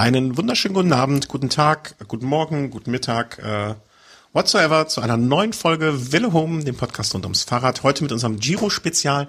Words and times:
Einen 0.00 0.38
wunderschönen 0.38 0.74
guten 0.74 0.94
Abend, 0.94 1.28
guten 1.28 1.50
Tag, 1.50 1.94
guten 2.08 2.24
Morgen, 2.24 2.70
guten 2.70 2.90
Mittag, 2.90 3.38
äh, 3.38 3.74
whatsoever 4.32 4.88
zu 4.88 5.02
einer 5.02 5.18
neuen 5.18 5.52
Folge 5.52 6.10
Wille 6.10 6.32
Home, 6.32 6.64
dem 6.64 6.74
Podcast 6.74 7.12
rund 7.12 7.26
ums 7.26 7.42
Fahrrad. 7.44 7.82
Heute 7.82 8.02
mit 8.02 8.10
unserem 8.10 8.38
Giro-Spezial 8.38 9.28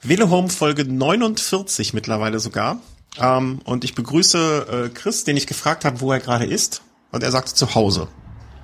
Wille 0.00 0.30
Home 0.30 0.50
Folge 0.50 0.84
49 0.84 1.94
mittlerweile 1.94 2.38
sogar. 2.38 2.78
Ähm, 3.20 3.58
und 3.64 3.82
ich 3.82 3.96
begrüße 3.96 4.84
äh, 4.84 4.88
Chris, 4.90 5.24
den 5.24 5.36
ich 5.36 5.48
gefragt 5.48 5.84
habe, 5.84 6.00
wo 6.00 6.12
er 6.12 6.20
gerade 6.20 6.44
ist. 6.44 6.82
Und 7.10 7.24
er 7.24 7.32
sagte 7.32 7.54
zu 7.54 7.74
Hause. 7.74 8.06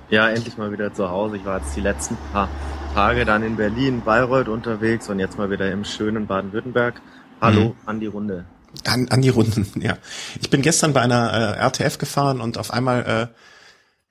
Ja, 0.09 0.29
endlich 0.29 0.55
mal 0.55 0.71
wieder 0.71 0.93
zu 0.93 1.09
Hause. 1.09 1.35
Ich 1.35 1.43
war 1.43 1.59
jetzt 1.59 1.75
die 1.75 1.81
letzten 1.81 2.15
paar 2.31 2.47
Tage 2.93 3.25
dann 3.25 3.43
in 3.43 3.57
Berlin, 3.57 4.03
Bayreuth 4.05 4.47
unterwegs 4.47 5.09
und 5.09 5.19
jetzt 5.19 5.37
mal 5.37 5.51
wieder 5.51 5.69
im 5.69 5.83
schönen 5.83 6.27
Baden-Württemberg. 6.27 7.01
Hallo 7.41 7.61
mhm. 7.61 7.75
an 7.85 7.99
die 7.99 8.07
Runde. 8.07 8.45
An, 8.83 9.07
an 9.09 9.21
die 9.21 9.29
Runden, 9.29 9.69
ja. 9.81 9.97
Ich 10.41 10.49
bin 10.49 10.61
gestern 10.61 10.93
bei 10.93 11.01
einer 11.01 11.33
äh, 11.33 11.59
RTF 11.59 11.97
gefahren 11.97 12.41
und 12.41 12.57
auf 12.57 12.71
einmal, 12.71 13.31
äh, 13.31 13.39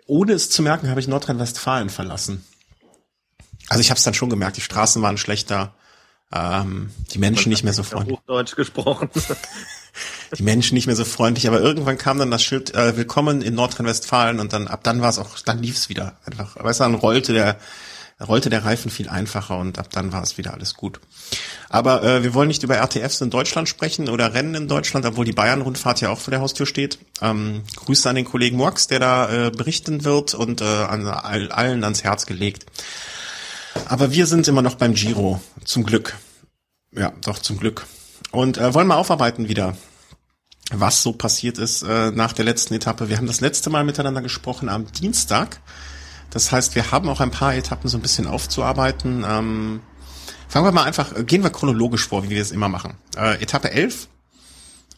ohne 0.07 0.33
es 0.33 0.51
zu 0.51 0.63
merken, 0.63 0.91
habe 0.91 1.01
ich 1.01 1.09
Nordrhein-Westfalen 1.09 1.91
verlassen. 1.91 2.45
Also 3.69 3.81
ich 3.81 3.91
habe 3.91 3.99
es 3.99 4.05
dann 4.05 4.15
schon 4.15 4.31
gemerkt, 4.31 4.57
die 4.57 4.63
Straßen 4.63 5.01
waren 5.03 5.17
schlechter, 5.17 5.75
ähm, 6.33 6.91
die 7.13 7.19
Menschen 7.19 7.49
nicht 7.51 7.65
mehr 7.65 7.73
so 7.73 7.83
freundlich. 7.83 8.19
Hochdeutsch 8.19 8.57
gesprochen. 8.57 9.09
die 10.39 10.43
Menschen 10.43 10.75
nicht 10.75 10.87
mehr 10.87 10.97
so 10.97 11.05
freundlich, 11.05 11.47
aber 11.47 11.61
irgendwann 11.61 11.97
kam 11.97 12.19
dann 12.19 12.31
das 12.31 12.43
Schild 12.43 12.75
äh, 12.75 12.97
Willkommen 12.97 13.41
in 13.43 13.55
Nordrhein-Westfalen 13.55 14.41
und 14.41 14.53
dann 14.53 14.69
ab 14.69 14.83
dann 14.83 15.01
war 15.01 15.11
es 15.11 15.19
auch, 15.19 15.39
dann 15.41 15.63
lief 15.63 15.77
es 15.77 15.89
wieder 15.89 16.19
einfach. 16.27 16.63
Weißt 16.63 16.81
du, 16.81 16.85
dann 16.85 16.95
rollte 16.95 17.33
der 17.33 17.59
rollte 18.21 18.51
der 18.51 18.65
Reifen 18.65 18.91
viel 18.91 19.09
einfacher 19.09 19.59
und 19.59 19.79
ab 19.79 19.89
dann 19.91 20.13
war 20.13 20.23
es 20.23 20.39
wieder 20.39 20.55
alles 20.55 20.75
gut. 20.75 21.01
Aber 21.69 22.03
äh, 22.03 22.23
wir 22.23 22.35
wollen 22.35 22.49
nicht 22.49 22.63
über 22.63 22.77
RTFs 22.77 23.21
in 23.21 23.31
Deutschland 23.31 23.69
sprechen 23.69 24.09
oder 24.09 24.35
Rennen 24.35 24.55
in 24.55 24.69
Deutschland, 24.69 25.05
obwohl 25.07 25.25
die 25.25 25.33
Bayern-Rundfahrt 25.33 26.01
ja 26.01 26.11
auch 26.11 26.21
vor 26.21 26.31
der 26.31 26.41
Haustür 26.41 26.67
steht. 26.67 26.99
Ähm, 27.21 27.63
Grüße 27.77 28.09
an 28.09 28.17
den 28.17 28.25
Kollegen 28.25 28.57
Mox, 28.57 28.87
der 28.87 29.01
da 29.01 29.47
äh, 29.47 29.51
berichten 29.51 30.05
wird 30.05 30.35
und 30.35 30.61
äh, 30.61 30.65
an 30.65 31.07
all, 31.07 31.51
allen 31.51 31.83
ans 31.83 32.05
Herz 32.05 32.27
gelegt. 32.27 32.67
Aber 33.87 34.13
wir 34.13 34.27
sind 34.27 34.47
immer 34.47 34.63
noch 34.63 34.77
beim 34.77 34.95
Giro, 34.95 35.41
zum 35.65 35.85
Glück. 35.85 36.17
Ja, 36.93 37.13
doch 37.25 37.41
zum 37.41 37.59
Glück. 37.59 37.87
Und 38.31 38.59
äh, 38.59 38.73
wollen 38.75 38.87
mal 38.87 38.97
aufarbeiten 38.97 39.49
wieder, 39.49 39.77
was 40.73 41.03
so 41.03 41.13
passiert 41.13 41.59
ist 41.59 41.83
äh, 41.83 42.13
nach 42.13 42.33
der 42.33 42.45
letzten 42.45 42.75
Etappe. 42.75 43.09
Wir 43.09 43.17
haben 43.17 43.27
das 43.27 43.41
letzte 43.41 43.71
Mal 43.71 43.85
miteinander 43.85 44.23
gesprochen 44.23 44.69
am 44.69 44.91
Dienstag. 44.93 45.61
Das 46.35 46.51
heißt, 46.51 46.75
wir 46.75 46.91
haben 46.91 47.09
auch 47.09 47.21
ein 47.21 47.31
paar 47.31 47.55
Etappen 47.55 47.89
so 47.89 47.97
ein 47.97 48.03
bisschen 48.03 48.27
aufzuarbeiten. 48.27 49.25
Ähm, 49.27 49.81
fangen 50.49 50.67
wir 50.67 50.73
mal 50.73 50.83
einfach, 50.83 51.15
gehen 51.25 51.45
wir 51.45 51.51
chronologisch 51.51 52.09
vor, 52.09 52.25
wie 52.25 52.31
wir 52.31 52.43
es 52.43 52.51
immer 52.51 52.69
machen. 52.69 52.97
Äh, 53.17 53.41
Etappe 53.41 53.71
11. 53.71 54.09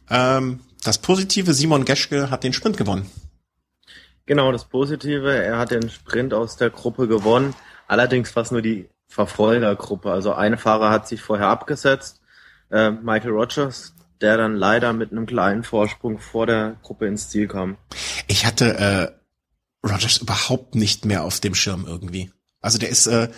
Ähm, 0.08 0.60
das 0.82 0.96
Positive, 0.96 1.52
Simon 1.52 1.84
Geschke 1.84 2.30
hat 2.30 2.42
den 2.42 2.54
Sprint 2.54 2.78
gewonnen. 2.78 3.10
Genau, 4.24 4.50
das 4.50 4.64
Positive, 4.64 5.30
er 5.30 5.58
hat 5.58 5.72
den 5.72 5.90
Sprint 5.90 6.32
aus 6.32 6.56
der 6.56 6.70
Gruppe 6.70 7.06
gewonnen. 7.06 7.54
Allerdings 7.86 8.30
fast 8.30 8.50
nur 8.50 8.62
die 8.62 8.88
Verfolgergruppe. 9.06 10.10
Also 10.10 10.32
ein 10.32 10.56
Fahrer 10.56 10.88
hat 10.88 11.06
sich 11.06 11.20
vorher 11.20 11.48
abgesetzt, 11.48 12.22
äh, 12.70 12.90
Michael 12.90 13.32
Rogers, 13.32 13.94
der 14.22 14.38
dann 14.38 14.56
leider 14.56 14.94
mit 14.94 15.12
einem 15.12 15.26
kleinen 15.26 15.64
Vorsprung 15.64 16.18
vor 16.18 16.46
der 16.46 16.76
Gruppe 16.82 17.06
ins 17.06 17.28
Ziel 17.28 17.46
kam. 17.46 17.76
Ich 18.26 18.46
hatte 18.46 19.12
äh, 19.12 19.25
Rogers 19.90 20.18
überhaupt 20.18 20.74
nicht 20.74 21.04
mehr 21.04 21.24
auf 21.24 21.40
dem 21.40 21.54
Schirm 21.54 21.84
irgendwie. 21.86 22.30
Also 22.60 22.78
der 22.78 22.88
ist 22.88 23.06
äh, 23.06 23.28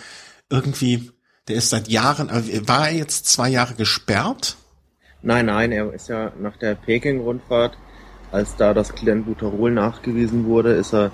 irgendwie, 0.49 1.11
der 1.47 1.55
ist 1.57 1.69
seit 1.69 1.87
Jahren, 1.87 2.29
äh, 2.29 2.67
war 2.67 2.89
er 2.89 2.95
jetzt 2.95 3.27
zwei 3.27 3.49
Jahre 3.49 3.75
gesperrt? 3.75 4.57
Nein, 5.21 5.47
nein, 5.47 5.71
er 5.71 5.93
ist 5.93 6.07
ja 6.07 6.31
nach 6.39 6.57
der 6.57 6.75
Peking-Rundfahrt, 6.75 7.77
als 8.31 8.55
da 8.55 8.73
das 8.73 8.93
Clenbuterol 8.93 9.71
nachgewiesen 9.71 10.45
wurde, 10.45 10.73
ist 10.73 10.93
er 10.93 11.11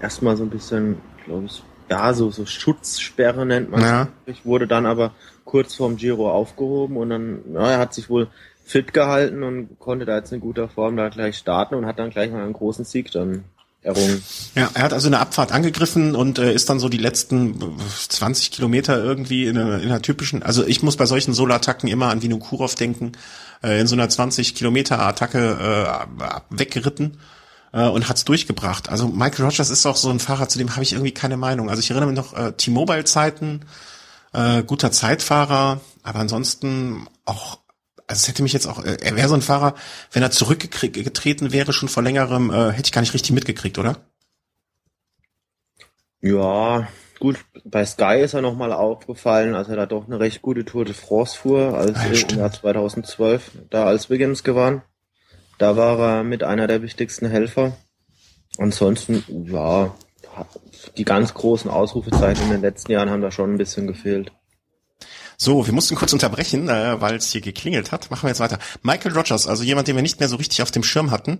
erstmal 0.00 0.36
so 0.36 0.44
ein 0.44 0.50
bisschen, 0.50 1.00
glaube 1.24 1.46
ich, 1.46 1.62
ja, 1.90 2.14
so, 2.14 2.30
so 2.30 2.46
Schutzsperre 2.46 3.44
nennt 3.44 3.70
man 3.70 3.80
ja. 3.80 4.08
es. 4.26 4.44
Wurde 4.44 4.68
dann 4.68 4.86
aber 4.86 5.12
kurz 5.44 5.74
vorm 5.74 5.96
Giro 5.96 6.30
aufgehoben 6.30 6.96
und 6.96 7.10
dann, 7.10 7.40
ja, 7.52 7.72
er 7.72 7.78
hat 7.78 7.94
sich 7.94 8.08
wohl 8.08 8.28
fit 8.64 8.94
gehalten 8.94 9.42
und 9.42 9.80
konnte 9.80 10.04
da 10.04 10.16
jetzt 10.18 10.32
in 10.32 10.38
guter 10.38 10.68
Form 10.68 10.96
da 10.96 11.08
gleich 11.08 11.36
starten 11.36 11.74
und 11.74 11.86
hat 11.86 11.98
dann 11.98 12.10
gleich 12.10 12.30
mal 12.30 12.44
einen 12.44 12.52
großen 12.52 12.84
Sieg 12.84 13.10
dann 13.10 13.44
errungen. 13.82 14.22
Ja, 14.54 14.70
er 14.74 14.82
hat 14.82 14.92
also 14.92 15.06
eine 15.06 15.20
Abfahrt 15.20 15.52
angegriffen 15.52 16.14
und 16.14 16.38
äh, 16.38 16.52
ist 16.52 16.68
dann 16.68 16.80
so 16.80 16.88
die 16.88 16.98
letzten 16.98 17.78
20 18.08 18.50
Kilometer 18.50 19.02
irgendwie 19.02 19.46
in 19.46 19.56
einer, 19.56 19.80
in 19.80 19.88
einer 19.88 20.02
typischen, 20.02 20.42
also 20.42 20.66
ich 20.66 20.82
muss 20.82 20.96
bei 20.96 21.06
solchen 21.06 21.32
Solo-Attacken 21.32 21.88
immer 21.88 22.08
an 22.08 22.22
Vinokurov 22.22 22.74
denken, 22.74 23.12
äh, 23.62 23.80
in 23.80 23.86
so 23.86 23.94
einer 23.94 24.08
20 24.08 24.54
Kilometer 24.54 25.00
Attacke 25.00 26.06
äh, 26.18 26.26
weggeritten 26.50 27.18
äh, 27.72 27.88
und 27.88 28.08
hat's 28.08 28.24
durchgebracht. 28.24 28.88
Also 28.90 29.08
Michael 29.08 29.46
Rogers 29.46 29.70
ist 29.70 29.86
auch 29.86 29.96
so 29.96 30.10
ein 30.10 30.20
Fahrer, 30.20 30.48
zu 30.48 30.58
dem 30.58 30.72
habe 30.72 30.82
ich 30.82 30.92
irgendwie 30.92 31.12
keine 31.12 31.36
Meinung. 31.36 31.70
Also 31.70 31.80
ich 31.80 31.90
erinnere 31.90 32.10
mich 32.10 32.16
noch 32.16 32.34
äh, 32.36 32.52
T-Mobile-Zeiten, 32.52 33.62
äh, 34.32 34.62
guter 34.62 34.92
Zeitfahrer, 34.92 35.80
aber 36.02 36.18
ansonsten 36.18 37.06
auch 37.24 37.58
also 38.10 38.22
es 38.22 38.28
hätte 38.28 38.42
mich 38.42 38.52
jetzt 38.52 38.66
auch, 38.66 38.84
äh, 38.84 38.96
er 39.00 39.14
wäre 39.14 39.28
so 39.28 39.34
ein 39.34 39.42
Fahrer, 39.42 39.74
wenn 40.12 40.22
er 40.22 40.32
zurückgetreten 40.32 41.52
wäre, 41.52 41.72
schon 41.72 41.88
vor 41.88 42.02
längerem, 42.02 42.50
äh, 42.50 42.72
hätte 42.72 42.86
ich 42.86 42.92
gar 42.92 43.00
nicht 43.02 43.14
richtig 43.14 43.30
mitgekriegt, 43.30 43.78
oder? 43.78 43.98
Ja, 46.20 46.88
gut, 47.20 47.38
bei 47.64 47.86
Sky 47.86 48.20
ist 48.20 48.34
er 48.34 48.42
nochmal 48.42 48.72
aufgefallen, 48.72 49.54
als 49.54 49.68
er 49.68 49.76
da 49.76 49.86
doch 49.86 50.06
eine 50.06 50.18
recht 50.18 50.42
gute 50.42 50.64
Tour 50.64 50.84
de 50.84 50.92
France 50.92 51.38
fuhr, 51.38 51.78
als 51.78 51.96
ja, 51.96 52.28
im 52.28 52.38
Jahr 52.38 52.52
2012, 52.52 53.52
da 53.70 53.84
als 53.84 54.10
Wiggins 54.10 54.42
gewann. 54.42 54.82
Da 55.58 55.76
war 55.76 55.98
er 55.98 56.24
mit 56.24 56.42
einer 56.42 56.66
der 56.66 56.82
wichtigsten 56.82 57.28
Helfer. 57.28 57.76
Ansonsten, 58.58 59.24
ja, 59.46 59.94
die 60.96 61.04
ganz 61.04 61.32
großen 61.32 61.70
Ausrufezeichen 61.70 62.44
in 62.46 62.50
den 62.50 62.60
letzten 62.62 62.90
Jahren 62.90 63.10
haben 63.10 63.22
da 63.22 63.30
schon 63.30 63.54
ein 63.54 63.58
bisschen 63.58 63.86
gefehlt. 63.86 64.32
So, 65.42 65.64
wir 65.64 65.72
mussten 65.72 65.94
kurz 65.94 66.12
unterbrechen, 66.12 66.68
äh, 66.68 67.00
weil 67.00 67.14
es 67.14 67.32
hier 67.32 67.40
geklingelt 67.40 67.92
hat. 67.92 68.10
Machen 68.10 68.24
wir 68.24 68.28
jetzt 68.28 68.40
weiter. 68.40 68.58
Michael 68.82 69.16
Rogers, 69.16 69.46
also 69.46 69.62
jemand, 69.62 69.88
den 69.88 69.96
wir 69.96 70.02
nicht 70.02 70.20
mehr 70.20 70.28
so 70.28 70.36
richtig 70.36 70.60
auf 70.60 70.70
dem 70.70 70.82
Schirm 70.82 71.10
hatten. 71.10 71.38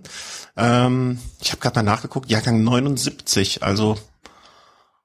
Ähm, 0.57 1.19
ich 1.39 1.51
habe 1.51 1.61
gerade 1.61 1.77
mal 1.77 1.83
nachgeguckt, 1.83 2.31
Jahrgang 2.31 2.63
79, 2.63 3.61
also 3.61 3.99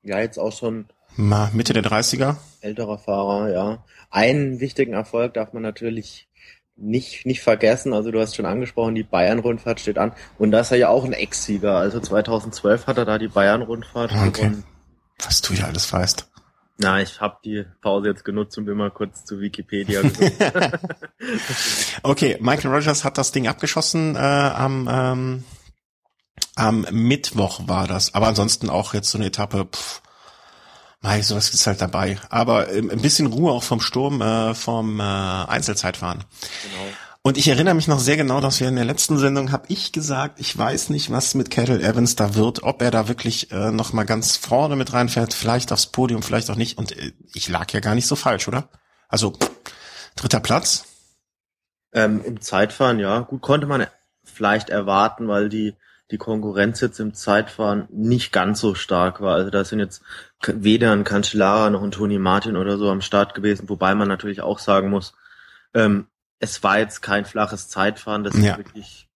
ja, 0.02 0.18
jetzt 0.20 0.38
auch 0.38 0.56
schon 0.56 0.86
mal 1.14 1.50
Mitte 1.52 1.74
der 1.74 1.84
30er. 1.84 2.36
Älterer 2.62 2.96
Fahrer, 2.96 3.52
ja. 3.52 3.84
Einen 4.08 4.60
wichtigen 4.60 4.94
Erfolg 4.94 5.34
darf 5.34 5.52
man 5.52 5.62
natürlich 5.62 6.26
nicht, 6.74 7.26
nicht 7.26 7.42
vergessen. 7.42 7.92
Also 7.92 8.10
du 8.10 8.18
hast 8.18 8.34
schon 8.34 8.46
angesprochen, 8.46 8.94
die 8.94 9.02
Bayern-Rundfahrt 9.02 9.78
steht 9.78 9.98
an. 9.98 10.12
Und 10.38 10.52
da 10.52 10.60
ist 10.60 10.70
er 10.70 10.78
ja 10.78 10.88
auch 10.88 11.04
ein 11.04 11.12
Ex-Sieger. 11.12 11.76
Also 11.76 12.00
2012 12.00 12.86
hat 12.86 12.96
er 12.96 13.04
da 13.04 13.18
die 13.18 13.28
Bayern-Rundfahrt 13.28 14.12
okay. 14.12 14.30
gewonnen. 14.30 14.64
Was 15.22 15.42
du 15.42 15.52
ja 15.52 15.66
alles 15.66 15.92
weißt. 15.92 16.30
Na, 16.78 17.00
ich 17.00 17.20
habe 17.20 17.38
die 17.44 17.64
Pause 17.80 18.08
jetzt 18.08 18.24
genutzt 18.24 18.58
und 18.58 18.66
bin 18.66 18.76
mal 18.76 18.90
kurz 18.90 19.24
zu 19.24 19.40
Wikipedia 19.40 20.02
okay, 22.02 22.36
Michael 22.40 22.74
Rogers 22.74 23.04
hat 23.04 23.16
das 23.16 23.32
Ding 23.32 23.48
abgeschossen 23.48 24.14
äh, 24.14 24.18
am, 24.18 24.88
ähm, 24.90 25.44
am 26.54 26.86
Mittwoch 26.90 27.66
war 27.66 27.86
das. 27.86 28.14
Aber 28.14 28.26
ansonsten 28.26 28.68
auch 28.68 28.92
jetzt 28.92 29.10
so 29.10 29.16
eine 29.16 29.28
Etappe, 29.28 29.64
pff, 29.64 30.02
mei, 31.00 31.22
sowas 31.22 31.48
ist 31.50 31.66
halt 31.66 31.80
dabei. 31.80 32.18
Aber 32.28 32.68
äh, 32.68 32.78
ein 32.78 33.00
bisschen 33.00 33.26
Ruhe 33.26 33.52
auch 33.52 33.62
vom 33.62 33.80
Sturm, 33.80 34.20
äh, 34.20 34.54
vom 34.54 35.00
äh, 35.00 35.02
Einzelzeitfahren. 35.02 36.24
Genau. 36.62 36.92
Und 37.26 37.36
ich 37.36 37.48
erinnere 37.48 37.74
mich 37.74 37.88
noch 37.88 37.98
sehr 37.98 38.16
genau, 38.16 38.40
dass 38.40 38.60
wir 38.60 38.68
in 38.68 38.76
der 38.76 38.84
letzten 38.84 39.18
Sendung 39.18 39.50
habe 39.50 39.64
ich 39.66 39.90
gesagt, 39.90 40.38
ich 40.38 40.56
weiß 40.56 40.90
nicht, 40.90 41.10
was 41.10 41.34
mit 41.34 41.50
Kettle 41.50 41.82
Evans 41.82 42.14
da 42.14 42.36
wird, 42.36 42.62
ob 42.62 42.80
er 42.80 42.92
da 42.92 43.08
wirklich 43.08 43.50
äh, 43.50 43.72
noch 43.72 43.92
mal 43.92 44.04
ganz 44.04 44.36
vorne 44.36 44.76
mit 44.76 44.92
reinfährt, 44.92 45.34
vielleicht 45.34 45.72
aufs 45.72 45.88
Podium, 45.88 46.22
vielleicht 46.22 46.48
auch 46.50 46.54
nicht. 46.54 46.78
Und 46.78 46.96
äh, 46.96 47.10
ich 47.34 47.48
lag 47.48 47.72
ja 47.72 47.80
gar 47.80 47.96
nicht 47.96 48.06
so 48.06 48.14
falsch, 48.14 48.46
oder? 48.46 48.68
Also 49.08 49.32
dritter 50.14 50.38
Platz. 50.38 50.84
Ähm, 51.92 52.22
Im 52.24 52.40
Zeitfahren, 52.40 53.00
ja, 53.00 53.18
gut 53.18 53.42
konnte 53.42 53.66
man 53.66 53.88
vielleicht 54.22 54.70
erwarten, 54.70 55.26
weil 55.26 55.48
die 55.48 55.74
die 56.12 56.18
Konkurrenz 56.18 56.80
jetzt 56.80 57.00
im 57.00 57.12
Zeitfahren 57.12 57.88
nicht 57.90 58.32
ganz 58.32 58.60
so 58.60 58.76
stark 58.76 59.20
war. 59.20 59.34
Also 59.34 59.50
da 59.50 59.64
sind 59.64 59.80
jetzt 59.80 60.00
weder 60.46 60.92
ein 60.92 61.02
Cancellara 61.02 61.70
noch 61.70 61.82
ein 61.82 61.90
Tony 61.90 62.20
Martin 62.20 62.56
oder 62.56 62.78
so 62.78 62.88
am 62.88 63.00
Start 63.00 63.34
gewesen, 63.34 63.68
wobei 63.68 63.96
man 63.96 64.06
natürlich 64.06 64.42
auch 64.42 64.60
sagen 64.60 64.90
muss, 64.90 65.14
ähm, 65.74 66.06
es 66.38 66.62
war 66.62 66.78
jetzt 66.78 67.02
kein 67.02 67.24
flaches 67.24 67.68
Zeitfahren, 67.68 68.24
das 68.24 68.36
ja. 68.36 68.56
wirklich 68.58 69.08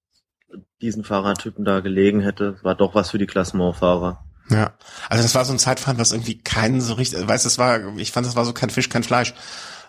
diesen 0.80 1.04
Fahrertypen 1.04 1.64
da 1.64 1.80
gelegen 1.80 2.20
hätte. 2.20 2.56
Es 2.58 2.64
war 2.64 2.74
doch 2.74 2.94
was 2.94 3.10
für 3.10 3.18
die 3.18 3.26
Klassementfahrer. 3.26 4.24
Ja, 4.48 4.74
also 5.08 5.22
das 5.22 5.34
war 5.34 5.44
so 5.44 5.52
ein 5.52 5.58
Zeitfahren, 5.58 5.98
was 5.98 6.12
irgendwie 6.12 6.38
keinen 6.38 6.80
so 6.80 6.94
richtig, 6.94 7.26
weißt, 7.26 7.46
es 7.46 7.58
war, 7.58 7.96
ich 7.98 8.10
fand, 8.10 8.26
es 8.26 8.34
war 8.34 8.44
so 8.44 8.52
kein 8.52 8.70
Fisch, 8.70 8.88
kein 8.88 9.04
Fleisch. 9.04 9.34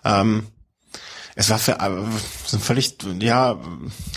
Ähm, 0.03 0.47
es 1.35 1.49
war 1.49 1.57
für 1.57 1.79
äh, 1.79 2.05
so 2.45 2.57
ein 2.57 2.61
völlig, 2.61 2.97
ja, 3.19 3.59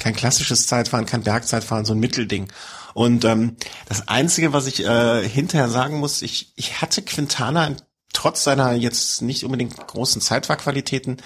kein 0.00 0.14
klassisches 0.14 0.66
Zeitfahren, 0.66 1.06
kein 1.06 1.22
Bergzeitfahren, 1.22 1.84
so 1.84 1.94
ein 1.94 2.00
Mittelding. 2.00 2.52
Und 2.92 3.24
ähm, 3.24 3.56
das 3.86 4.08
Einzige, 4.08 4.52
was 4.52 4.66
ich 4.66 4.84
äh, 4.84 5.26
hinterher 5.26 5.68
sagen 5.68 5.98
muss, 5.98 6.20
ich, 6.20 6.52
ich 6.56 6.82
hatte 6.82 7.02
Quintana 7.02 7.76
trotz 8.12 8.44
seiner 8.44 8.72
jetzt 8.72 9.22
nicht 9.22 9.44
unbedingt 9.44 9.86
großen 9.86 10.20
Zeitfahrqualitäten 10.20 11.18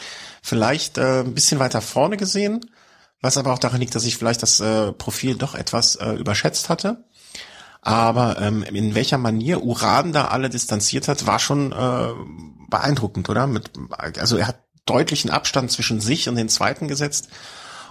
vielleicht 0.48 0.98
äh, 0.98 1.20
ein 1.20 1.34
bisschen 1.34 1.60
weiter 1.60 1.80
vorne 1.80 2.16
gesehen. 2.16 2.60
was 3.20 3.36
aber 3.36 3.52
auch 3.52 3.58
daran 3.58 3.80
liegt, 3.80 3.94
dass 3.94 4.04
ich 4.04 4.16
vielleicht 4.16 4.42
das 4.42 4.60
äh, 4.60 4.92
Profil 4.92 5.36
doch 5.36 5.54
etwas 5.54 5.96
äh, 5.96 6.12
überschätzt 6.12 6.68
hatte. 6.68 7.04
Aber 7.80 8.40
ähm, 8.40 8.62
in 8.62 8.94
welcher 8.94 9.18
Manier 9.18 9.62
Uran 9.62 10.12
da 10.12 10.26
alle 10.26 10.50
distanziert 10.50 11.08
hat, 11.08 11.26
war 11.26 11.38
schon 11.38 11.72
äh, 11.72 12.08
beeindruckend, 12.68 13.28
oder? 13.28 13.46
Mit, 13.46 13.70
also 14.18 14.36
er 14.36 14.48
hat 14.48 14.60
deutlichen 14.84 15.30
Abstand 15.30 15.70
zwischen 15.70 16.00
sich 16.00 16.28
und 16.28 16.36
den 16.36 16.48
Zweiten 16.48 16.88
gesetzt. 16.88 17.28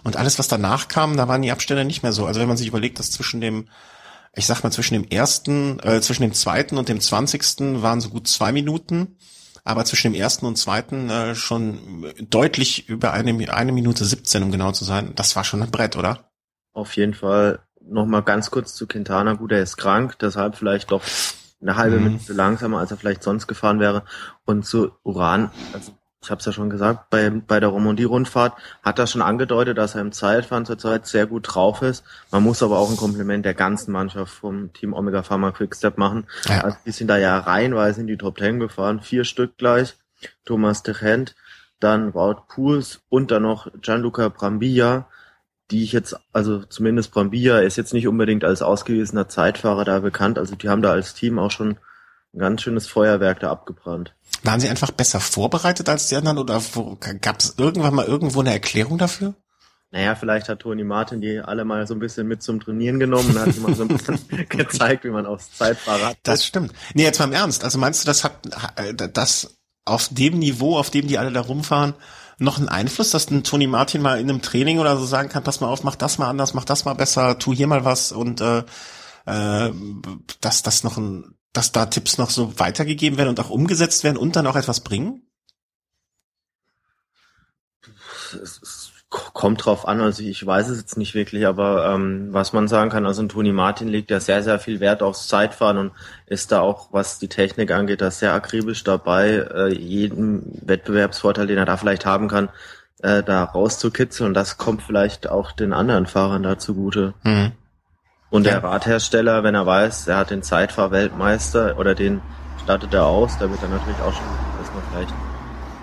Und 0.03 0.15
alles, 0.15 0.39
was 0.39 0.47
danach 0.47 0.87
kam, 0.87 1.17
da 1.17 1.27
waren 1.27 1.41
die 1.41 1.51
Abstände 1.51 1.83
nicht 1.83 2.03
mehr 2.03 2.13
so. 2.13 2.25
Also 2.25 2.39
wenn 2.39 2.47
man 2.47 2.57
sich 2.57 2.67
überlegt, 2.67 2.99
dass 2.99 3.11
zwischen 3.11 3.41
dem, 3.41 3.67
ich 4.35 4.45
sag 4.45 4.63
mal, 4.63 4.71
zwischen 4.71 4.93
dem 4.93 5.05
ersten, 5.05 5.79
äh, 5.79 6.01
zwischen 6.01 6.21
dem 6.21 6.33
zweiten 6.33 6.77
und 6.77 6.89
dem 6.89 7.01
zwanzigsten 7.01 7.81
waren 7.81 8.01
so 8.01 8.09
gut 8.09 8.27
zwei 8.27 8.51
Minuten, 8.51 9.17
aber 9.67 9.85
zwischen 9.85 10.13
dem 10.13 10.19
ersten 10.19 10.45
und 10.45 10.57
zweiten 10.57 11.09
äh, 11.09 11.35
schon 11.35 12.05
deutlich 12.29 12.87
über 12.89 13.13
eine, 13.13 13.53
eine 13.53 13.71
Minute 13.71 14.05
17, 14.05 14.43
um 14.43 14.51
genau 14.51 14.71
zu 14.71 14.85
sein. 14.85 15.13
Das 15.15 15.35
war 15.35 15.43
schon 15.43 15.61
ein 15.61 15.71
Brett, 15.71 15.95
oder? 15.95 16.29
Auf 16.73 16.95
jeden 16.95 17.13
Fall. 17.13 17.59
Nochmal 17.81 18.23
ganz 18.23 18.51
kurz 18.51 18.75
zu 18.75 18.87
Quintana. 18.87 19.33
Gut, 19.33 19.51
er 19.51 19.61
ist 19.61 19.77
krank, 19.77 20.17
deshalb 20.19 20.55
vielleicht 20.55 20.91
doch 20.91 21.03
eine 21.61 21.75
halbe 21.75 21.97
mhm. 21.97 22.03
Minute 22.03 22.33
langsamer, 22.33 22.79
als 22.79 22.91
er 22.91 22.97
vielleicht 22.97 23.23
sonst 23.23 23.47
gefahren 23.47 23.79
wäre. 23.79 24.03
Und 24.45 24.65
zu 24.65 24.91
Uran, 25.03 25.51
also 25.73 25.96
ich 26.21 26.31
habe 26.31 26.39
es 26.39 26.45
ja 26.45 26.51
schon 26.51 26.69
gesagt, 26.69 27.09
bei, 27.09 27.29
bei 27.29 27.59
der 27.59 27.69
Romandie-Rundfahrt 27.69 28.53
hat 28.81 28.99
er 28.99 29.07
schon 29.07 29.21
angedeutet, 29.21 29.77
dass 29.77 29.95
er 29.95 30.01
im 30.01 30.11
Zeitfahren 30.11 30.65
zurzeit 30.65 31.05
sehr 31.05 31.27
gut 31.27 31.47
drauf 31.47 31.81
ist. 31.81 32.03
Man 32.31 32.43
muss 32.43 32.63
aber 32.63 32.79
auch 32.79 32.89
ein 32.89 32.97
Kompliment 32.97 33.45
der 33.45 33.53
ganzen 33.53 33.91
Mannschaft 33.91 34.33
vom 34.33 34.73
Team 34.73 34.93
Omega 34.93 35.23
Pharma 35.23 35.51
Quickstep 35.51 35.97
machen. 35.97 36.25
Ja. 36.45 36.61
Also 36.61 36.77
die 36.85 36.91
sind 36.91 37.07
da 37.07 37.17
ja 37.17 37.37
reihenweise 37.37 38.01
in 38.01 38.07
die 38.07 38.17
Top 38.17 38.37
Ten 38.37 38.59
gefahren, 38.59 39.01
vier 39.01 39.23
Stück 39.23 39.57
gleich. 39.57 39.95
Thomas 40.45 40.81
Techent, 40.81 41.35
dann 41.79 42.15
Wout 42.15 42.47
Pools 42.47 43.01
und 43.09 43.29
dann 43.29 43.43
noch 43.43 43.71
Gianluca 43.81 44.29
Brambilla, 44.29 45.07
die 45.69 45.83
ich 45.83 45.91
jetzt, 45.91 46.19
also 46.33 46.63
zumindest 46.63 47.11
Brambilla 47.11 47.59
ist 47.59 47.75
jetzt 47.75 47.93
nicht 47.93 48.07
unbedingt 48.07 48.43
als 48.43 48.63
ausgewiesener 48.63 49.27
Zeitfahrer 49.27 49.85
da 49.85 49.99
bekannt. 49.99 50.39
Also 50.39 50.55
die 50.55 50.69
haben 50.69 50.81
da 50.81 50.91
als 50.91 51.13
Team 51.13 51.37
auch 51.37 51.51
schon 51.51 51.77
ein 52.33 52.39
ganz 52.39 52.61
schönes 52.63 52.87
Feuerwerk 52.87 53.39
da 53.39 53.51
abgebrannt. 53.51 54.13
Waren 54.43 54.59
sie 54.59 54.69
einfach 54.69 54.91
besser 54.91 55.19
vorbereitet 55.19 55.89
als 55.89 56.07
die 56.07 56.15
anderen 56.15 56.37
oder 56.37 56.61
gab 57.21 57.39
es 57.39 57.55
irgendwann 57.57 57.95
mal 57.95 58.05
irgendwo 58.05 58.39
eine 58.41 58.51
Erklärung 58.51 58.97
dafür? 58.97 59.35
Naja, 59.91 60.15
vielleicht 60.15 60.49
hat 60.49 60.59
Toni 60.59 60.83
Martin 60.83 61.21
die 61.21 61.39
alle 61.39 61.63
mal 61.63 61.87
so 61.87 61.93
ein 61.93 61.99
bisschen 61.99 62.27
mit 62.27 62.43
zum 62.43 62.59
Trainieren 62.59 62.99
genommen 62.99 63.29
und 63.29 63.39
hat 63.39 63.57
mal 63.59 63.73
so 63.73 63.83
ein 63.83 63.87
bisschen 63.87 64.19
gezeigt, 64.49 65.05
wie 65.05 65.09
man 65.09 65.25
aufs 65.25 65.55
Zeitfahrer 65.57 66.07
hat. 66.07 66.17
Das 66.23 66.45
stimmt. 66.45 66.73
Nee, 66.93 67.03
jetzt 67.03 67.19
mal 67.19 67.25
im 67.25 67.33
Ernst. 67.33 67.63
Also 67.63 67.77
meinst 67.77 68.03
du, 68.03 68.05
das 68.05 68.23
hat 68.23 68.33
äh, 68.75 68.93
das 68.93 69.57
auf 69.85 70.09
dem 70.11 70.39
Niveau, 70.39 70.77
auf 70.77 70.89
dem 70.89 71.07
die 71.07 71.17
alle 71.17 71.31
da 71.31 71.41
rumfahren, 71.41 71.93
noch 72.39 72.57
einen 72.57 72.69
Einfluss, 72.69 73.11
dass 73.11 73.31
ein 73.31 73.43
Toni 73.43 73.67
Martin 73.67 74.01
mal 74.01 74.19
in 74.19 74.29
einem 74.29 74.41
Training 74.41 74.79
oder 74.79 74.97
so 74.97 75.05
sagen 75.05 75.29
kann, 75.29 75.43
pass 75.43 75.61
mal 75.61 75.67
auf, 75.67 75.83
mach 75.83 75.95
das 75.95 76.17
mal 76.17 76.29
anders, 76.29 76.53
mach 76.53 76.65
das 76.65 76.85
mal 76.85 76.93
besser, 76.93 77.39
tu 77.39 77.53
hier 77.53 77.67
mal 77.67 77.85
was 77.85 78.11
und 78.11 78.41
äh, 78.41 78.63
äh, 79.25 79.71
dass 80.41 80.61
das 80.63 80.83
noch 80.83 80.97
ein 80.97 81.36
dass 81.57 81.71
da 81.71 81.87
Tipps 81.87 82.19
noch 82.19 82.29
so 82.29 82.59
weitergegeben 82.59 83.17
werden 83.17 83.29
und 83.29 83.39
auch 83.39 83.49
umgesetzt 83.49 84.03
werden 84.03 84.17
und 84.17 84.35
dann 84.35 84.45
auch 84.45 84.55
etwas 84.55 84.81
bringen? 84.81 85.23
Es 88.31 88.91
kommt 89.09 89.65
drauf 89.65 89.87
an, 89.87 89.99
also 89.99 90.21
ich 90.21 90.45
weiß 90.45 90.69
es 90.69 90.77
jetzt 90.77 90.97
nicht 90.97 91.15
wirklich, 91.15 91.47
aber 91.47 91.93
ähm, 91.93 92.27
was 92.31 92.53
man 92.53 92.67
sagen 92.67 92.91
kann, 92.91 93.07
also 93.07 93.25
Toni 93.25 93.53
Martin 93.53 93.87
legt 93.87 94.11
ja 94.11 94.19
sehr, 94.19 94.43
sehr 94.43 94.59
viel 94.59 94.79
Wert 94.79 95.01
aufs 95.01 95.27
Zeitfahren 95.27 95.77
und 95.77 95.91
ist 96.27 96.51
da 96.51 96.59
auch, 96.59 96.89
was 96.91 97.17
die 97.17 97.29
Technik 97.29 97.71
angeht, 97.71 98.01
da 98.01 98.11
sehr 98.11 98.33
akribisch 98.33 98.83
dabei, 98.83 99.47
äh, 99.51 99.73
jeden 99.73 100.61
Wettbewerbsvorteil, 100.63 101.47
den 101.47 101.57
er 101.57 101.65
da 101.65 101.77
vielleicht 101.77 102.05
haben 102.05 102.27
kann, 102.27 102.49
äh, 103.01 103.23
da 103.23 103.45
rauszukitzeln 103.45 104.27
und 104.27 104.33
das 104.35 104.57
kommt 104.57 104.83
vielleicht 104.83 105.27
auch 105.29 105.53
den 105.53 105.73
anderen 105.73 106.05
Fahrern 106.05 106.43
da 106.43 106.59
zugute. 106.59 107.15
Mhm. 107.23 107.53
Und 108.29 108.45
der 108.45 108.61
Radhersteller, 108.61 109.43
wenn 109.43 109.55
er 109.55 109.65
weiß, 109.65 110.07
er 110.07 110.17
hat 110.17 110.31
den 110.31 110.43
Zeitfahr-Weltmeister 110.43 111.77
oder 111.77 111.95
den 111.95 112.21
stattet 112.61 112.93
er 112.93 113.05
aus, 113.05 113.37
da 113.37 113.49
wird 113.49 113.61
er 113.61 113.69
natürlich 113.69 113.99
auch 114.01 114.13
schon, 114.13 114.25
dass 114.59 114.73
man 114.73 114.83
vielleicht 114.91 115.13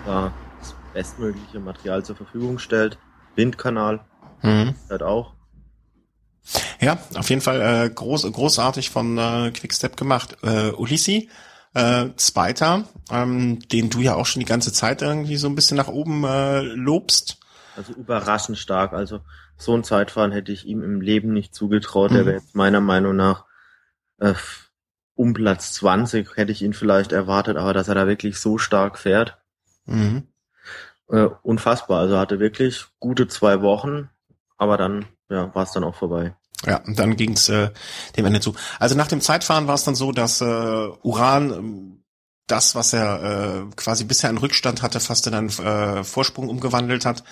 ja, 0.05 0.31
das 0.59 0.75
bestmögliche 0.93 1.59
Material 1.59 2.03
zur 2.05 2.15
Verfügung 2.15 2.59
stellt. 2.59 2.99
Windkanal 3.35 4.01
mhm. 4.43 4.75
halt 4.89 5.01
auch. 5.01 5.33
Ja, 6.79 6.99
auf 7.15 7.29
jeden 7.29 7.41
Fall 7.41 7.61
äh, 7.61 7.89
groß, 7.89 8.31
großartig 8.31 8.91
von 8.91 9.17
äh, 9.17 9.51
Quickstep 9.51 9.97
gemacht. 9.97 10.37
Äh, 10.43 10.69
Ulissi, 10.71 11.29
äh, 11.73 12.09
Zweiter, 12.17 12.83
ähm, 13.09 13.59
den 13.69 13.89
du 13.89 14.01
ja 14.01 14.13
auch 14.13 14.27
schon 14.27 14.41
die 14.41 14.45
ganze 14.45 14.71
Zeit 14.71 15.01
irgendwie 15.01 15.37
so 15.37 15.47
ein 15.47 15.55
bisschen 15.55 15.77
nach 15.77 15.87
oben 15.87 16.23
äh, 16.23 16.61
lobst. 16.61 17.39
Also 17.75 17.93
überraschend 17.93 18.59
stark. 18.59 18.93
Also 18.93 19.21
so 19.57 19.75
ein 19.75 19.83
Zeitfahren 19.83 20.31
hätte 20.31 20.51
ich 20.51 20.65
ihm 20.65 20.83
im 20.83 21.01
Leben 21.01 21.33
nicht 21.33 21.55
zugetraut. 21.55 22.11
Mhm. 22.11 22.17
Er 22.17 22.25
wäre 22.25 22.35
jetzt 22.37 22.55
meiner 22.55 22.81
Meinung 22.81 23.15
nach 23.15 23.45
äh, 24.19 24.33
um 25.15 25.33
Platz 25.33 25.73
20 25.73 26.35
hätte 26.35 26.51
ich 26.51 26.61
ihn 26.61 26.73
vielleicht 26.73 27.11
erwartet, 27.11 27.57
aber 27.57 27.73
dass 27.73 27.87
er 27.87 27.95
da 27.95 28.07
wirklich 28.07 28.37
so 28.39 28.57
stark 28.57 28.99
fährt, 28.99 29.37
mhm. 29.85 30.27
äh, 31.09 31.27
unfassbar. 31.41 32.01
Also 32.01 32.17
hatte 32.17 32.39
wirklich 32.39 32.85
gute 32.99 33.27
zwei 33.27 33.61
Wochen, 33.61 34.09
aber 34.57 34.77
dann 34.77 35.05
ja, 35.29 35.53
war 35.55 35.63
es 35.63 35.71
dann 35.71 35.85
auch 35.85 35.95
vorbei. 35.95 36.35
Ja, 36.65 36.77
und 36.77 36.99
dann 36.99 37.15
ging's 37.15 37.49
äh, 37.49 37.71
dem 38.17 38.25
Ende 38.25 38.39
zu. 38.39 38.55
Also 38.79 38.95
nach 38.95 39.07
dem 39.07 39.21
Zeitfahren 39.21 39.67
war 39.67 39.75
es 39.75 39.83
dann 39.83 39.95
so, 39.95 40.11
dass 40.11 40.41
äh, 40.41 40.45
Uran 40.45 41.51
ähm, 41.51 42.03
das, 42.47 42.75
was 42.75 42.93
er 42.93 43.23
äh, 43.23 43.75
quasi 43.75 44.03
bisher 44.03 44.29
in 44.29 44.37
Rückstand 44.37 44.81
hatte, 44.81 44.99
fast 44.99 45.27
in 45.27 45.33
einen 45.33 45.49
äh, 45.49 46.03
Vorsprung 46.03 46.49
umgewandelt 46.49 47.05
hat. 47.05 47.23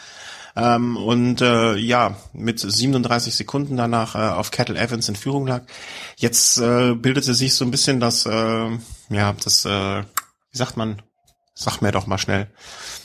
Ähm, 0.55 0.97
und 0.97 1.41
äh, 1.41 1.75
ja, 1.75 2.15
mit 2.33 2.59
37 2.59 3.35
Sekunden 3.35 3.77
danach 3.77 4.15
äh, 4.15 4.19
auf 4.19 4.51
Kettle 4.51 4.77
Evans 4.77 5.09
in 5.09 5.15
Führung 5.15 5.47
lag. 5.47 5.63
Jetzt 6.17 6.57
äh, 6.57 6.93
bildete 6.93 7.33
sich 7.33 7.55
so 7.55 7.65
ein 7.65 7.71
bisschen 7.71 7.99
das, 7.99 8.25
äh, 8.25 8.69
ja, 9.09 9.33
das, 9.43 9.65
äh, 9.65 10.03
wie 10.51 10.57
sagt 10.57 10.77
man, 10.77 11.01
sag 11.55 11.81
mir 11.81 11.91
doch 11.91 12.07
mal 12.07 12.17
schnell. 12.17 12.51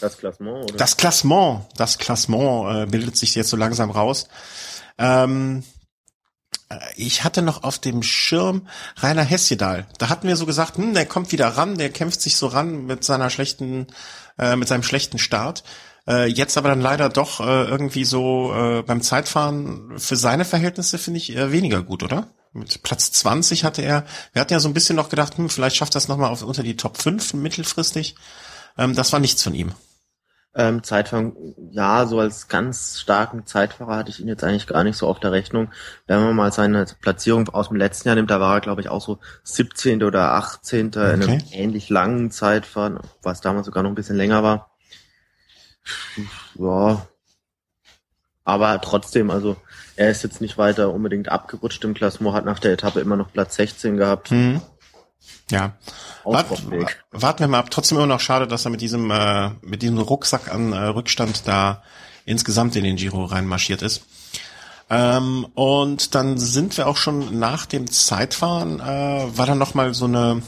Das 0.01 0.19
Klassement, 0.19 0.65
oder? 0.65 0.77
Das 0.77 0.97
Klassement, 0.97 1.67
das 1.77 1.99
Klassement 1.99 2.75
äh, 2.75 2.87
bildet 2.87 3.17
sich 3.17 3.35
jetzt 3.35 3.51
so 3.51 3.57
langsam 3.57 3.91
raus. 3.91 4.29
Ähm, 4.99 5.63
äh, 6.69 6.77
ich 6.97 7.25
hatte 7.25 7.43
noch 7.43 7.63
auf 7.63 7.79
dem 7.79 8.03
Schirm 8.03 8.69
Rainer 8.97 9.25
Hesjedal. 9.25 9.87
Da 9.99 10.09
hatten 10.09 10.29
wir 10.29 10.37
so 10.37 10.47
gesagt, 10.47 10.77
hm, 10.77 10.95
der 10.95 11.07
kommt 11.07 11.33
wieder 11.33 11.49
ran, 11.49 11.79
der 11.79 11.91
kämpft 11.91 12.21
sich 12.21 12.37
so 12.37 12.47
ran 12.47 12.87
mit 12.87 13.05
seiner 13.05 13.31
schlechten, 13.31 13.87
äh, 14.39 14.57
mit 14.57 14.69
seinem 14.69 14.83
schlechten 14.83 15.19
Start. 15.19 15.65
Äh, 16.09 16.27
jetzt 16.27 16.57
aber 16.57 16.71
dann 16.71 16.81
leider 16.81 17.11
doch 17.11 17.41
äh, 17.41 17.65
irgendwie 17.65 18.05
so 18.05 18.55
äh, 18.55 18.83
beim 18.83 19.03
Zeitfahren 19.03 19.99
für 19.99 20.17
seine 20.17 20.47
Verhältnisse 20.47 20.97
finde 20.97 21.19
ich 21.19 21.35
eher 21.35 21.53
weniger 21.53 21.83
gut, 21.83 22.03
oder? 22.03 22.29
Mit 22.53 22.83
Platz 22.83 23.13
20 23.13 23.65
hatte 23.65 23.83
er, 23.83 24.07
wir 24.33 24.41
hatten 24.41 24.55
ja 24.55 24.61
so 24.61 24.69
ein 24.69 24.75
bisschen 24.75 24.97
noch 24.97 25.11
gedacht, 25.11 25.37
hm, 25.37 25.51
vielleicht 25.51 25.77
schafft 25.77 25.95
das 25.95 26.09
nochmal 26.09 26.35
unter 26.43 26.63
die 26.63 26.77
Top 26.77 26.97
5 26.97 27.35
mittelfristig. 27.35 28.15
Ähm, 28.79 28.95
das 28.95 29.13
war 29.13 29.21
nichts 29.21 29.43
von 29.43 29.55
ihm. 29.55 29.73
Ähm, 30.55 30.83
Zeitfahren, 30.83 31.37
ja, 31.73 32.07
so 32.07 32.19
als 32.21 32.49
ganz 32.49 32.99
starken 33.01 33.45
Zeitfahrer 33.45 33.97
hatte 33.97 34.11
ich 34.11 34.19
ihn 34.19 34.29
jetzt 34.29 34.43
eigentlich 34.43 34.67
gar 34.67 34.85
nicht 34.85 34.97
so 34.97 35.07
auf 35.07 35.21
der 35.21 35.31
Rechnung. 35.31 35.71
Wenn 36.07 36.25
man 36.25 36.35
mal 36.35 36.53
seine 36.53 36.87
Platzierung 37.03 37.51
aus 37.51 37.69
dem 37.69 37.77
letzten 37.77 38.09
Jahr 38.09 38.17
nimmt, 38.17 38.31
da 38.31 38.41
war 38.41 38.55
er, 38.55 38.61
glaube 38.63 38.81
ich, 38.81 38.89
auch 38.89 39.03
so 39.03 39.19
17. 39.45 40.03
oder 40.03 40.33
18. 40.33 40.89
Okay. 40.89 41.15
in 41.15 41.23
einem 41.23 41.43
ähnlich 41.53 41.91
langen 41.91 42.31
Zeitfahren, 42.31 42.99
was 43.23 43.43
damals 43.43 43.67
sogar 43.67 43.83
noch 43.83 43.91
ein 43.91 43.95
bisschen 43.95 44.17
länger 44.17 44.43
war. 44.43 44.71
Ja. 46.55 47.07
Aber 48.45 48.81
trotzdem, 48.81 49.31
also 49.31 49.57
er 49.97 50.11
ist 50.11 50.23
jetzt 50.23 50.41
nicht 50.41 50.57
weiter 50.57 50.93
unbedingt 50.93 51.29
abgerutscht 51.29 51.85
im 51.85 51.95
Klassement, 51.95 52.35
hat 52.35 52.45
nach 52.45 52.59
der 52.59 52.73
Etappe 52.73 53.01
immer 53.01 53.17
noch 53.17 53.33
Platz 53.33 53.57
16 53.57 53.97
gehabt. 53.97 54.31
Mhm. 54.31 54.63
Ja. 55.51 55.77
Wart, 56.25 56.49
warten 57.11 57.41
wir 57.41 57.49
mal 57.49 57.59
ab. 57.59 57.71
Trotzdem 57.71 57.99
immer 57.99 58.07
noch 58.07 58.21
schade, 58.21 58.47
dass 58.47 58.65
er 58.65 58.71
mit 58.71 58.81
diesem, 58.81 59.11
äh, 59.11 59.51
mit 59.63 59.83
diesem 59.83 59.99
Rucksack 59.99 60.53
an 60.53 60.73
äh, 60.73 60.79
Rückstand 60.79 61.47
da 61.47 61.83
insgesamt 62.25 62.77
in 62.77 62.85
den 62.85 62.97
Giro 62.97 63.25
reinmarschiert 63.25 63.83
ist. 63.83 64.03
Ähm, 64.91 65.47
und 65.55 66.15
dann 66.15 66.39
sind 66.39 66.77
wir 66.79 66.87
auch 66.87 66.97
schon 66.97 67.39
nach 67.39 67.67
dem 67.67 67.91
Zeitfahren, 67.91 68.81
äh, 68.81 69.37
war 69.37 69.47
dann 69.47 69.59
nochmal 69.59 69.93
so 69.93 70.07
eine, 70.07 70.43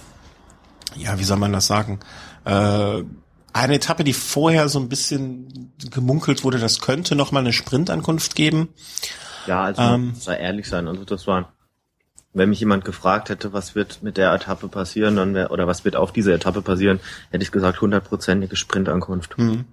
ja, 0.96 1.18
wie 1.18 1.24
soll 1.24 1.36
man 1.36 1.52
das 1.52 1.66
sagen, 1.66 2.00
äh, 2.44 3.02
eine 3.52 3.74
Etappe, 3.74 4.04
die 4.04 4.12
vorher 4.12 4.68
so 4.68 4.78
ein 4.78 4.88
bisschen 4.88 5.72
gemunkelt 5.90 6.44
wurde, 6.44 6.58
das 6.58 6.80
könnte 6.80 7.14
noch 7.14 7.32
mal 7.32 7.40
eine 7.40 7.52
Sprintankunft 7.52 8.34
geben. 8.34 8.68
Ja, 9.46 9.64
also 9.64 9.82
ähm, 9.82 10.08
muss 10.10 10.26
ehrlich 10.26 10.68
sein. 10.68 10.86
Also 10.88 11.04
das 11.04 11.26
war, 11.26 11.52
wenn 12.32 12.50
mich 12.50 12.60
jemand 12.60 12.84
gefragt 12.84 13.28
hätte, 13.28 13.52
was 13.52 13.74
wird 13.74 14.02
mit 14.02 14.16
der 14.16 14.32
Etappe 14.32 14.68
passieren, 14.68 15.16
dann 15.16 15.34
wär, 15.34 15.50
oder 15.50 15.66
was 15.66 15.84
wird 15.84 15.96
auf 15.96 16.12
dieser 16.12 16.34
Etappe 16.34 16.62
passieren, 16.62 17.00
hätte 17.30 17.42
ich 17.42 17.50
gesagt 17.50 17.80
hundertprozentige 17.80 18.56
Sprintankunft. 18.56 19.36
Hm. 19.36 19.64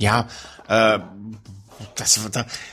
Ja, 0.00 0.28
äh, 0.68 0.98
das, 1.94 2.20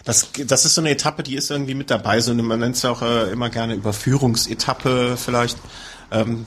das, 0.03 0.31
das 0.45 0.65
ist 0.65 0.75
so 0.75 0.81
eine 0.81 0.89
Etappe, 0.89 1.23
die 1.23 1.35
ist 1.35 1.51
irgendwie 1.51 1.75
mit 1.75 1.91
dabei. 1.91 2.19
So 2.21 2.33
man 2.33 2.59
nennt 2.59 2.75
es 2.75 2.81
ja 2.81 2.91
auch 2.91 3.01
äh, 3.01 3.31
immer 3.31 3.49
gerne 3.49 3.75
Überführungsetappe 3.75 5.15
vielleicht. 5.17 5.57
Ähm, 6.11 6.45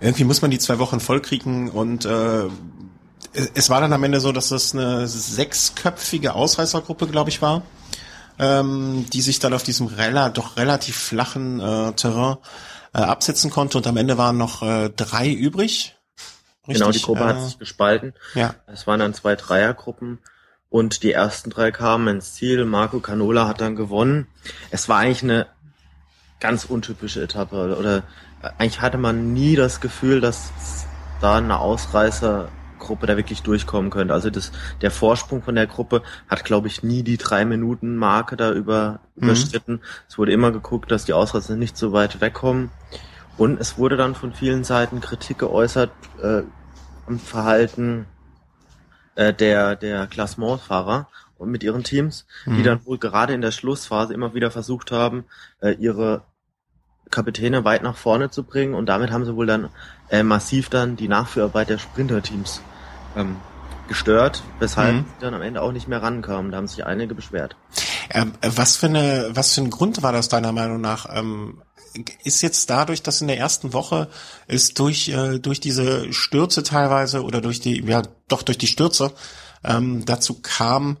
irgendwie 0.00 0.24
muss 0.24 0.42
man 0.42 0.50
die 0.50 0.58
zwei 0.58 0.78
Wochen 0.78 1.00
vollkriegen 1.00 1.70
und 1.70 2.04
äh, 2.04 2.44
es 3.54 3.70
war 3.70 3.80
dann 3.80 3.92
am 3.92 4.02
Ende 4.04 4.20
so, 4.20 4.32
dass 4.32 4.48
das 4.48 4.74
eine 4.74 5.06
sechsköpfige 5.06 6.34
Ausreißergruppe, 6.34 7.06
glaube 7.06 7.30
ich, 7.30 7.42
war. 7.42 7.62
ähm, 8.38 9.06
die 9.12 9.22
sich 9.22 9.38
dann 9.38 9.54
auf 9.54 9.62
diesem 9.62 9.86
rela 9.86 10.30
doch 10.30 10.56
relativ 10.56 10.96
flachen 10.96 11.60
äh, 11.60 11.92
Terrain 11.92 12.36
äh, 12.94 12.98
absetzen 12.98 13.50
konnte 13.50 13.78
und 13.78 13.86
am 13.86 13.96
Ende 13.96 14.18
waren 14.18 14.36
noch 14.36 14.62
äh, 14.62 14.90
drei 14.90 15.30
übrig. 15.30 15.96
Richtig? 16.68 16.80
Genau, 16.80 16.90
die 16.90 17.02
Gruppe 17.02 17.20
äh, 17.20 17.24
hat 17.24 17.42
sich 17.42 17.58
gespalten. 17.58 18.14
Ja. 18.34 18.54
Es 18.66 18.86
waren 18.86 19.00
dann 19.00 19.14
zwei 19.14 19.36
Dreiergruppen 19.36 20.18
und 20.68 21.02
die 21.02 21.12
ersten 21.12 21.50
drei 21.50 21.70
kamen 21.70 22.08
ins 22.08 22.34
Ziel. 22.34 22.64
Marco 22.64 23.00
Canola 23.00 23.46
hat 23.46 23.60
dann 23.60 23.76
gewonnen. 23.76 24.26
Es 24.70 24.88
war 24.88 24.98
eigentlich 24.98 25.22
eine 25.22 25.46
ganz 26.40 26.64
untypische 26.64 27.22
Etappe 27.22 27.76
oder 27.78 27.98
äh, 28.42 28.48
eigentlich 28.58 28.80
hatte 28.80 28.98
man 28.98 29.32
nie 29.32 29.56
das 29.56 29.80
Gefühl, 29.80 30.20
dass 30.20 30.50
da 31.20 31.36
eine 31.36 31.58
Ausreißergruppe 32.86 33.06
da 33.06 33.16
wirklich 33.16 33.42
durchkommen 33.42 33.90
könnte. 33.90 34.14
Also 34.14 34.30
das, 34.30 34.52
der 34.80 34.90
Vorsprung 34.90 35.42
von 35.42 35.54
der 35.54 35.66
Gruppe 35.66 36.02
hat, 36.28 36.44
glaube 36.44 36.68
ich, 36.68 36.82
nie 36.82 37.02
die 37.02 37.16
drei 37.16 37.44
Minuten 37.44 37.96
Marke 37.96 38.36
da 38.36 38.52
über, 38.52 39.00
mhm. 39.16 39.24
überschritten. 39.24 39.80
Es 40.08 40.18
wurde 40.18 40.32
immer 40.32 40.52
geguckt, 40.52 40.90
dass 40.90 41.04
die 41.04 41.12
Ausreißer 41.12 41.56
nicht 41.56 41.76
so 41.76 41.92
weit 41.92 42.20
wegkommen. 42.20 42.70
Und 43.36 43.60
es 43.60 43.76
wurde 43.76 43.96
dann 43.96 44.14
von 44.14 44.32
vielen 44.32 44.64
Seiten 44.64 45.00
Kritik 45.00 45.38
geäußert 45.38 45.90
äh, 46.22 46.42
am 47.06 47.18
Verhalten 47.18 48.06
äh, 49.14 49.34
der, 49.34 49.76
der 49.76 50.06
Klassementfahrer 50.06 51.08
und 51.36 51.50
mit 51.50 51.62
ihren 51.62 51.84
Teams, 51.84 52.26
mhm. 52.46 52.56
die 52.56 52.62
dann 52.62 52.86
wohl 52.86 52.98
gerade 52.98 53.34
in 53.34 53.42
der 53.42 53.50
Schlussphase 53.50 54.14
immer 54.14 54.32
wieder 54.32 54.50
versucht 54.50 54.90
haben, 54.90 55.24
äh, 55.60 55.72
ihre 55.72 56.22
Kapitäne 57.10 57.64
weit 57.64 57.82
nach 57.82 57.96
vorne 57.96 58.30
zu 58.30 58.42
bringen 58.42 58.74
und 58.74 58.86
damit 58.86 59.12
haben 59.12 59.24
sie 59.24 59.36
wohl 59.36 59.46
dann 59.46 59.68
äh, 60.08 60.22
massiv 60.22 60.70
dann 60.70 60.96
die 60.96 61.08
Nachführarbeit 61.08 61.68
der 61.68 61.78
Sprinterteams 61.78 62.62
ähm, 63.16 63.36
gestört, 63.88 64.42
weshalb 64.58 64.94
mhm. 64.94 65.04
sie 65.18 65.24
dann 65.24 65.34
am 65.34 65.42
Ende 65.42 65.62
auch 65.62 65.72
nicht 65.72 65.88
mehr 65.88 66.02
rankamen. 66.02 66.50
Da 66.50 66.58
haben 66.58 66.66
sich 66.66 66.84
einige 66.84 67.14
beschwert. 67.14 67.56
Ähm, 68.10 68.32
was 68.42 68.76
für 68.76 68.86
eine, 68.86 69.30
was 69.32 69.54
für 69.54 69.62
ein 69.62 69.70
Grund 69.70 70.02
war 70.02 70.12
das 70.12 70.28
deiner 70.28 70.52
Meinung 70.52 70.80
nach? 70.80 71.06
Ähm, 71.10 71.62
ist 72.24 72.42
jetzt 72.42 72.68
dadurch, 72.68 73.02
dass 73.02 73.20
in 73.20 73.28
der 73.28 73.38
ersten 73.38 73.72
Woche 73.72 74.08
ist 74.46 74.78
durch 74.78 75.08
äh, 75.08 75.38
durch 75.38 75.60
diese 75.60 76.12
Stürze 76.12 76.62
teilweise 76.62 77.22
oder 77.22 77.40
durch 77.40 77.60
die 77.60 77.82
ja 77.84 78.02
doch 78.28 78.42
durch 78.42 78.58
die 78.58 78.66
Stürze 78.66 79.12
ähm, 79.64 80.04
dazu 80.04 80.40
kam, 80.42 80.98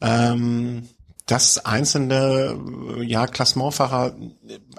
ähm, 0.00 0.88
dass 1.26 1.64
einzelne 1.66 2.56
ja 3.02 3.26
Klassementfahrer 3.26 4.14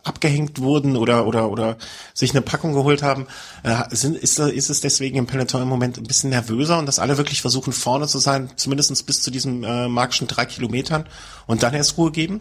abgehängt 0.03 0.59
wurden 0.59 0.95
oder 0.95 1.27
oder 1.27 1.49
oder 1.49 1.77
sich 2.13 2.31
eine 2.31 2.41
Packung 2.41 2.71
geholt 2.71 3.03
haben, 3.03 3.27
äh, 3.63 3.83
sind, 3.89 4.17
ist, 4.17 4.39
ist 4.39 4.69
es 4.69 4.79
deswegen 4.79 5.17
im 5.17 5.27
Peloton 5.27 5.61
im 5.61 5.67
Moment 5.67 5.97
ein 5.97 6.05
bisschen 6.05 6.29
nervöser 6.29 6.79
und 6.79 6.85
dass 6.85 6.99
alle 6.99 7.17
wirklich 7.17 7.41
versuchen 7.41 7.73
vorne 7.73 8.07
zu 8.07 8.19
sein, 8.19 8.49
zumindest 8.55 9.05
bis 9.05 9.21
zu 9.21 9.29
diesen 9.29 9.65
äh, 9.65 9.89
magischen 9.89 10.27
drei 10.27 10.45
Kilometern 10.45 11.05
und 11.47 11.63
dann 11.63 11.73
erst 11.73 11.97
Ruhe 11.97 12.11
geben? 12.11 12.39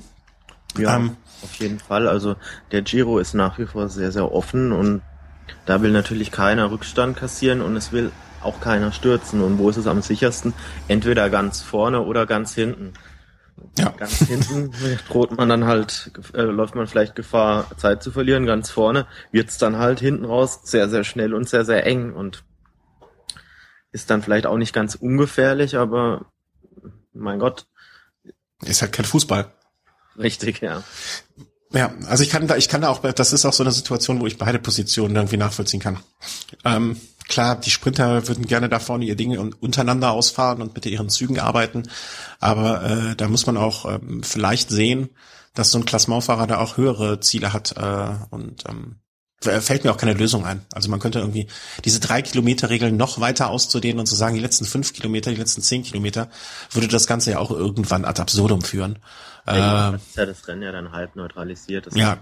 Ja, 0.78 0.96
ähm, 0.96 1.16
auf 1.42 1.56
jeden 1.56 1.80
Fall. 1.80 2.06
Also 2.06 2.36
der 2.70 2.82
Giro 2.82 3.18
ist 3.18 3.34
nach 3.34 3.58
wie 3.58 3.66
vor 3.66 3.88
sehr 3.88 4.12
sehr 4.12 4.30
offen 4.30 4.70
und 4.70 5.02
da 5.64 5.82
will 5.82 5.90
natürlich 5.90 6.30
keiner 6.30 6.70
Rückstand 6.70 7.16
kassieren 7.16 7.60
und 7.60 7.76
es 7.76 7.90
will 7.90 8.12
auch 8.42 8.60
keiner 8.60 8.92
stürzen. 8.92 9.42
Und 9.42 9.58
wo 9.58 9.68
ist 9.68 9.76
es 9.76 9.88
am 9.88 10.00
sichersten? 10.00 10.54
Entweder 10.86 11.28
ganz 11.28 11.62
vorne 11.62 12.02
oder 12.02 12.26
ganz 12.26 12.54
hinten. 12.54 12.92
Ja. 13.78 13.90
Ganz 13.98 14.18
hinten 14.18 14.72
droht 15.08 15.36
man 15.36 15.48
dann 15.48 15.64
halt, 15.64 16.10
äh, 16.34 16.42
läuft 16.42 16.75
man 16.75 16.86
vielleicht 16.86 17.14
Gefahr, 17.14 17.70
Zeit 17.76 18.02
zu 18.02 18.10
verlieren. 18.10 18.46
Ganz 18.46 18.70
vorne 18.70 19.06
wird's 19.32 19.58
dann 19.58 19.76
halt 19.78 20.00
hinten 20.00 20.25
raus 20.25 20.60
sehr, 20.64 20.88
sehr 20.88 21.04
schnell 21.04 21.34
und 21.34 21.48
sehr, 21.48 21.64
sehr 21.64 21.86
eng 21.86 22.12
und 22.12 22.44
ist 23.92 24.10
dann 24.10 24.22
vielleicht 24.22 24.46
auch 24.46 24.58
nicht 24.58 24.75
ganz 24.75 24.94
ungefährlich, 24.94 25.76
aber 25.76 26.26
mein 27.12 27.38
Gott. 27.38 27.66
Ist 28.62 28.82
halt 28.82 28.92
kein 28.92 29.04
Fußball. 29.04 29.52
Richtig, 30.18 30.60
ja. 30.60 30.82
Ja, 31.76 31.92
also 32.09 32.23
ich 32.23 32.30
kann 32.30 32.47
da, 32.47 32.56
ich 32.56 32.68
kann 32.68 32.80
da 32.80 32.88
auch, 32.88 33.00
das 33.00 33.33
ist 33.33 33.45
auch 33.45 33.52
so 33.52 33.62
eine 33.62 33.71
Situation, 33.71 34.21
wo 34.21 34.26
ich 34.26 34.38
beide 34.38 34.59
Positionen 34.59 35.14
irgendwie 35.14 35.37
nachvollziehen 35.37 35.80
kann. 35.80 35.99
Ähm, 36.64 36.97
Klar, 37.28 37.56
die 37.56 37.71
Sprinter 37.71 38.28
würden 38.28 38.47
gerne 38.47 38.68
da 38.68 38.78
vorne 38.78 39.04
ihr 39.04 39.16
Dinge 39.16 39.40
untereinander 39.40 40.12
ausfahren 40.12 40.62
und 40.62 40.75
mit 40.75 40.87
ihren 40.87 41.09
Zügen 41.09 41.40
arbeiten, 41.40 41.83
aber 42.38 42.85
äh, 42.85 43.16
da 43.16 43.28
muss 43.28 43.47
man 43.47 43.56
auch 43.56 43.85
ähm, 43.85 44.23
vielleicht 44.23 44.71
sehen, 44.71 45.11
dass 45.54 45.73
so 45.73 45.78
ein 45.78 45.85
Klassementfahrer 45.85 46.47
da 46.47 46.59
auch 46.59 46.76
höhere 46.76 47.18
Ziele 47.18 47.52
hat 47.52 47.75
äh, 47.76 48.14
und 48.30 48.64
ähm, 48.68 49.00
fällt 49.40 49.85
mir 49.85 49.90
auch 49.90 49.97
keine 49.97 50.14
Lösung 50.14 50.47
ein. 50.47 50.64
Also 50.73 50.88
man 50.88 50.99
könnte 50.99 51.19
irgendwie 51.19 51.47
diese 51.85 52.00
drei 52.00 52.23
Kilometer 52.23 52.71
Regeln 52.71 52.97
noch 52.97 53.21
weiter 53.21 53.50
auszudehnen 53.50 54.00
und 54.00 54.07
zu 54.07 54.16
sagen, 54.16 54.35
die 54.35 54.40
letzten 54.40 54.64
fünf 54.64 54.93
Kilometer, 54.93 55.31
die 55.31 55.37
letzten 55.37 55.62
zehn 55.62 55.83
Kilometer, 55.83 56.28
würde 56.73 56.88
das 56.88 57.07
Ganze 57.07 57.33
ja 57.33 57.38
auch 57.38 57.50
irgendwann 57.50 58.05
ad 58.05 58.21
absurdum 58.21 58.62
führen. 58.62 58.99
Ja, 59.47 59.88
äh, 59.88 59.93
das 59.93 60.02
ist 60.02 60.16
ja 60.16 60.26
das 60.26 60.49
Rennen 60.49 60.62
ja 60.62 60.73
dann 60.73 60.93
halb 60.93 61.16
neutralisiert. 61.16 61.95
ja, 61.95 62.19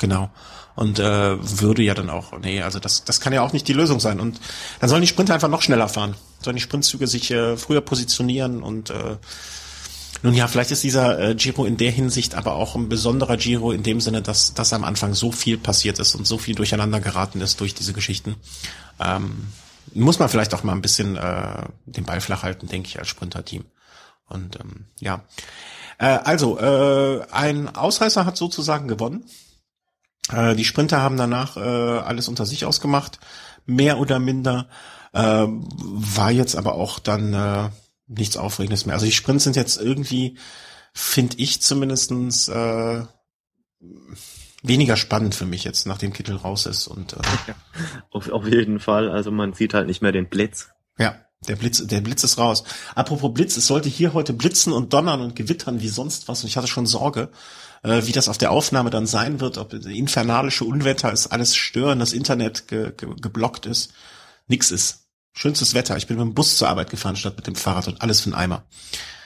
Genau. 0.00 0.30
Und 0.74 0.98
äh, 0.98 1.36
würde 1.60 1.82
ja 1.82 1.94
dann 1.94 2.10
auch, 2.10 2.36
nee, 2.40 2.62
also 2.62 2.80
das, 2.80 3.04
das 3.04 3.20
kann 3.20 3.32
ja 3.32 3.42
auch 3.42 3.52
nicht 3.52 3.68
die 3.68 3.72
Lösung 3.72 4.00
sein. 4.00 4.18
Und 4.18 4.40
dann 4.80 4.88
sollen 4.88 5.02
die 5.02 5.06
Sprinter 5.06 5.34
einfach 5.34 5.48
noch 5.48 5.62
schneller 5.62 5.88
fahren. 5.88 6.16
Sollen 6.40 6.56
die 6.56 6.62
Sprintzüge 6.62 7.06
sich 7.06 7.30
äh, 7.30 7.56
früher 7.56 7.82
positionieren 7.82 8.62
und 8.62 8.90
äh, 8.90 9.16
nun 10.22 10.34
ja, 10.34 10.46
vielleicht 10.46 10.70
ist 10.70 10.84
dieser 10.84 11.18
äh, 11.18 11.34
Giro 11.34 11.64
in 11.64 11.76
der 11.76 11.90
Hinsicht 11.90 12.34
aber 12.34 12.54
auch 12.54 12.76
ein 12.76 12.88
besonderer 12.88 13.36
Giro 13.36 13.72
in 13.72 13.82
dem 13.82 14.00
Sinne, 14.00 14.22
dass, 14.22 14.54
dass 14.54 14.72
am 14.72 14.84
Anfang 14.84 15.14
so 15.14 15.32
viel 15.32 15.58
passiert 15.58 15.98
ist 15.98 16.14
und 16.14 16.26
so 16.26 16.38
viel 16.38 16.54
durcheinander 16.54 17.00
geraten 17.00 17.40
ist 17.40 17.60
durch 17.60 17.74
diese 17.74 17.92
Geschichten. 17.92 18.36
Ähm, 19.00 19.48
muss 19.94 20.18
man 20.18 20.28
vielleicht 20.28 20.54
auch 20.54 20.62
mal 20.62 20.72
ein 20.72 20.82
bisschen 20.82 21.16
äh, 21.16 21.64
den 21.86 22.04
Ball 22.04 22.20
flach 22.20 22.44
halten, 22.44 22.68
denke 22.68 22.88
ich, 22.88 22.98
als 22.98 23.08
Sprinterteam. 23.08 23.64
Und 24.28 24.58
ähm, 24.60 24.86
ja. 25.00 25.24
Äh, 25.98 26.06
also, 26.06 26.58
äh, 26.58 27.26
ein 27.30 27.74
Ausreißer 27.74 28.24
hat 28.24 28.36
sozusagen 28.36 28.88
gewonnen. 28.88 29.24
Äh, 30.32 30.54
die 30.54 30.64
Sprinter 30.64 31.00
haben 31.00 31.16
danach 31.16 31.56
äh, 31.56 31.60
alles 31.60 32.28
unter 32.28 32.46
sich 32.46 32.64
ausgemacht, 32.64 33.18
mehr 33.66 33.98
oder 33.98 34.18
minder. 34.18 34.68
Äh, 35.12 35.46
war 35.46 36.30
jetzt 36.30 36.56
aber 36.56 36.74
auch 36.74 36.98
dann 36.98 37.34
äh, 37.34 37.70
nichts 38.16 38.36
Aufregendes 38.36 38.86
mehr. 38.86 38.94
Also 38.94 39.06
die 39.06 39.12
Sprints 39.12 39.44
sind 39.44 39.56
jetzt 39.56 39.80
irgendwie, 39.80 40.38
finde 40.92 41.36
ich 41.38 41.62
zumindestens 41.62 42.48
äh, 42.48 43.02
weniger 44.62 44.96
spannend 44.96 45.34
für 45.34 45.46
mich 45.46 45.64
jetzt, 45.64 45.86
nachdem 45.86 46.12
Kittel 46.12 46.36
raus 46.36 46.66
ist. 46.66 46.86
Und 46.86 47.14
äh, 47.14 47.18
auf, 48.10 48.30
auf 48.30 48.46
jeden 48.46 48.80
Fall. 48.80 49.10
Also 49.10 49.30
man 49.30 49.52
sieht 49.52 49.74
halt 49.74 49.86
nicht 49.86 50.02
mehr 50.02 50.12
den 50.12 50.28
Blitz. 50.28 50.68
Ja, 50.98 51.16
der 51.48 51.56
Blitz, 51.56 51.84
der 51.84 52.00
Blitz 52.00 52.22
ist 52.22 52.38
raus. 52.38 52.62
Apropos 52.94 53.34
Blitz, 53.34 53.56
es 53.56 53.66
sollte 53.66 53.88
hier 53.88 54.12
heute 54.12 54.32
blitzen 54.32 54.72
und 54.72 54.92
donnern 54.92 55.20
und 55.20 55.34
gewittern 55.34 55.80
wie 55.80 55.88
sonst 55.88 56.28
was. 56.28 56.42
Und 56.42 56.48
ich 56.48 56.56
hatte 56.56 56.68
schon 56.68 56.86
Sorge, 56.86 57.30
äh, 57.82 58.02
wie 58.06 58.12
das 58.12 58.28
auf 58.28 58.38
der 58.38 58.52
Aufnahme 58.52 58.90
dann 58.90 59.06
sein 59.06 59.40
wird, 59.40 59.58
ob 59.58 59.72
infernalische 59.72 60.64
Unwetter 60.64 61.12
ist, 61.12 61.28
alles 61.28 61.56
stören, 61.56 61.98
das 61.98 62.12
Internet 62.12 62.68
ge 62.68 62.92
ge 62.96 63.08
geblockt 63.20 63.66
ist. 63.66 63.92
Nix 64.46 64.70
ist. 64.70 65.01
Schönstes 65.32 65.74
Wetter. 65.74 65.96
Ich 65.96 66.06
bin 66.06 66.18
mit 66.18 66.26
dem 66.26 66.34
Bus 66.34 66.56
zur 66.56 66.68
Arbeit 66.68 66.90
gefahren 66.90 67.16
statt 67.16 67.36
mit 67.36 67.46
dem 67.46 67.54
Fahrrad 67.54 67.88
und 67.88 68.02
alles 68.02 68.20
für 68.20 68.26
einen 68.26 68.34
Eimer. 68.34 68.64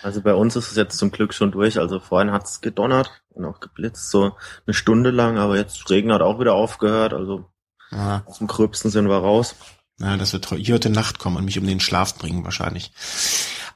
Also 0.02 0.22
bei 0.22 0.34
uns 0.34 0.54
ist 0.54 0.70
es 0.70 0.76
jetzt 0.76 0.98
zum 0.98 1.10
Glück 1.10 1.34
schon 1.34 1.50
durch. 1.50 1.78
Also 1.78 1.98
vorhin 1.98 2.30
hat's 2.30 2.60
gedonnert 2.60 3.10
und 3.30 3.44
auch 3.44 3.58
geblitzt, 3.58 4.10
so 4.10 4.36
eine 4.66 4.74
Stunde 4.74 5.10
lang, 5.10 5.36
aber 5.36 5.56
jetzt 5.56 5.90
Regen 5.90 6.12
hat 6.12 6.22
auch 6.22 6.38
wieder 6.38 6.54
aufgehört. 6.54 7.12
Also 7.12 7.46
ah. 7.90 8.22
aus 8.26 8.38
dem 8.38 8.46
Gröbsten 8.46 8.90
sind 8.90 9.08
wir 9.08 9.16
raus. 9.16 9.56
Ja, 9.98 10.16
das 10.16 10.32
wird 10.32 10.48
hier 10.48 10.74
heute 10.74 10.90
Nacht 10.90 11.18
kommen 11.18 11.38
und 11.38 11.46
mich 11.46 11.58
um 11.58 11.66
den 11.66 11.80
Schlaf 11.80 12.16
bringen 12.16 12.44
wahrscheinlich. 12.44 12.92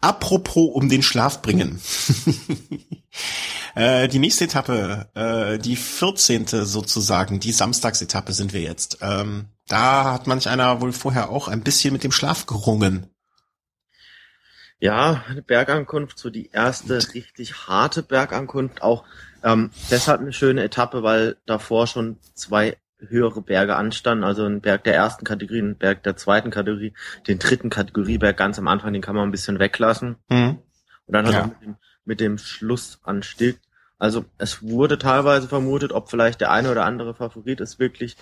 Apropos 0.01 0.71
um 0.73 0.89
den 0.89 1.03
Schlaf 1.03 1.43
bringen. 1.43 1.81
äh, 3.75 4.07
die 4.09 4.19
nächste 4.19 4.45
Etappe, 4.45 5.11
äh, 5.15 5.59
die 5.59 5.77
14. 5.77 6.47
sozusagen, 6.47 7.41
die 7.41 7.53
Samstagsetappe 7.53 8.33
sind 8.33 8.53
wir 8.53 8.61
jetzt. 8.61 8.99
Ähm, 9.01 9.47
da 9.71 10.13
hat 10.13 10.27
manch 10.27 10.49
einer 10.49 10.81
wohl 10.81 10.93
vorher 10.93 11.31
auch 11.31 11.49
ein 11.49 11.63
bisschen 11.63 11.93
mit 11.93 12.05
dem 12.05 12.13
Schlaf 12.13 12.47
gerungen. 12.47 13.07
Ja, 14.81 15.25
eine 15.29 15.43
Bergankunft, 15.43 16.19
so 16.19 16.31
die 16.31 16.51
erste 16.51 16.97
richtig 17.15 17.69
harte 17.69 18.03
Bergankunft, 18.03 18.83
auch 18.83 19.05
ähm, 19.43 19.71
deshalb 19.91 20.21
eine 20.21 20.33
schöne 20.33 20.65
Etappe, 20.65 21.03
weil 21.03 21.37
davor 21.47 21.87
schon 21.87 22.19
zwei 22.35 22.79
höhere 22.99 23.43
Berge 23.43 23.77
anstanden, 23.77 24.25
also 24.25 24.45
ein 24.45 24.61
Berg 24.61 24.85
der 24.85 24.95
ersten 24.95 25.25
Kategorie, 25.25 25.61
ein 25.61 25.77
Berg 25.77 26.03
der 26.03 26.17
zweiten 26.17 26.51
Kategorie, 26.51 26.95
den 27.29 27.39
dritten 27.39 27.71
Kategorieberg 27.71 28.37
ganz 28.37 28.59
am 28.59 28.69
Anfang, 28.69 28.93
den 28.93 29.03
kann 29.03 29.15
man 29.15 29.29
ein 29.29 29.33
bisschen 29.33 29.59
weglassen. 29.59 30.17
Mhm. 30.29 30.59
Und 31.07 31.15
dann 31.15 31.27
halt 31.27 31.35
ja. 31.35 31.47
mit, 31.47 31.63
dem, 31.63 31.77
mit 32.05 32.21
dem 32.21 32.39
Schlussanstieg. 32.39 33.59
Also 33.99 34.25
es 34.39 34.63
wurde 34.63 34.99
teilweise 34.99 35.47
vermutet, 35.49 35.93
ob 35.93 36.11
vielleicht 36.11 36.41
der 36.41 36.51
eine 36.51 36.71
oder 36.71 36.85
andere 36.85 37.15
Favorit 37.15 37.61
es 37.61 37.79
wirklich 37.79 38.17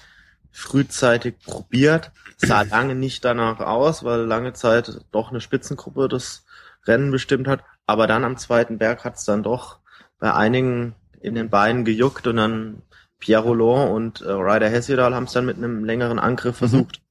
frühzeitig 0.53 1.39
probiert. 1.41 2.13
Sah 2.37 2.63
lange 2.63 2.95
nicht 2.95 3.25
danach 3.25 3.61
aus, 3.61 4.05
weil 4.05 4.21
lange 4.21 4.53
Zeit 4.53 5.01
doch 5.11 5.31
eine 5.31 5.41
Spitzengruppe 5.41 6.09
das 6.09 6.45
Rennen 6.87 7.11
bestimmt 7.11 7.49
hat. 7.49 7.65
Aber 7.87 8.07
dann 8.07 8.25
am 8.25 8.37
zweiten 8.37 8.79
Berg 8.79 9.05
hat 9.05 9.17
es 9.17 9.25
dann 9.25 9.43
doch 9.43 9.79
bei 10.19 10.33
einigen 10.33 10.95
in 11.21 11.35
den 11.35 11.51
Beinen 11.51 11.85
gejuckt 11.85 12.27
und 12.27 12.37
dann 12.37 12.83
Pierre 13.19 13.45
Roland 13.45 13.91
und 13.91 14.21
äh, 14.21 14.31
Ryder 14.31 14.69
Hesjedal 14.69 15.15
haben 15.15 15.25
es 15.25 15.33
dann 15.33 15.47
mit 15.47 15.57
einem 15.57 15.85
längeren 15.85 16.19
Angriff 16.19 16.61
mhm. 16.61 16.69
versucht. 16.69 17.01
Mhm. 17.01 17.05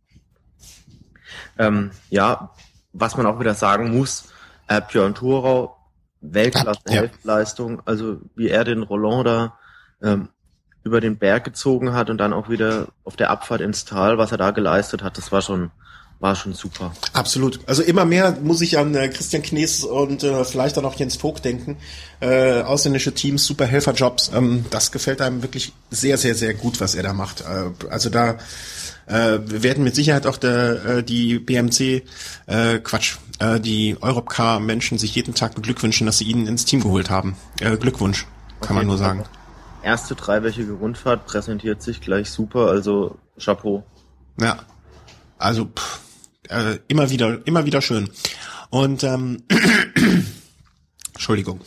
Ähm, 1.58 1.92
ja, 2.10 2.52
was 2.94 3.18
man 3.18 3.26
auch 3.26 3.40
wieder 3.40 3.54
sagen 3.54 3.96
muss, 3.98 4.32
äh, 4.68 4.82
Björn 4.82 5.16
Thurau 5.16 5.78
Weltklasse-Helfleistung. 6.22 7.82
Also 7.86 8.22
wie 8.36 8.50
er 8.50 8.64
den 8.64 8.84
Roland 8.84 9.28
da 9.28 9.60
ähm, 10.02 10.30
über 10.88 11.02
den 11.02 11.18
Berg 11.18 11.44
gezogen 11.44 11.94
hat 11.94 12.10
und 12.10 12.18
dann 12.18 12.34
auch 12.34 12.50
wieder 12.50 12.88
auf 13.04 13.16
der 13.16 13.30
Abfahrt 13.30 13.62
ins 13.62 13.86
Tal, 13.86 14.18
was 14.18 14.32
er 14.32 14.38
da 14.38 14.52
geleistet 14.52 15.04
hat, 15.04 15.18
das 15.18 15.32
war 15.32 15.42
schon 15.42 15.72
war 16.20 16.36
schon 16.36 16.54
super. 16.54 16.94
Absolut. 17.14 17.60
Also 17.68 17.84
immer 17.84 18.06
mehr 18.06 18.38
muss 18.42 18.62
ich 18.62 18.78
an 18.78 18.96
äh, 18.96 19.08
Christian 19.10 19.44
Knies 19.44 19.84
und 19.84 20.24
äh, 20.24 20.44
vielleicht 20.46 20.78
dann 20.78 20.86
auch 20.86 20.96
Jens 20.96 21.16
Vogt 21.16 21.46
denken. 21.46 21.78
Äh, 22.20 22.62
ausländische 22.62 23.14
Teams, 23.14 23.46
super 23.46 23.66
Helferjobs. 23.66 24.32
Ähm, 24.34 24.66
das 24.72 24.92
gefällt 24.92 25.22
einem 25.22 25.44
wirklich 25.44 25.74
sehr, 25.92 26.18
sehr, 26.18 26.34
sehr 26.34 26.56
gut, 26.56 26.82
was 26.82 26.96
er 26.96 27.04
da 27.04 27.14
macht. 27.14 27.42
Äh, 27.42 27.70
also 27.92 28.10
da 28.10 28.38
äh, 29.06 29.40
werden 29.46 29.84
mit 29.84 29.96
Sicherheit 29.96 30.26
auch 30.26 30.38
der, 30.38 30.86
äh, 30.86 31.04
die 31.04 31.38
BMC, 31.38 32.04
äh, 32.48 32.80
Quatsch, 32.80 33.18
äh, 33.40 33.60
die 33.60 33.96
Europcar-Menschen 34.02 34.98
sich 34.98 35.14
jeden 35.14 35.36
Tag 35.36 35.54
beglückwünschen, 35.54 36.08
dass 36.08 36.18
sie 36.18 36.26
ihn 36.26 36.48
ins 36.48 36.66
Team 36.66 36.82
geholt 36.82 37.12
haben. 37.12 37.38
Äh, 37.62 37.78
Glückwunsch, 37.78 38.26
kann 38.60 38.72
okay, 38.72 38.74
man 38.74 38.88
nur 38.88 38.98
sagen. 38.98 39.24
Erste 39.88 40.16
dreiwöchige 40.16 40.74
Rundfahrt 40.74 41.26
präsentiert 41.26 41.82
sich 41.82 42.02
gleich 42.02 42.30
super, 42.30 42.68
also 42.68 43.18
Chapeau. 43.40 43.86
Ja, 44.38 44.60
also 45.38 45.64
pff, 45.64 46.02
äh, 46.50 46.80
immer 46.90 47.10
wieder, 47.10 47.40
immer 47.48 47.66
wieder 47.66 47.82
schön. 47.82 48.10
Und 48.70 49.06
ähm, 49.06 49.44
Entschuldigung. 51.14 51.62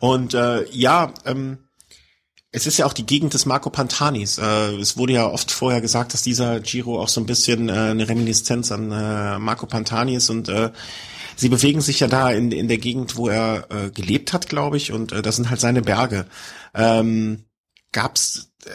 Und 0.00 0.34
äh, 0.34 0.68
ja, 0.72 1.14
ähm, 1.26 1.58
es 2.50 2.66
ist 2.66 2.76
ja 2.76 2.86
auch 2.86 2.92
die 2.92 3.06
Gegend 3.06 3.34
des 3.34 3.46
Marco 3.46 3.70
Pantanis. 3.70 4.38
Äh, 4.38 4.74
es 4.80 4.96
wurde 4.96 5.12
ja 5.12 5.28
oft 5.28 5.52
vorher 5.52 5.80
gesagt, 5.80 6.12
dass 6.12 6.22
dieser 6.22 6.58
Giro 6.58 7.00
auch 7.00 7.08
so 7.08 7.20
ein 7.20 7.26
bisschen 7.26 7.68
äh, 7.68 7.72
eine 7.72 8.08
Reminiszenz 8.08 8.72
an 8.72 8.90
äh, 8.90 9.38
Marco 9.38 9.66
Pantani 9.66 10.16
ist 10.16 10.28
und 10.28 10.48
äh, 10.48 10.72
sie 11.36 11.48
bewegen 11.48 11.80
sich 11.80 12.00
ja 12.00 12.06
da 12.06 12.30
in, 12.30 12.52
in 12.52 12.68
der 12.68 12.78
Gegend, 12.78 13.16
wo 13.16 13.28
er 13.28 13.66
äh, 13.70 13.90
gelebt 13.90 14.32
hat, 14.32 14.48
glaube 14.48 14.76
ich, 14.76 14.92
und 14.92 15.12
äh, 15.12 15.22
das 15.22 15.36
sind 15.36 15.50
halt 15.50 15.60
seine 15.60 15.82
Berge. 15.82 16.26
Ähm, 16.74 17.44
gab's, 17.92 18.50
äh, 18.66 18.70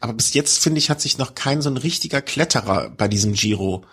aber 0.00 0.14
bis 0.14 0.34
jetzt 0.34 0.58
finde 0.58 0.78
ich, 0.78 0.90
hat 0.90 1.00
sich 1.00 1.18
noch 1.18 1.34
kein 1.34 1.62
so 1.62 1.70
ein 1.70 1.76
richtiger 1.76 2.22
Kletterer 2.22 2.90
bei 2.90 3.08
diesem 3.08 3.34
Giro 3.34 3.84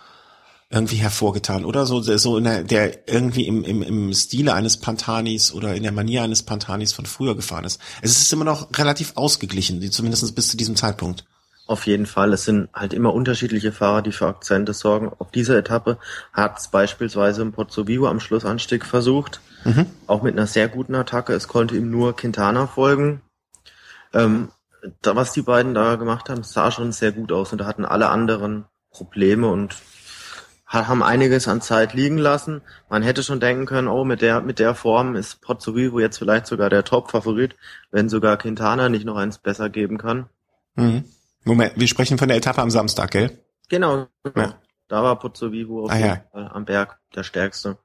irgendwie 0.71 0.95
hervorgetan, 0.95 1.65
oder? 1.65 1.85
So, 1.85 2.01
so 2.01 2.37
in 2.37 2.45
der, 2.45 2.63
der 2.63 3.09
irgendwie 3.09 3.45
im, 3.45 3.63
im, 3.63 3.81
im 3.81 4.13
Stile 4.13 4.53
eines 4.53 4.77
Pantanis 4.77 5.51
oder 5.53 5.75
in 5.75 5.83
der 5.83 5.91
Manier 5.91 6.23
eines 6.23 6.43
Pantanis 6.43 6.93
von 6.93 7.05
früher 7.05 7.35
gefahren 7.35 7.65
ist. 7.65 7.79
Es 8.01 8.21
ist 8.21 8.31
immer 8.31 8.45
noch 8.45 8.69
relativ 8.77 9.11
ausgeglichen, 9.15 9.91
zumindest 9.91 10.33
bis 10.33 10.47
zu 10.47 10.55
diesem 10.55 10.77
Zeitpunkt. 10.77 11.25
Auf 11.71 11.87
jeden 11.87 12.05
Fall. 12.05 12.33
Es 12.33 12.43
sind 12.43 12.67
halt 12.73 12.93
immer 12.93 13.13
unterschiedliche 13.13 13.71
Fahrer, 13.71 14.01
die 14.01 14.11
für 14.11 14.27
Akzente 14.27 14.73
sorgen. 14.73 15.09
Auf 15.19 15.31
dieser 15.31 15.57
Etappe 15.57 15.97
hat 16.33 16.59
es 16.59 16.67
beispielsweise 16.67 17.43
im 17.43 17.53
Pozzo 17.53 17.87
Vivo 17.87 18.09
am 18.09 18.19
Schlussanstieg 18.19 18.83
versucht. 18.83 19.39
Mhm. 19.63 19.85
Auch 20.05 20.21
mit 20.21 20.33
einer 20.33 20.47
sehr 20.47 20.67
guten 20.67 20.95
Attacke. 20.95 21.31
Es 21.31 21.47
konnte 21.47 21.77
ihm 21.77 21.89
nur 21.89 22.13
Quintana 22.13 22.67
folgen. 22.67 23.21
Ähm, 24.11 24.49
da, 25.01 25.15
was 25.15 25.31
die 25.31 25.43
beiden 25.43 25.73
da 25.73 25.95
gemacht 25.95 26.27
haben, 26.27 26.43
sah 26.43 26.71
schon 26.71 26.91
sehr 26.91 27.13
gut 27.13 27.31
aus 27.31 27.53
und 27.53 27.59
da 27.59 27.67
hatten 27.67 27.85
alle 27.85 28.09
anderen 28.09 28.65
Probleme 28.89 29.47
und 29.47 29.77
haben 30.67 31.03
einiges 31.03 31.47
an 31.47 31.61
Zeit 31.61 31.93
liegen 31.93 32.17
lassen. 32.17 32.63
Man 32.89 33.01
hätte 33.01 33.23
schon 33.23 33.39
denken 33.39 33.65
können, 33.65 33.87
oh, 33.87 34.03
mit 34.03 34.21
der, 34.21 34.41
mit 34.41 34.59
der 34.59 34.75
Form 34.75 35.15
ist 35.15 35.39
Pozzovivo 35.39 36.01
jetzt 36.01 36.17
vielleicht 36.17 36.47
sogar 36.47 36.69
der 36.69 36.83
Top-Favorit, 36.83 37.55
wenn 37.91 38.09
sogar 38.09 38.35
Quintana 38.35 38.89
nicht 38.89 39.05
noch 39.05 39.15
eins 39.15 39.37
besser 39.37 39.69
geben 39.69 39.97
kann. 39.97 40.25
Mhm. 40.75 41.05
Moment, 41.43 41.73
wir 41.75 41.87
sprechen 41.87 42.17
von 42.17 42.27
der 42.27 42.37
Etappe 42.37 42.61
am 42.61 42.69
Samstag, 42.69 43.11
gell? 43.11 43.39
Genau. 43.69 44.07
Ja. 44.35 44.59
Da 44.87 45.03
war 45.03 45.17
Pozzovivo 45.17 45.85
auf 45.85 45.91
ah, 45.91 45.97
ja. 45.97 46.23
am 46.33 46.65
Berg 46.65 46.99
der 47.15 47.23
stärkste. 47.23 47.77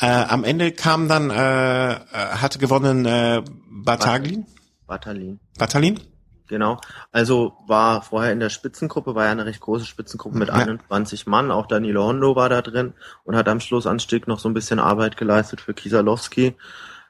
Äh, 0.00 0.06
am 0.06 0.44
Ende 0.44 0.72
kam 0.72 1.08
dann, 1.08 1.30
äh, 1.30 1.92
äh 1.92 1.96
hatte 2.10 2.58
gewonnen 2.58 3.04
äh, 3.04 3.42
Bataglin? 3.68 4.46
Batalin. 4.86 5.40
Batalin? 5.58 6.00
Genau. 6.48 6.80
Also 7.10 7.54
war 7.66 8.02
vorher 8.02 8.32
in 8.32 8.40
der 8.40 8.50
Spitzengruppe, 8.50 9.14
war 9.14 9.24
ja 9.24 9.32
eine 9.32 9.46
recht 9.46 9.60
große 9.60 9.84
Spitzengruppe 9.84 10.38
mit 10.38 10.48
ja. 10.48 10.54
21 10.54 11.26
Mann. 11.26 11.50
Auch 11.50 11.66
Danilo 11.66 12.04
Hondo 12.04 12.36
war 12.36 12.48
da 12.48 12.62
drin 12.62 12.94
und 13.24 13.36
hat 13.36 13.48
am 13.48 13.60
Schlussanstieg 13.60 14.28
noch 14.28 14.38
so 14.38 14.48
ein 14.48 14.54
bisschen 14.54 14.78
Arbeit 14.78 15.16
geleistet 15.16 15.60
für 15.60 15.74
Kisalowski. 15.74 16.54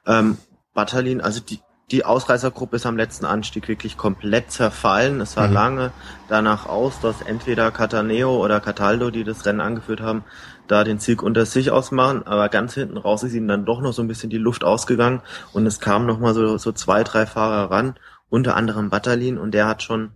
Ähm, 0.05 0.37
Batalin, 0.73 1.21
also 1.21 1.39
die, 1.39 1.59
die 1.91 2.03
Ausreißergruppe 2.03 2.75
ist 2.75 2.85
am 2.85 2.97
letzten 2.97 3.25
Anstieg 3.25 3.69
wirklich 3.69 3.95
komplett 3.95 4.51
zerfallen. 4.51 5.21
Es 5.21 5.33
sah 5.33 5.47
mhm. 5.47 5.53
lange 5.53 5.91
danach 6.27 6.65
aus, 6.65 6.99
dass 6.99 7.21
entweder 7.21 7.71
Cataneo 7.71 8.43
oder 8.43 8.59
Cataldo, 8.59 9.09
die 9.09 9.23
das 9.23 9.45
Rennen 9.45 9.61
angeführt 9.61 10.01
haben, 10.01 10.25
da 10.67 10.83
den 10.83 10.99
Sieg 10.99 11.23
unter 11.23 11.45
sich 11.45 11.71
ausmachen. 11.71 12.27
Aber 12.27 12.49
ganz 12.49 12.73
hinten 12.73 12.97
raus 12.97 13.23
ist 13.23 13.33
ihnen 13.33 13.47
dann 13.47 13.65
doch 13.65 13.79
noch 13.79 13.93
so 13.93 14.01
ein 14.01 14.09
bisschen 14.09 14.29
die 14.29 14.37
Luft 14.37 14.65
ausgegangen 14.65 15.21
und 15.53 15.65
es 15.65 15.79
kamen 15.79 16.05
noch 16.05 16.19
mal 16.19 16.33
so, 16.33 16.57
so 16.57 16.73
zwei, 16.73 17.03
drei 17.03 17.25
Fahrer 17.25 17.71
ran 17.71 17.95
unter 18.29 18.57
anderem 18.57 18.89
Batterlin 18.89 19.37
und 19.37 19.51
der 19.51 19.67
hat 19.67 19.81
schon 19.81 20.11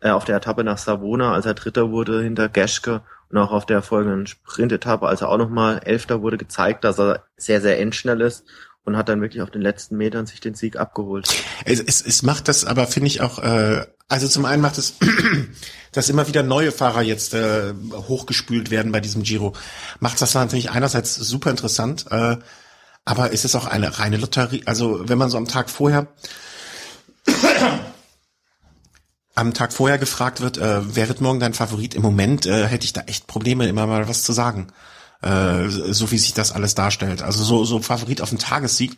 äh, 0.00 0.10
auf 0.10 0.26
der 0.26 0.36
Etappe 0.36 0.64
nach 0.64 0.76
Savona, 0.76 1.32
als 1.32 1.46
er 1.46 1.54
Dritter 1.54 1.90
wurde 1.90 2.22
hinter 2.22 2.50
Geschke 2.50 3.00
und 3.30 3.38
auch 3.38 3.52
auf 3.52 3.64
der 3.64 3.80
folgenden 3.80 4.26
Sprint-Etappe, 4.26 5.06
als 5.08 5.22
er 5.22 5.30
auch 5.30 5.38
nochmal 5.38 5.80
Elfter 5.82 6.20
wurde, 6.20 6.36
gezeigt, 6.36 6.84
dass 6.84 6.98
er 6.98 7.24
sehr, 7.38 7.62
sehr 7.62 7.80
endschnell 7.80 8.20
ist 8.20 8.44
und 8.86 8.96
hat 8.96 9.08
dann 9.08 9.20
wirklich 9.20 9.42
auf 9.42 9.50
den 9.50 9.60
letzten 9.62 9.96
Metern 9.96 10.26
sich 10.26 10.40
den 10.40 10.54
Sieg 10.54 10.76
abgeholt. 10.76 11.28
Es, 11.64 11.80
es, 11.80 12.00
es 12.00 12.22
macht 12.22 12.48
das 12.48 12.64
aber, 12.64 12.86
finde 12.86 13.08
ich, 13.08 13.20
auch, 13.20 13.40
äh, 13.40 13.84
also 14.08 14.28
zum 14.28 14.44
einen 14.44 14.62
macht 14.62 14.78
es, 14.78 14.94
dass 15.92 16.08
immer 16.08 16.28
wieder 16.28 16.44
neue 16.44 16.70
Fahrer 16.70 17.02
jetzt 17.02 17.34
äh, 17.34 17.74
hochgespült 17.92 18.70
werden 18.70 18.92
bei 18.92 19.00
diesem 19.00 19.24
Giro, 19.24 19.54
macht 19.98 20.22
das 20.22 20.34
natürlich 20.34 20.70
einerseits 20.70 21.16
super 21.16 21.50
interessant, 21.50 22.06
äh, 22.10 22.36
aber 23.04 23.32
ist 23.32 23.44
es 23.44 23.56
auch 23.56 23.66
eine 23.66 23.98
reine 23.98 24.16
Lotterie. 24.16 24.62
Also 24.66 25.08
wenn 25.08 25.18
man 25.18 25.30
so 25.30 25.36
am 25.36 25.48
Tag 25.48 25.68
vorher 25.68 26.06
am 29.34 29.52
Tag 29.52 29.72
vorher 29.72 29.98
gefragt 29.98 30.40
wird, 30.40 30.58
äh, 30.58 30.80
wer 30.94 31.08
wird 31.08 31.20
morgen 31.20 31.40
dein 31.40 31.54
Favorit? 31.54 31.94
Im 31.94 32.02
Moment 32.02 32.46
äh, 32.46 32.66
hätte 32.66 32.84
ich 32.84 32.92
da 32.92 33.02
echt 33.02 33.26
Probleme, 33.26 33.66
immer 33.66 33.86
mal 33.86 34.08
was 34.08 34.22
zu 34.22 34.32
sagen. 34.32 34.68
Äh, 35.22 35.68
so 35.68 36.10
wie 36.10 36.18
sich 36.18 36.34
das 36.34 36.52
alles 36.52 36.74
darstellt. 36.74 37.22
Also 37.22 37.42
so, 37.42 37.64
so 37.64 37.80
Favorit 37.80 38.20
auf 38.20 38.30
den 38.30 38.38
Tagessieg, 38.38 38.96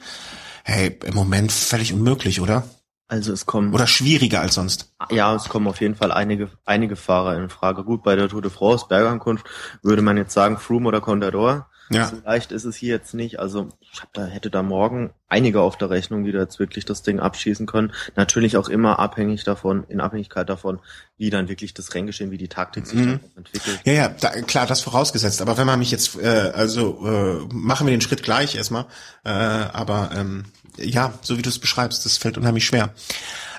hey, 0.65 0.99
im 1.05 1.15
Moment 1.15 1.53
völlig 1.53 1.93
unmöglich, 1.93 2.41
oder? 2.41 2.65
Also 3.09 3.33
es 3.33 3.47
kommen. 3.47 3.73
Oder 3.73 3.87
schwieriger 3.87 4.41
als 4.41 4.55
sonst. 4.55 4.93
Ja, 5.11 5.35
es 5.35 5.49
kommen 5.49 5.67
auf 5.67 5.81
jeden 5.81 5.95
Fall 5.95 6.13
einige, 6.13 6.51
einige 6.67 6.95
Fahrer 6.95 7.37
in 7.37 7.49
Frage. 7.49 7.83
Gut, 7.83 8.03
bei 8.03 8.17
der 8.17 8.29
Tour 8.29 8.43
de 8.43 8.51
France, 8.51 8.85
Bergankunft, 8.87 9.47
würde 9.83 10.03
man 10.03 10.19
jetzt 10.19 10.35
sagen 10.35 10.59
Froome 10.59 10.89
oder 10.89 11.01
Contador. 11.01 11.71
Ja. 11.91 12.09
So 12.09 12.17
leicht 12.25 12.53
ist 12.53 12.65
es 12.65 12.77
hier 12.77 12.91
jetzt 12.91 13.15
nicht. 13.15 13.39
Also 13.39 13.69
ich 13.93 14.01
hab 14.01 14.13
da, 14.13 14.27
hätte 14.27 14.51
da 14.51 14.63
morgen 14.63 15.11
einige 15.29 15.61
auf 15.61 15.77
der 15.77 15.91
Rechnung, 15.91 16.25
die 16.25 16.33
da 16.33 16.41
jetzt 16.41 16.59
wirklich 16.59 16.85
das 16.85 17.03
Ding 17.03 17.21
abschießen 17.21 17.67
können. 17.67 17.93
Natürlich 18.17 18.57
auch 18.57 18.69
immer 18.69 18.99
abhängig 18.99 19.45
davon, 19.45 19.85
in 19.89 20.01
Abhängigkeit 20.01 20.49
davon, 20.49 20.81
wie 21.17 21.31
dann 21.31 21.49
wirklich 21.49 21.75
das 21.75 21.95
Renngeschehen, 21.95 22.31
wie 22.31 22.39
die 22.39 22.49
Taktik 22.49 22.87
sich 22.87 22.99
mhm. 22.99 23.21
entwickelt. 23.37 23.81
Ja, 23.85 23.93
ja, 23.93 24.09
da, 24.09 24.31
klar, 24.43 24.67
das 24.67 24.81
vorausgesetzt. 24.81 25.41
Aber 25.43 25.57
wenn 25.57 25.67
man 25.67 25.79
mich 25.79 25.91
jetzt, 25.91 26.17
äh, 26.21 26.53
also 26.55 27.07
äh, 27.07 27.55
machen 27.55 27.87
wir 27.87 27.93
den 27.93 28.01
Schritt 28.01 28.23
gleich 28.23 28.55
erstmal. 28.55 28.87
Äh, 29.25 29.31
aber 29.31 30.11
ähm, 30.15 30.47
ja, 30.77 31.15
so 31.23 31.39
wie 31.39 31.43
du 31.43 31.49
es 31.49 31.59
beschreibst, 31.59 32.05
das 32.05 32.19
fällt 32.19 32.39
unheimlich 32.39 32.67
schwer. 32.67 32.91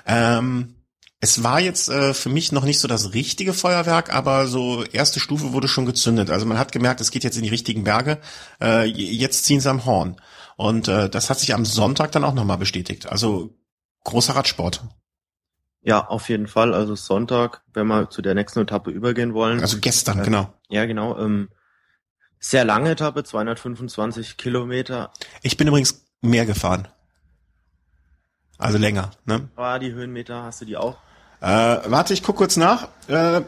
Ähm, 0.06 0.74
es 1.20 1.44
war 1.44 1.60
jetzt 1.60 1.90
äh, 1.90 2.14
für 2.14 2.30
mich 2.30 2.50
noch 2.50 2.64
nicht 2.64 2.80
so 2.80 2.88
das 2.88 3.12
richtige 3.12 3.52
Feuerwerk, 3.52 4.12
aber 4.12 4.46
so 4.46 4.84
erste 4.84 5.20
Stufe 5.20 5.52
wurde 5.52 5.68
schon 5.68 5.84
gezündet. 5.84 6.30
Also 6.30 6.46
man 6.46 6.58
hat 6.58 6.72
gemerkt, 6.72 7.00
es 7.02 7.10
geht 7.10 7.24
jetzt 7.24 7.36
in 7.36 7.42
die 7.42 7.50
richtigen 7.50 7.84
Berge. 7.84 8.18
Äh, 8.60 8.86
jetzt 8.86 9.44
ziehen 9.44 9.60
sie 9.60 9.68
am 9.68 9.84
Horn. 9.84 10.16
Und 10.56 10.88
äh, 10.88 11.10
das 11.10 11.28
hat 11.28 11.38
sich 11.38 11.52
am 11.52 11.66
Sonntag 11.66 12.12
dann 12.12 12.24
auch 12.24 12.32
nochmal 12.32 12.56
bestätigt. 12.56 13.06
Also 13.06 13.54
großer 14.04 14.34
Radsport. 14.34 14.82
Ja, 15.82 16.06
auf 16.06 16.30
jeden 16.30 16.46
Fall. 16.46 16.72
Also 16.72 16.94
Sonntag, 16.94 17.62
wenn 17.74 17.86
wir 17.86 18.08
zu 18.08 18.22
der 18.22 18.34
nächsten 18.34 18.60
Etappe 18.60 18.90
übergehen 18.90 19.34
wollen. 19.34 19.60
Also 19.60 19.78
gestern, 19.78 20.20
äh, 20.20 20.24
genau. 20.24 20.54
Ja, 20.70 20.86
genau. 20.86 21.18
Ähm, 21.18 21.50
sehr 22.38 22.64
lange 22.64 22.90
Etappe, 22.92 23.24
225 23.24 24.38
Kilometer. 24.38 25.12
Ich 25.42 25.58
bin 25.58 25.68
übrigens 25.68 26.06
mehr 26.22 26.46
gefahren. 26.46 26.88
Also 28.56 28.78
länger, 28.78 29.10
ne? 29.26 29.50
War 29.54 29.78
die 29.78 29.92
Höhenmeter, 29.92 30.42
hast 30.42 30.62
du 30.62 30.64
die 30.64 30.78
auch? 30.78 30.98
Äh, 31.40 31.46
warte, 31.46 32.12
ich 32.12 32.22
guck 32.22 32.36
kurz 32.36 32.56
nach. 32.56 32.88
Äh, 33.08 33.42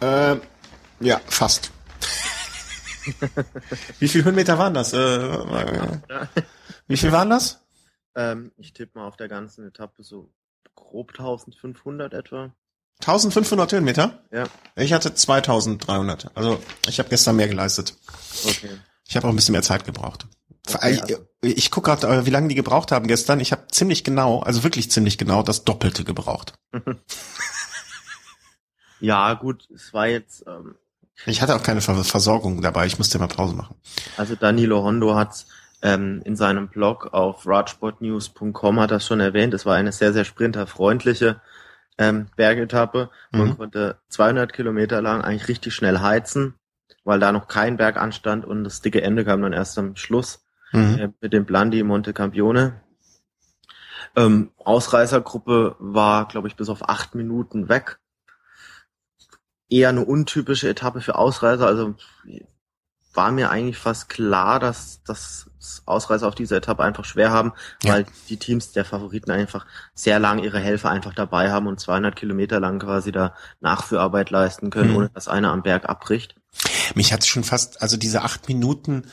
äh, 0.00 0.36
ja, 1.00 1.20
fast. 1.26 1.70
Wie 3.98 4.08
viel 4.08 4.24
Höhenmeter 4.24 4.58
waren 4.58 4.74
das? 4.74 4.92
Äh, 4.92 4.98
wie 6.88 6.96
viel 6.96 7.12
waren 7.12 7.30
das? 7.30 7.60
Ähm, 8.16 8.50
ich 8.56 8.72
tippe 8.72 8.98
mal 8.98 9.06
auf 9.06 9.16
der 9.16 9.28
ganzen 9.28 9.66
Etappe 9.68 10.02
so 10.02 10.28
grob 10.74 11.10
1500 11.10 12.14
etwa. 12.14 12.50
1500 13.00 13.72
Höhenmeter? 13.72 14.22
Ja. 14.32 14.44
Ich 14.74 14.92
hatte 14.92 15.14
2300. 15.14 16.36
Also 16.36 16.60
ich 16.88 16.98
habe 16.98 17.08
gestern 17.08 17.36
mehr 17.36 17.48
geleistet. 17.48 17.94
Okay. 18.44 18.70
Ich 19.06 19.16
habe 19.16 19.26
auch 19.26 19.30
ein 19.30 19.36
bisschen 19.36 19.52
mehr 19.52 19.62
Zeit 19.62 19.84
gebraucht. 19.84 20.26
Okay, 20.74 21.00
also. 21.00 21.26
Ich 21.42 21.70
gucke 21.70 21.90
gerade, 21.90 22.06
äh, 22.08 22.26
wie 22.26 22.30
lange 22.30 22.48
die 22.48 22.54
gebraucht 22.54 22.90
haben 22.92 23.06
gestern. 23.06 23.40
Ich 23.40 23.52
habe 23.52 23.68
ziemlich 23.70 24.02
genau, 24.04 24.40
also 24.40 24.64
wirklich 24.64 24.90
ziemlich 24.90 25.16
genau, 25.18 25.42
das 25.42 25.64
Doppelte 25.64 26.02
gebraucht. 26.02 26.54
ja, 29.00 29.34
gut, 29.34 29.68
es 29.74 29.92
war 29.92 30.06
jetzt. 30.08 30.44
Ähm, 30.46 30.74
ich 31.24 31.40
hatte 31.40 31.54
auch 31.54 31.62
keine 31.62 31.80
Versorgung 31.80 32.60
dabei. 32.62 32.86
Ich 32.86 32.98
musste 32.98 33.18
immer 33.18 33.28
Pause 33.28 33.54
machen. 33.54 33.76
Also 34.16 34.34
Danilo 34.34 34.82
Hondo 34.82 35.14
hat 35.14 35.46
ähm, 35.82 36.20
in 36.24 36.36
seinem 36.36 36.68
Blog 36.68 37.12
auf 37.12 37.46
radsportnews.com 37.46 38.80
hat 38.80 38.90
das 38.90 39.06
schon 39.06 39.20
erwähnt. 39.20 39.54
Es 39.54 39.64
war 39.64 39.76
eine 39.76 39.92
sehr, 39.92 40.12
sehr 40.12 40.24
sprinterfreundliche 40.24 41.40
ähm, 41.98 42.26
Bergetappe. 42.36 43.10
Man 43.30 43.48
Mhm. 43.48 43.56
konnte 43.56 43.98
200 44.08 44.52
Kilometer 44.52 45.00
lang 45.00 45.22
eigentlich 45.22 45.48
richtig 45.48 45.74
schnell 45.74 46.00
heizen, 46.00 46.54
weil 47.04 47.18
da 47.20 47.32
noch 47.32 47.48
kein 47.48 47.76
Berg 47.78 47.96
anstand 47.96 48.44
und 48.44 48.64
das 48.64 48.82
dicke 48.82 49.00
Ende 49.00 49.24
kam 49.24 49.40
dann 49.42 49.52
erst 49.54 49.78
am 49.78 49.96
Schluss 49.96 50.45
Mhm. 50.76 50.98
äh, 50.98 51.08
mit 51.20 51.32
dem 51.32 51.44
Blandi 51.44 51.82
Monte 51.82 52.12
Campione. 52.12 52.80
Ähm, 54.14 54.50
Ausreißergruppe 54.58 55.76
war, 55.78 56.26
glaube 56.28 56.48
ich, 56.48 56.56
bis 56.56 56.68
auf 56.68 56.88
acht 56.88 57.14
Minuten 57.14 57.68
weg. 57.68 57.98
Eher 59.68 59.88
eine 59.88 60.04
untypische 60.04 60.68
Etappe 60.68 61.00
für 61.00 61.16
Ausreißer. 61.16 61.66
Also 61.66 61.94
war 63.14 63.32
mir 63.32 63.50
eigentlich 63.50 63.78
fast 63.78 64.08
klar, 64.08 64.60
dass 64.60 65.02
dass 65.04 65.50
Ausreißer 65.86 66.28
auf 66.28 66.34
dieser 66.34 66.58
Etappe 66.58 66.84
einfach 66.84 67.04
schwer 67.04 67.30
haben, 67.32 67.52
Ja. 67.82 67.94
weil 67.94 68.06
die 68.28 68.36
Teams 68.36 68.72
der 68.72 68.84
Favoriten 68.84 69.30
einfach 69.32 69.66
sehr 69.94 70.18
lang 70.20 70.38
ihre 70.38 70.60
Helfer 70.60 70.90
einfach 70.90 71.12
dabei 71.14 71.50
haben 71.50 71.66
und 71.66 71.80
200 71.80 72.14
Kilometer 72.14 72.60
lang 72.60 72.78
quasi 72.78 73.10
da 73.12 73.34
Nachführarbeit 73.60 74.30
leisten 74.30 74.70
können, 74.70 74.90
Mhm. 74.90 74.96
ohne 74.96 75.08
dass 75.10 75.26
einer 75.28 75.50
am 75.50 75.62
Berg 75.62 75.88
abbricht. 75.88 76.36
Mich 76.94 77.12
hat 77.12 77.26
schon 77.26 77.42
fast, 77.42 77.82
also 77.82 77.96
diese 77.96 78.22
acht 78.22 78.48
Minuten, 78.48 79.06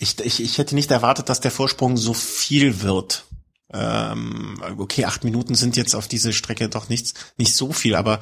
ich, 0.00 0.18
ich, 0.20 0.42
ich 0.42 0.58
hätte 0.58 0.74
nicht 0.74 0.90
erwartet, 0.90 1.28
dass 1.28 1.40
der 1.40 1.50
Vorsprung 1.50 1.98
so 1.98 2.14
viel 2.14 2.82
wird. 2.82 3.26
Ähm, 3.72 4.60
okay, 4.78 5.04
acht 5.04 5.22
Minuten 5.22 5.54
sind 5.54 5.76
jetzt 5.76 5.94
auf 5.94 6.08
diese 6.08 6.32
Strecke 6.32 6.68
doch 6.68 6.88
nichts, 6.88 7.14
nicht 7.36 7.54
so 7.54 7.72
viel, 7.72 7.94
aber 7.94 8.18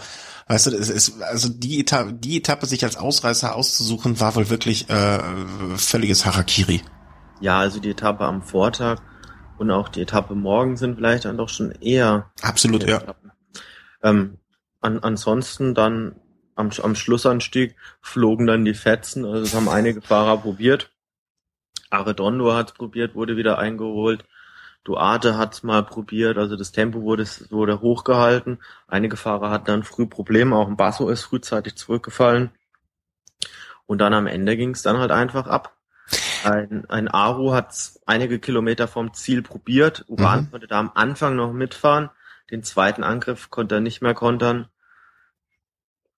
weißt 0.48 0.66
du, 0.66 0.70
es 0.76 0.90
ist, 0.90 1.22
also 1.22 1.48
die 1.48 1.80
Etappe, 1.80 2.12
die 2.12 2.36
Etappe 2.36 2.66
sich 2.66 2.84
als 2.84 2.96
Ausreißer 2.96 3.54
auszusuchen, 3.54 4.20
war 4.20 4.34
wohl 4.34 4.50
wirklich 4.50 4.90
äh, 4.90 5.20
völliges 5.76 6.26
Harakiri. 6.26 6.82
Ja, 7.40 7.60
also 7.60 7.78
die 7.80 7.90
Etappe 7.90 8.24
am 8.24 8.42
Vortag 8.42 9.00
und 9.56 9.70
auch 9.70 9.88
die 9.88 10.02
Etappe 10.02 10.34
morgen 10.34 10.76
sind 10.76 10.96
vielleicht 10.96 11.24
dann 11.24 11.38
doch 11.38 11.48
schon 11.48 11.70
eher 11.70 12.30
Absolut, 12.42 12.86
ja. 12.86 13.14
Ähm, 14.02 14.38
an, 14.80 14.98
ansonsten 14.98 15.74
dann 15.74 16.16
am, 16.56 16.70
am 16.82 16.96
Schlussanstieg 16.96 17.76
flogen 18.02 18.48
dann 18.48 18.64
die 18.64 18.74
Fetzen, 18.74 19.24
also 19.24 19.42
das 19.42 19.54
haben 19.54 19.68
einige 19.68 20.02
Fahrer 20.02 20.38
probiert. 20.38 20.90
Arredondo 21.90 22.55
hat 22.55 22.74
probiert, 22.74 23.14
wurde 23.14 23.37
wieder 23.37 23.59
eingeholt. 23.59 24.24
Duarte 24.85 25.37
hat 25.37 25.64
mal 25.64 25.83
probiert, 25.83 26.38
also 26.38 26.57
das 26.57 26.72
Tempo 26.72 27.03
wurde, 27.03 27.24
wurde 27.51 27.81
hochgehalten. 27.81 28.59
Einige 28.87 29.16
Fahrer 29.16 29.51
hatten 29.51 29.66
dann 29.66 29.83
früh 29.83 30.07
Probleme, 30.07 30.57
auch 30.57 30.68
ein 30.68 30.77
Basso 30.77 31.09
ist 31.11 31.24
frühzeitig 31.24 31.77
zurückgefallen. 31.77 32.51
Und 33.87 33.98
dann 33.98 34.14
am 34.14 34.27
Ende 34.27 34.57
ging 34.57 34.70
es 34.70 34.83
dann 34.83 34.98
halt 34.98 35.11
einfach 35.11 35.46
ab. 35.46 35.77
Ein, 36.44 36.85
ein 36.88 37.09
Aru 37.09 37.53
hat 37.53 37.74
einige 38.07 38.38
Kilometer 38.38 38.88
vom 38.88 39.12
Ziel 39.12 39.42
probiert. 39.42 40.05
Uran 40.09 40.42
Mhm. 40.44 40.51
konnte 40.51 40.66
da 40.66 40.79
am 40.79 40.92
Anfang 40.94 41.37
noch 41.37 41.53
mitfahren. 41.53 42.11
Den 42.51 42.62
zweiten 42.62 43.03
Angriff 43.03 43.51
konnte 43.51 43.77
er 43.77 43.81
nicht 43.81 44.01
mehr 44.01 44.14
kontern. 44.14 44.68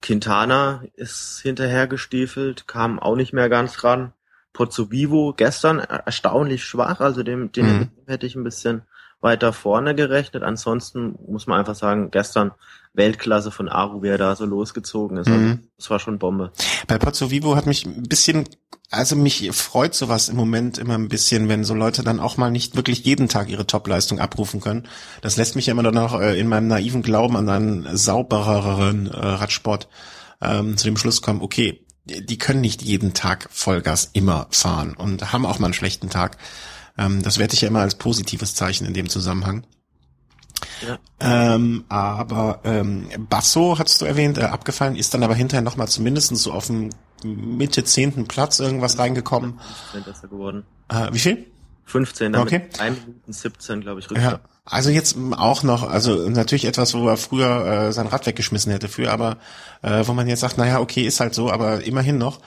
Quintana 0.02 0.84
ist 0.94 1.40
hinterher 1.42 1.86
gestiefelt, 1.86 2.66
kam 2.66 2.98
auch 2.98 3.16
nicht 3.16 3.32
mehr 3.32 3.48
ganz 3.48 3.82
ran. 3.84 4.12
Pozzo 4.52 4.90
Vivo 4.90 5.32
gestern 5.36 5.78
er- 5.78 6.06
erstaunlich 6.06 6.64
schwach, 6.64 7.00
also 7.00 7.22
dem, 7.22 7.52
den 7.52 7.66
Mhm. 7.66 7.88
hätte 8.06 8.26
ich 8.26 8.34
ein 8.36 8.44
bisschen 8.44 8.82
weiter 9.20 9.52
vorne 9.52 9.94
gerechnet. 9.94 10.42
Ansonsten 10.42 11.14
muss 11.28 11.46
man 11.46 11.58
einfach 11.58 11.74
sagen, 11.74 12.10
gestern 12.10 12.52
Weltklasse 12.94 13.50
von 13.50 13.68
Aru, 13.68 14.02
wie 14.02 14.08
er 14.08 14.18
da 14.18 14.34
so 14.34 14.46
losgezogen 14.46 15.18
ist. 15.18 15.28
Also, 15.28 15.38
Mhm. 15.38 15.60
das 15.76 15.90
war 15.90 15.98
schon 16.00 16.18
Bombe. 16.18 16.52
Bei 16.88 16.98
Pozzo 16.98 17.30
Vivo 17.30 17.54
hat 17.54 17.66
mich 17.66 17.84
ein 17.86 18.02
bisschen, 18.04 18.48
also 18.90 19.14
mich 19.16 19.48
freut 19.52 19.94
sowas 19.94 20.28
im 20.30 20.36
Moment 20.36 20.78
immer 20.78 20.94
ein 20.94 21.08
bisschen, 21.08 21.48
wenn 21.48 21.62
so 21.64 21.74
Leute 21.74 22.02
dann 22.02 22.18
auch 22.18 22.36
mal 22.38 22.50
nicht 22.50 22.74
wirklich 22.76 23.04
jeden 23.04 23.28
Tag 23.28 23.48
ihre 23.50 23.66
Topleistung 23.66 24.18
abrufen 24.18 24.60
können. 24.60 24.88
Das 25.20 25.36
lässt 25.36 25.54
mich 25.54 25.66
ja 25.66 25.72
immer 25.72 25.82
dann 25.84 25.98
auch 25.98 26.18
äh, 26.18 26.40
in 26.40 26.48
meinem 26.48 26.66
naiven 26.66 27.02
Glauben 27.02 27.36
an 27.36 27.48
einen 27.48 27.96
saubereren 27.96 29.06
äh, 29.06 29.16
Radsport 29.16 29.86
ähm, 30.40 30.76
zu 30.78 30.86
dem 30.86 30.96
Schluss 30.96 31.20
kommen, 31.22 31.42
okay, 31.42 31.84
die 32.04 32.38
können 32.38 32.60
nicht 32.60 32.82
jeden 32.82 33.14
Tag 33.14 33.48
Vollgas 33.52 34.10
immer 34.12 34.46
fahren 34.50 34.94
und 34.94 35.32
haben 35.32 35.46
auch 35.46 35.58
mal 35.58 35.66
einen 35.66 35.74
schlechten 35.74 36.10
Tag. 36.10 36.38
Ähm, 36.98 37.22
das 37.22 37.38
werte 37.38 37.54
ich 37.54 37.60
ja 37.62 37.68
immer 37.68 37.80
als 37.80 37.94
positives 37.94 38.54
Zeichen 38.54 38.86
in 38.86 38.94
dem 38.94 39.08
Zusammenhang. 39.08 39.64
Ja. 40.86 40.98
Ähm, 41.20 41.84
aber 41.88 42.60
ähm, 42.64 43.08
Basso, 43.28 43.78
hattest 43.78 44.00
du 44.00 44.04
erwähnt, 44.06 44.38
äh, 44.38 44.42
abgefallen, 44.42 44.96
ist 44.96 45.14
dann 45.14 45.22
aber 45.22 45.34
hinterher 45.34 45.62
nochmal 45.62 45.88
zumindest 45.88 46.34
so 46.36 46.52
auf 46.52 46.66
dem 46.66 46.90
Mitte 47.22 47.84
zehnten 47.84 48.26
Platz 48.26 48.60
irgendwas 48.60 48.98
reingekommen. 48.98 49.58
15. 49.92 50.12
ist 50.12 50.22
er 50.22 50.28
geworden. 50.28 50.64
Äh, 50.88 51.08
wie 51.12 51.18
viel? 51.18 51.46
15, 51.86 52.36
Okay. 52.36 52.58
damit 52.58 52.80
1 52.80 53.00
Minuten 53.00 53.32
17, 53.32 53.80
glaube 53.80 54.00
ich, 54.00 54.06
Ja, 54.06 54.10
Rückstand. 54.12 54.40
Also 54.64 54.90
jetzt 54.90 55.16
auch 55.36 55.62
noch, 55.62 55.88
also 55.88 56.28
natürlich 56.28 56.64
etwas, 56.64 56.94
wo 56.94 57.08
er 57.08 57.16
früher 57.16 57.66
äh, 57.66 57.92
sein 57.92 58.06
Rad 58.06 58.26
weggeschmissen 58.26 58.72
hätte 58.72 58.88
für, 58.88 59.10
aber 59.10 59.38
äh, 59.82 60.06
wo 60.06 60.12
man 60.12 60.28
jetzt 60.28 60.40
sagt, 60.40 60.58
naja, 60.58 60.80
okay, 60.80 61.02
ist 61.02 61.20
halt 61.20 61.34
so, 61.34 61.50
aber 61.50 61.84
immerhin 61.84 62.18
noch. 62.18 62.40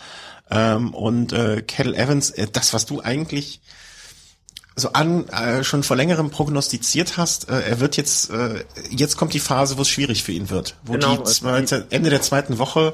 Ähm, 0.50 0.94
und 0.94 1.34
äh, 1.34 1.62
Kettle 1.62 1.96
Evans, 1.96 2.30
äh, 2.32 2.48
das, 2.52 2.74
was 2.74 2.86
du 2.86 3.02
eigentlich 3.02 3.62
so 4.76 4.94
an 4.94 5.28
äh, 5.30 5.64
schon 5.64 5.84
vor 5.84 5.96
längerem 5.96 6.30
prognostiziert 6.32 7.18
hast, 7.18 7.50
äh, 7.50 7.62
er 7.62 7.80
wird 7.80 7.98
jetzt, 7.98 8.30
äh, 8.32 8.64
jetzt 8.90 9.18
kommt 9.18 9.34
die 9.34 9.40
Phase, 9.40 9.78
wo 9.78 9.84
es 9.84 9.90
schwierig 9.90 10.24
für 10.24 10.32
ihn 10.32 10.50
wird. 10.50 10.76
Wo 10.84 10.94
Genau, 10.94 11.14
die 11.14 11.20
also 11.20 11.34
zweite, 11.34 11.88
Ende 11.90 12.10
der 12.10 12.22
zweiten 12.22 12.58
Woche, 12.58 12.94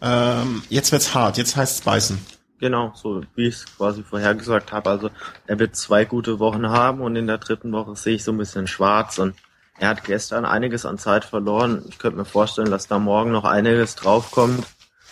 ähm, 0.00 0.62
jetzt 0.68 0.90
wird's 0.90 1.14
hart, 1.14 1.38
jetzt 1.38 1.56
heißt's 1.56 1.82
beißen. 1.82 2.18
Genau, 2.62 2.92
so 2.94 3.22
wie 3.34 3.48
ich 3.48 3.56
es 3.56 3.76
quasi 3.76 4.04
vorhergesagt 4.04 4.70
habe. 4.70 4.88
Also 4.88 5.10
er 5.48 5.58
wird 5.58 5.74
zwei 5.74 6.04
gute 6.04 6.38
Wochen 6.38 6.68
haben 6.68 7.00
und 7.00 7.16
in 7.16 7.26
der 7.26 7.38
dritten 7.38 7.72
Woche 7.72 7.96
sehe 7.96 8.14
ich 8.14 8.22
so 8.22 8.30
ein 8.30 8.38
bisschen 8.38 8.68
schwarz 8.68 9.18
und 9.18 9.34
er 9.80 9.88
hat 9.88 10.04
gestern 10.04 10.44
einiges 10.44 10.86
an 10.86 10.96
Zeit 10.96 11.24
verloren. 11.24 11.82
Ich 11.88 11.98
könnte 11.98 12.18
mir 12.18 12.24
vorstellen, 12.24 12.70
dass 12.70 12.86
da 12.86 13.00
morgen 13.00 13.32
noch 13.32 13.44
einiges 13.44 13.96
draufkommt. 13.96 14.64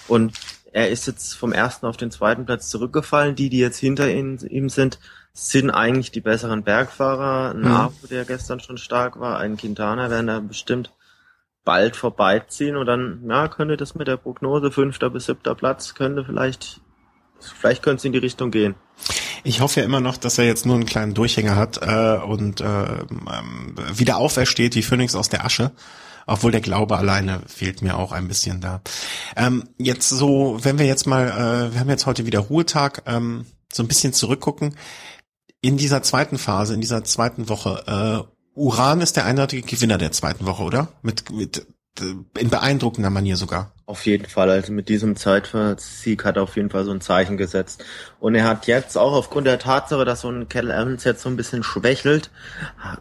Und 0.07 0.33
er 0.71 0.91
ist 0.91 1.09
jetzt 1.09 1.35
vom 1.35 1.53
ersten 1.53 1.87
auf 1.87 1.97
den 1.97 2.13
zweiten 2.13 2.47
Platz 2.47 2.69
zurückgefallen. 2.69 3.35
Die, 3.35 3.49
die 3.49 3.59
jetzt 3.59 3.79
hinter 3.79 4.09
ihm, 4.09 4.39
sind, 4.69 5.01
sind 5.33 5.71
eigentlich 5.71 6.13
die 6.13 6.21
besseren 6.21 6.63
Bergfahrer. 6.63 7.51
Ein 7.51 7.63
Mhm. 7.63 7.89
Der 8.11 8.27
gestern 8.27 8.61
schon 8.61 8.79
stark 8.79 9.19
war, 9.19 9.41
ein 9.41 9.57
Quintana 9.57 10.09
werden 10.09 10.29
da 10.29 10.39
bestimmt 10.39 10.93
bald 11.65 11.97
vorbeiziehen 11.97 12.77
und 12.77 12.87
dann, 12.87 13.29
ja, 13.29 13.49
könnte 13.49 13.77
das 13.77 13.97
mit 13.97 14.07
der 14.07 14.19
Prognose 14.19 14.71
fünfter 14.71 15.11
bis 15.11 15.27
siebter 15.27 15.57
Platz, 15.57 15.97
könnte 15.97 16.25
vielleicht, 16.25 16.81
vielleicht 17.59 17.83
könnte 17.83 17.99
es 17.99 18.05
in 18.05 18.13
die 18.13 18.19
Richtung 18.19 18.51
gehen. 18.51 18.75
Ich 19.45 19.61
hoffe 19.61 19.81
ja 19.81 19.87
immer 19.87 20.01
noch, 20.01 20.17
dass 20.17 20.39
er 20.39 20.45
jetzt 20.45 20.67
nur 20.67 20.75
einen 20.75 20.87
kleinen 20.87 21.15
Durchhänger 21.15 21.57
hat 21.57 21.81
äh, 21.83 22.19
und 22.25 22.61
äh, 22.61 22.65
ähm, 22.65 23.75
wieder 23.95 24.19
aufersteht 24.19 24.75
wie 24.75 24.83
Phönix 24.83 25.15
aus 25.15 25.29
der 25.29 25.45
Asche. 25.45 25.73
Obwohl 26.27 26.53
der 26.53 26.61
Glaube 26.61 26.97
alleine 26.97 27.41
fehlt 27.47 27.83
mir 27.83 27.97
auch 27.97 28.13
ein 28.13 28.29
bisschen 28.29 28.61
da. 28.61 28.83
Ähm, 29.37 29.65
jetzt 29.79 30.11
so, 30.11 30.59
wenn 30.63 30.79
wir 30.79 30.87
jetzt 30.87 31.07
mal, 31.07 31.27
äh, 31.27 31.73
wir 31.73 31.81
haben 31.81 31.89
jetzt 31.89 32.07
heute 32.07 32.27
wieder 32.27 32.41
Ruhetag, 32.41 33.03
ähm, 33.07 33.47
so 33.73 33.83
ein 33.83 33.89
bisschen 33.89 34.13
zurückgucken. 34.13 34.77
In 35.61 35.77
dieser 35.77 36.03
zweiten 36.03 36.39
Phase, 36.39 36.75
in 36.75 36.81
dieser 36.81 37.03
zweiten 37.05 37.49
Woche, 37.49 38.27
äh, 38.27 38.31
Uran 38.55 39.01
ist 39.01 39.17
der 39.17 39.25
eindeutige 39.25 39.67
Gewinner 39.67 39.99
der 39.99 40.13
zweiten 40.13 40.47
Woche, 40.47 40.63
oder? 40.63 40.89
Mit, 41.03 41.31
mit 41.31 41.67
in 42.39 42.49
beeindruckender 42.51 43.11
Manier 43.11 43.37
sogar. 43.37 43.73
Auf 43.85 44.07
jeden 44.07 44.27
Fall, 44.27 44.49
also 44.51 44.73
mit 44.73 44.89
diesem 44.89 45.17
Zeitversieg 45.17 46.25
hat 46.25 46.37
er 46.37 46.45
auf 46.45 46.57
jeden 46.57 46.71
Fall 46.71 46.85
so 46.85 46.93
ein 46.93 47.01
Zeichen 47.01 47.37
gesetzt. 47.37 47.85
Und 48.21 48.35
er 48.35 48.45
hat 48.45 48.67
jetzt 48.67 48.97
auch 48.97 49.13
aufgrund 49.13 49.47
der 49.47 49.59
Tatsache, 49.59 50.05
dass 50.05 50.21
so 50.21 50.31
ein 50.31 50.49
Kettle 50.49 50.73
Evans 50.73 51.05
jetzt 51.05 51.23
so 51.23 51.29
ein 51.29 51.37
bisschen 51.37 51.63
schwächelt, 51.63 52.31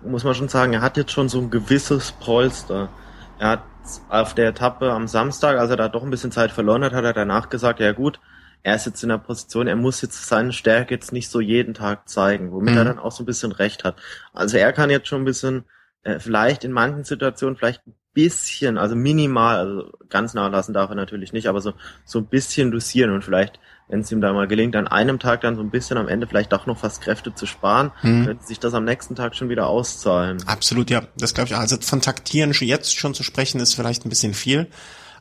muss 0.03 0.23
man 0.23 0.33
schon 0.35 0.49
sagen, 0.49 0.73
er 0.73 0.81
hat 0.81 0.97
jetzt 0.97 1.11
schon 1.11 1.29
so 1.29 1.39
ein 1.39 1.51
gewisses 1.51 2.11
Polster. 2.13 2.89
Er 3.37 3.49
hat 3.49 3.63
auf 4.09 4.33
der 4.33 4.49
Etappe 4.49 4.91
am 4.91 5.07
Samstag, 5.07 5.57
als 5.57 5.69
er 5.69 5.77
da 5.77 5.87
doch 5.87 6.03
ein 6.03 6.09
bisschen 6.11 6.31
Zeit 6.31 6.51
verloren 6.51 6.83
hat, 6.83 6.93
hat 6.93 7.05
er 7.05 7.13
danach 7.13 7.49
gesagt, 7.49 7.79
ja 7.79 7.91
gut, 7.93 8.19
er 8.63 8.75
ist 8.75 8.85
jetzt 8.85 9.01
in 9.03 9.09
der 9.09 9.17
Position, 9.19 9.67
er 9.67 9.77
muss 9.77 10.01
jetzt 10.01 10.27
seine 10.27 10.51
Stärke 10.51 10.93
jetzt 10.93 11.13
nicht 11.13 11.29
so 11.29 11.39
jeden 11.39 11.73
Tag 11.73 12.09
zeigen, 12.09 12.51
womit 12.51 12.73
Mhm. 12.73 12.77
er 12.77 12.85
dann 12.85 12.99
auch 12.99 13.11
so 13.11 13.23
ein 13.23 13.25
bisschen 13.25 13.51
recht 13.53 13.83
hat. 13.85 13.95
Also 14.33 14.57
er 14.57 14.73
kann 14.73 14.89
jetzt 14.89 15.07
schon 15.07 15.21
ein 15.21 15.25
bisschen, 15.25 15.63
äh, 16.03 16.19
vielleicht 16.19 16.63
in 16.65 16.71
manchen 16.73 17.03
Situationen 17.05 17.55
vielleicht 17.55 17.87
ein 17.87 17.95
bisschen, 18.23 18.77
also 18.77 18.95
minimal, 18.95 19.55
also 19.57 19.91
ganz 20.09 20.33
nachlassen 20.33 20.73
darf 20.73 20.89
er 20.89 20.95
natürlich 20.95 21.31
nicht, 21.33 21.47
aber 21.47 21.61
so, 21.61 21.73
so 22.05 22.19
ein 22.19 22.25
bisschen 22.25 22.71
dosieren 22.71 23.11
und 23.11 23.23
vielleicht, 23.23 23.59
wenn 23.87 24.01
es 24.01 24.11
ihm 24.11 24.19
da 24.21 24.33
mal 24.33 24.47
gelingt, 24.47 24.75
an 24.75 24.87
einem 24.87 25.19
Tag 25.19 25.41
dann 25.41 25.55
so 25.55 25.61
ein 25.61 25.69
bisschen 25.69 25.97
am 25.97 26.07
Ende 26.07 26.27
vielleicht 26.27 26.53
auch 26.53 26.65
noch 26.65 26.77
fast 26.77 27.01
Kräfte 27.01 27.33
zu 27.33 27.45
sparen, 27.45 27.91
Mhm. 28.01 28.25
könnte 28.25 28.45
sich 28.45 28.59
das 28.59 28.73
am 28.73 28.83
nächsten 28.85 29.15
Tag 29.15 29.35
schon 29.35 29.49
wieder 29.49 29.67
auszahlen. 29.67 30.37
Absolut, 30.45 30.89
ja. 30.89 31.03
Das 31.17 31.33
glaube 31.33 31.47
ich. 31.47 31.55
auch. 31.55 31.59
Also 31.59 31.77
von 31.81 32.01
Taktieren 32.01 32.51
jetzt 32.59 32.97
schon 32.97 33.13
zu 33.13 33.23
sprechen, 33.23 33.59
ist 33.61 33.73
vielleicht 33.75 34.05
ein 34.05 34.09
bisschen 34.09 34.33
viel. 34.33 34.67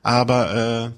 Aber 0.03 0.93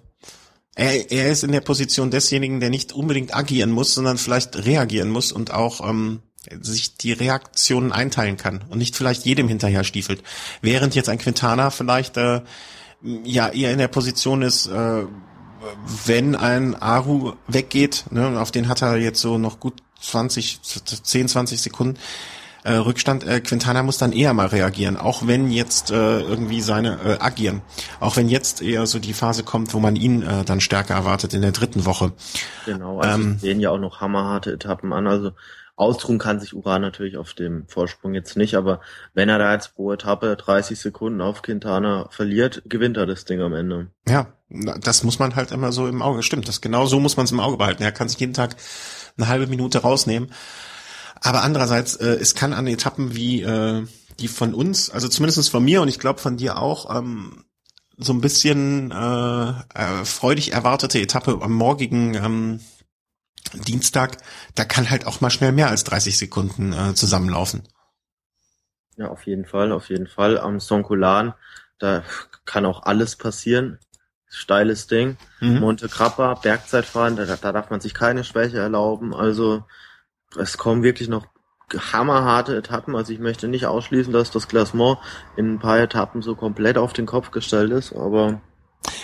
äh, 0.76 0.82
er, 0.82 1.10
er 1.10 1.30
ist 1.30 1.44
in 1.44 1.52
der 1.52 1.60
Position 1.60 2.10
desjenigen, 2.10 2.60
der 2.60 2.70
nicht 2.70 2.92
unbedingt 2.92 3.34
agieren 3.36 3.70
muss, 3.70 3.94
sondern 3.94 4.18
vielleicht 4.18 4.56
reagieren 4.64 5.10
muss 5.10 5.32
und 5.32 5.52
auch 5.52 5.86
ähm, 5.88 6.20
sich 6.61 6.96
die 6.96 7.12
Reaktionen 7.12 7.92
einteilen 7.92 8.37
kann 8.37 8.64
und 8.68 8.79
nicht 8.79 8.96
vielleicht 8.96 9.24
jedem 9.24 9.48
hinterher 9.48 9.85
stiefelt. 9.85 10.22
Während 10.62 10.94
jetzt 10.94 11.09
ein 11.09 11.18
Quintana 11.18 11.70
vielleicht 11.70 12.16
äh, 12.16 12.40
ja 13.24 13.48
eher 13.48 13.72
in 13.72 13.79
der 13.79 13.88
Position 13.88 14.42
ist, 14.42 14.66
äh, 14.66 15.05
wenn 16.07 16.35
ein 16.35 16.74
Aru 16.74 17.35
weggeht, 17.46 18.05
ne, 18.11 18.40
auf 18.40 18.50
den 18.50 18.68
hat 18.68 18.83
er 18.83 18.96
jetzt 18.96 19.20
so 19.20 19.37
noch 19.37 19.61
gut 19.61 19.74
20, 20.00 20.61
10, 20.62 21.29
20 21.29 21.61
Sekunden 21.61 21.98
äh, 22.64 22.72
Rückstand. 22.72 23.26
Äh, 23.26 23.40
Quintana 23.40 23.83
muss 23.83 23.98
dann 23.98 24.12
eher 24.12 24.35
mal 24.35 24.46
reagieren, 24.46 24.96
auch 24.96 25.26
wenn 25.26 25.50
jetzt 25.50 25.90
äh, 25.90 26.20
irgendwie 26.20 26.61
seine 26.61 26.98
äh, 27.05 27.18
agieren. 27.20 27.62
Auch 28.00 28.16
wenn 28.16 28.29
jetzt 28.29 28.62
eher 28.62 28.87
so 28.87 28.98
die 28.98 29.12
Phase 29.12 29.44
kommt, 29.44 29.74
wo 29.74 29.81
man 29.81 29.96
ihn 29.96 30.22
äh, 30.22 30.44
dann 30.44 30.61
stärker 30.61 30.94
erwartet 30.94 31.35
in 31.35 31.42
der 31.42 31.53
dritten 31.53 31.85
Woche. 31.85 32.12
Genau, 32.66 33.00
also 33.00 33.20
ähm, 33.20 33.38
sehen 33.38 33.61
ja 33.61 33.70
auch 33.70 33.79
noch 33.79 34.00
hammerharte 34.00 34.53
Etappen 34.53 34.92
an. 34.92 35.07
Also 35.07 35.33
ausruhen 35.80 36.18
kann 36.18 36.40
sich 36.40 36.54
Uran 36.54 36.82
natürlich 36.82 37.16
auf 37.16 37.32
dem 37.32 37.66
Vorsprung 37.66 38.14
jetzt 38.14 38.36
nicht, 38.36 38.54
aber 38.54 38.80
wenn 39.14 39.28
er 39.28 39.38
da 39.38 39.52
jetzt 39.52 39.74
pro 39.74 39.92
Etappe 39.92 40.36
30 40.36 40.78
Sekunden 40.78 41.20
auf 41.20 41.42
Quintana 41.42 42.08
verliert, 42.10 42.62
gewinnt 42.66 42.98
er 42.98 43.06
das 43.06 43.24
Ding 43.24 43.40
am 43.40 43.54
Ende. 43.54 43.88
Ja, 44.06 44.26
das 44.50 45.02
muss 45.04 45.18
man 45.18 45.36
halt 45.36 45.52
immer 45.52 45.72
so 45.72 45.88
im 45.88 46.02
Auge. 46.02 46.22
Stimmt, 46.22 46.48
das 46.48 46.60
genau 46.60 46.84
so 46.84 47.00
muss 47.00 47.16
man 47.16 47.24
es 47.24 47.32
im 47.32 47.40
Auge 47.40 47.56
behalten. 47.56 47.82
Er 47.82 47.92
kann 47.92 48.08
sich 48.08 48.20
jeden 48.20 48.34
Tag 48.34 48.56
eine 49.16 49.28
halbe 49.28 49.46
Minute 49.46 49.78
rausnehmen. 49.78 50.30
Aber 51.22 51.42
andererseits, 51.42 51.96
äh, 51.96 52.16
es 52.20 52.34
kann 52.34 52.52
an 52.52 52.66
Etappen 52.66 53.16
wie 53.16 53.42
äh, 53.42 53.84
die 54.18 54.28
von 54.28 54.54
uns, 54.54 54.90
also 54.90 55.08
zumindest 55.08 55.50
von 55.50 55.64
mir 55.64 55.80
und 55.80 55.88
ich 55.88 55.98
glaube 55.98 56.20
von 56.20 56.36
dir 56.36 56.58
auch, 56.58 56.94
ähm, 56.94 57.44
so 57.96 58.12
ein 58.12 58.20
bisschen 58.20 58.90
äh, 58.90 59.48
äh, 59.50 60.04
freudig 60.04 60.52
erwartete 60.52 61.00
Etappe 61.00 61.38
am 61.42 61.52
morgigen 61.52 62.14
ähm, 62.14 62.60
Dienstag, 63.54 64.18
da 64.54 64.64
kann 64.64 64.90
halt 64.90 65.06
auch 65.06 65.20
mal 65.20 65.30
schnell 65.30 65.52
mehr 65.52 65.68
als 65.68 65.84
30 65.84 66.18
Sekunden 66.18 66.72
äh, 66.72 66.94
zusammenlaufen. 66.94 67.62
Ja, 68.96 69.08
auf 69.08 69.26
jeden 69.26 69.46
Fall, 69.46 69.72
auf 69.72 69.88
jeden 69.88 70.06
Fall. 70.06 70.38
Am 70.38 70.60
Sonkulan, 70.60 71.34
da 71.78 72.02
kann 72.44 72.66
auch 72.66 72.82
alles 72.82 73.16
passieren. 73.16 73.78
Steiles 74.28 74.86
Ding. 74.86 75.16
Mhm. 75.40 75.60
Monte 75.60 75.88
Grappa, 75.88 76.34
Bergzeitfahren, 76.34 77.16
da, 77.16 77.24
da 77.24 77.52
darf 77.52 77.70
man 77.70 77.80
sich 77.80 77.94
keine 77.94 78.24
Schwäche 78.24 78.58
erlauben. 78.58 79.14
Also 79.14 79.64
es 80.38 80.56
kommen 80.56 80.82
wirklich 80.82 81.08
noch 81.08 81.26
hammerharte 81.74 82.56
Etappen. 82.56 82.94
Also 82.96 83.12
ich 83.12 83.18
möchte 83.18 83.48
nicht 83.48 83.66
ausschließen, 83.66 84.12
dass 84.12 84.30
das 84.30 84.48
Klassement 84.48 84.98
in 85.36 85.54
ein 85.54 85.58
paar 85.58 85.78
Etappen 85.78 86.22
so 86.22 86.34
komplett 86.34 86.78
auf 86.78 86.92
den 86.92 87.06
Kopf 87.06 87.30
gestellt 87.30 87.70
ist, 87.72 87.92
aber 87.92 88.40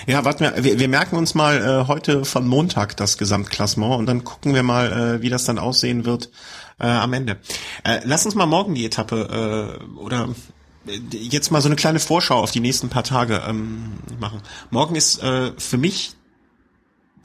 ja, 0.07 0.25
warten 0.25 0.41
wir, 0.41 0.65
wir, 0.65 0.79
wir 0.79 0.89
merken 0.89 1.17
uns 1.17 1.35
mal 1.35 1.57
äh, 1.57 1.87
heute 1.87 2.25
von 2.25 2.47
Montag 2.47 2.97
das 2.97 3.19
Gesamtklassement 3.19 3.97
und 3.97 4.07
dann 4.07 4.25
gucken 4.25 4.55
wir 4.55 4.63
mal, 4.63 5.17
äh, 5.17 5.23
wie 5.23 5.29
das 5.29 5.45
dann 5.45 5.59
aussehen 5.59 6.05
wird 6.05 6.31
äh, 6.79 6.87
am 6.87 7.13
Ende. 7.13 7.39
Äh, 7.85 8.01
lass 8.05 8.25
uns 8.25 8.35
mal 8.35 8.47
morgen 8.47 8.75
die 8.75 8.87
Etappe 8.87 9.79
äh, 9.81 9.99
oder 9.99 10.29
äh, 10.87 10.99
jetzt 11.11 11.51
mal 11.51 11.61
so 11.61 11.69
eine 11.69 11.77
kleine 11.77 12.01
Vorschau 12.01 12.37
auf 12.37 12.51
die 12.51 12.61
nächsten 12.61 12.89
paar 12.89 13.05
Tage 13.05 13.43
ähm, 13.47 13.95
machen. 14.19 14.41
Morgen 14.71 14.95
ist 14.95 15.23
äh, 15.23 15.53
für 15.59 15.79
mich 15.79 16.15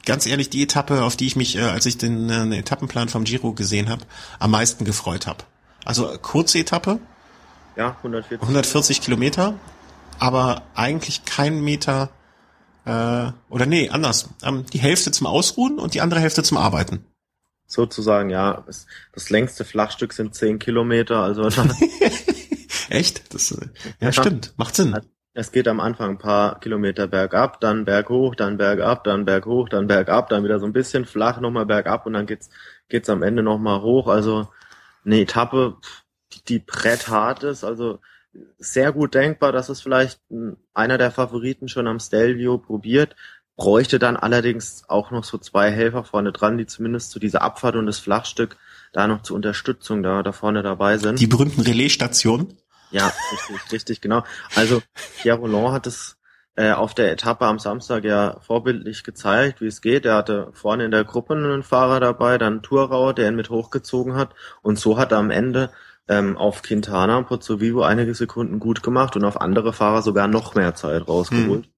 ganz 0.04 0.26
ehrlich 0.26 0.50
die 0.50 0.62
Etappe, 0.62 1.04
auf 1.04 1.16
die 1.16 1.26
ich 1.26 1.36
mich, 1.36 1.56
äh, 1.56 1.62
als 1.62 1.86
ich 1.86 1.98
den 1.98 2.28
äh, 2.30 2.58
Etappenplan 2.58 3.08
vom 3.08 3.24
Giro 3.24 3.52
gesehen 3.52 3.88
habe, 3.88 4.04
am 4.38 4.50
meisten 4.50 4.84
gefreut 4.84 5.26
habe. 5.26 5.44
Also 5.84 6.16
kurze 6.20 6.58
Etappe. 6.58 6.98
Ja, 7.76 7.96
140. 7.98 8.42
140 8.42 9.00
Kilometer, 9.00 9.54
aber 10.18 10.62
eigentlich 10.74 11.24
kein 11.24 11.62
Meter 11.62 12.10
äh, 12.84 13.32
oder 13.48 13.66
nee, 13.66 13.88
anders. 13.88 14.30
Ähm, 14.42 14.64
die 14.72 14.78
Hälfte 14.78 15.12
zum 15.12 15.26
Ausruhen 15.26 15.78
und 15.78 15.94
die 15.94 16.00
andere 16.00 16.20
Hälfte 16.20 16.42
zum 16.42 16.58
Arbeiten. 16.58 17.04
Sozusagen, 17.66 18.30
ja. 18.30 18.64
Das, 18.66 19.30
längste 19.30 19.64
Flachstück 19.64 20.12
sind 20.12 20.34
10 20.34 20.58
Kilometer, 20.58 21.20
also 21.20 21.48
Echt? 22.90 23.32
Das, 23.32 23.52
äh, 23.52 23.68
ja, 24.00 24.12
stimmt. 24.12 24.52
Macht 24.56 24.76
Sinn. 24.76 24.96
Es 25.34 25.50
geht 25.50 25.66
am 25.66 25.80
Anfang 25.80 26.10
ein 26.10 26.18
paar 26.18 26.60
Kilometer 26.60 27.06
bergab, 27.06 27.60
dann 27.60 27.86
berghoch, 27.86 28.34
dann 28.34 28.58
bergab, 28.58 29.04
dann 29.04 29.24
berghoch, 29.24 29.70
dann 29.70 29.86
bergab, 29.86 30.28
dann 30.28 30.44
wieder 30.44 30.58
so 30.58 30.66
ein 30.66 30.74
bisschen 30.74 31.06
flach, 31.06 31.40
nochmal 31.40 31.64
bergab 31.64 32.04
und 32.04 32.12
dann 32.12 32.26
geht's, 32.26 32.50
geht's 32.90 33.08
am 33.08 33.22
Ende 33.22 33.42
nochmal 33.42 33.80
hoch. 33.80 34.08
Also 34.08 34.48
eine 35.06 35.20
Etappe, 35.20 35.78
die, 36.32 36.44
die 36.44 36.58
bretthart 36.58 37.44
ist. 37.44 37.64
Also 37.64 38.00
sehr 38.58 38.92
gut 38.92 39.14
denkbar, 39.14 39.52
dass 39.52 39.68
es 39.68 39.80
vielleicht 39.80 40.20
einer 40.74 40.98
der 40.98 41.10
Favoriten 41.10 41.68
schon 41.68 41.86
am 41.86 42.00
Stelvio 42.00 42.58
probiert. 42.58 43.16
Bräuchte 43.56 43.98
dann 43.98 44.16
allerdings 44.16 44.84
auch 44.88 45.10
noch 45.10 45.24
so 45.24 45.36
zwei 45.38 45.70
Helfer 45.70 46.04
vorne 46.04 46.32
dran, 46.32 46.56
die 46.56 46.66
zumindest 46.66 47.10
zu 47.10 47.18
dieser 47.18 47.42
Abfahrt 47.42 47.76
und 47.76 47.86
das 47.86 47.98
Flachstück 47.98 48.56
da 48.92 49.06
noch 49.06 49.22
zur 49.22 49.36
Unterstützung 49.36 50.02
da, 50.02 50.22
da 50.22 50.32
vorne 50.32 50.62
dabei 50.62 50.98
sind. 50.98 51.20
Die 51.20 51.26
berühmten 51.26 51.60
Relaisstationen? 51.60 52.56
Ja, 52.90 53.12
richtig, 53.32 53.72
richtig, 53.72 54.00
genau. 54.00 54.24
Also 54.54 54.82
Pierre 55.20 55.38
Roland 55.38 55.72
hat 55.72 55.86
es 55.86 56.16
äh, 56.54 56.72
auf 56.72 56.94
der 56.94 57.10
Etappe 57.12 57.46
am 57.46 57.58
Samstag 57.58 58.04
ja 58.04 58.38
vorbildlich 58.40 59.04
gezeigt, 59.04 59.60
wie 59.60 59.66
es 59.66 59.80
geht. 59.80 60.04
Er 60.04 60.16
hatte 60.16 60.50
vorne 60.52 60.84
in 60.84 60.90
der 60.90 61.04
Gruppe 61.04 61.34
einen 61.34 61.62
Fahrer 61.62 62.00
dabei, 62.00 62.38
dann 62.38 62.62
Tourauer, 62.62 63.14
der 63.14 63.28
ihn 63.28 63.36
mit 63.36 63.50
hochgezogen 63.50 64.14
hat. 64.14 64.34
Und 64.60 64.78
so 64.78 64.98
hat 64.98 65.12
er 65.12 65.18
am 65.18 65.30
Ende 65.30 65.70
ähm, 66.08 66.36
auf 66.36 66.62
Quintana 66.62 67.18
und 67.18 67.26
Pozzovivo 67.26 67.82
einige 67.82 68.14
Sekunden 68.14 68.58
gut 68.58 68.82
gemacht 68.82 69.16
und 69.16 69.24
auf 69.24 69.40
andere 69.40 69.72
Fahrer 69.72 70.02
sogar 70.02 70.28
noch 70.28 70.54
mehr 70.54 70.74
Zeit 70.74 71.06
rausgeholt. 71.08 71.66
Hm. 71.66 71.72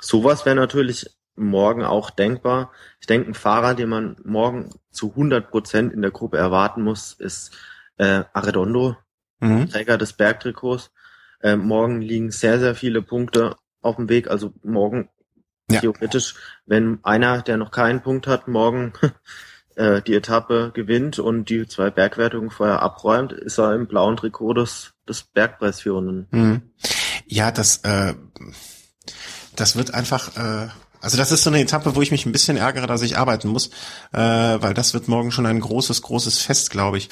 Sowas 0.00 0.44
wäre 0.44 0.56
natürlich 0.56 1.10
morgen 1.36 1.84
auch 1.84 2.10
denkbar. 2.10 2.70
Ich 3.00 3.06
denke, 3.06 3.30
ein 3.30 3.34
Fahrer, 3.34 3.74
den 3.74 3.88
man 3.88 4.16
morgen 4.24 4.70
zu 4.90 5.10
100 5.10 5.50
Prozent 5.50 5.92
in 5.92 6.02
der 6.02 6.10
Gruppe 6.10 6.36
erwarten 6.36 6.82
muss, 6.82 7.12
ist 7.14 7.52
äh, 7.96 8.24
Arredondo, 8.32 8.96
mhm. 9.40 9.68
Träger 9.68 9.98
des 9.98 10.12
Bergtrikots. 10.12 10.90
Äh, 11.40 11.56
morgen 11.56 12.00
liegen 12.00 12.30
sehr, 12.30 12.58
sehr 12.58 12.74
viele 12.74 13.02
Punkte 13.02 13.56
auf 13.80 13.96
dem 13.96 14.08
Weg. 14.08 14.30
Also 14.30 14.52
morgen 14.62 15.08
ja. 15.70 15.80
theoretisch, 15.80 16.34
wenn 16.66 17.00
einer, 17.02 17.42
der 17.42 17.56
noch 17.56 17.70
keinen 17.70 18.02
Punkt 18.02 18.26
hat, 18.26 18.48
morgen 18.48 18.92
äh, 19.76 20.02
die 20.02 20.14
Etappe 20.14 20.70
gewinnt 20.74 21.18
und 21.18 21.48
die 21.48 21.66
zwei 21.66 21.90
Bergwertungen 21.90 22.50
vorher 22.50 22.82
abräumt, 22.82 23.32
ist 23.32 23.58
er 23.58 23.74
im 23.74 23.86
blauen 23.86 24.16
Trikot 24.16 24.54
des, 24.54 24.92
des 25.08 25.24
Bergpreisführenden. 25.24 26.26
Mhm. 26.30 26.62
Ja, 27.26 27.50
das, 27.50 27.78
äh, 27.78 28.14
das 29.56 29.76
wird 29.76 29.94
einfach 29.94 30.36
äh, 30.36 30.68
also 31.04 31.18
das 31.18 31.30
ist 31.30 31.44
so 31.44 31.50
eine 31.50 31.60
Etappe, 31.60 31.94
wo 31.94 32.00
ich 32.00 32.10
mich 32.10 32.24
ein 32.24 32.32
bisschen 32.32 32.56
ärgere, 32.56 32.86
dass 32.86 33.02
ich 33.02 33.18
arbeiten 33.18 33.48
muss, 33.48 33.68
äh, 34.12 34.18
weil 34.18 34.72
das 34.72 34.94
wird 34.94 35.06
morgen 35.06 35.32
schon 35.32 35.44
ein 35.44 35.60
großes, 35.60 36.00
großes 36.00 36.38
Fest, 36.38 36.70
glaube 36.70 36.96
ich. 36.96 37.10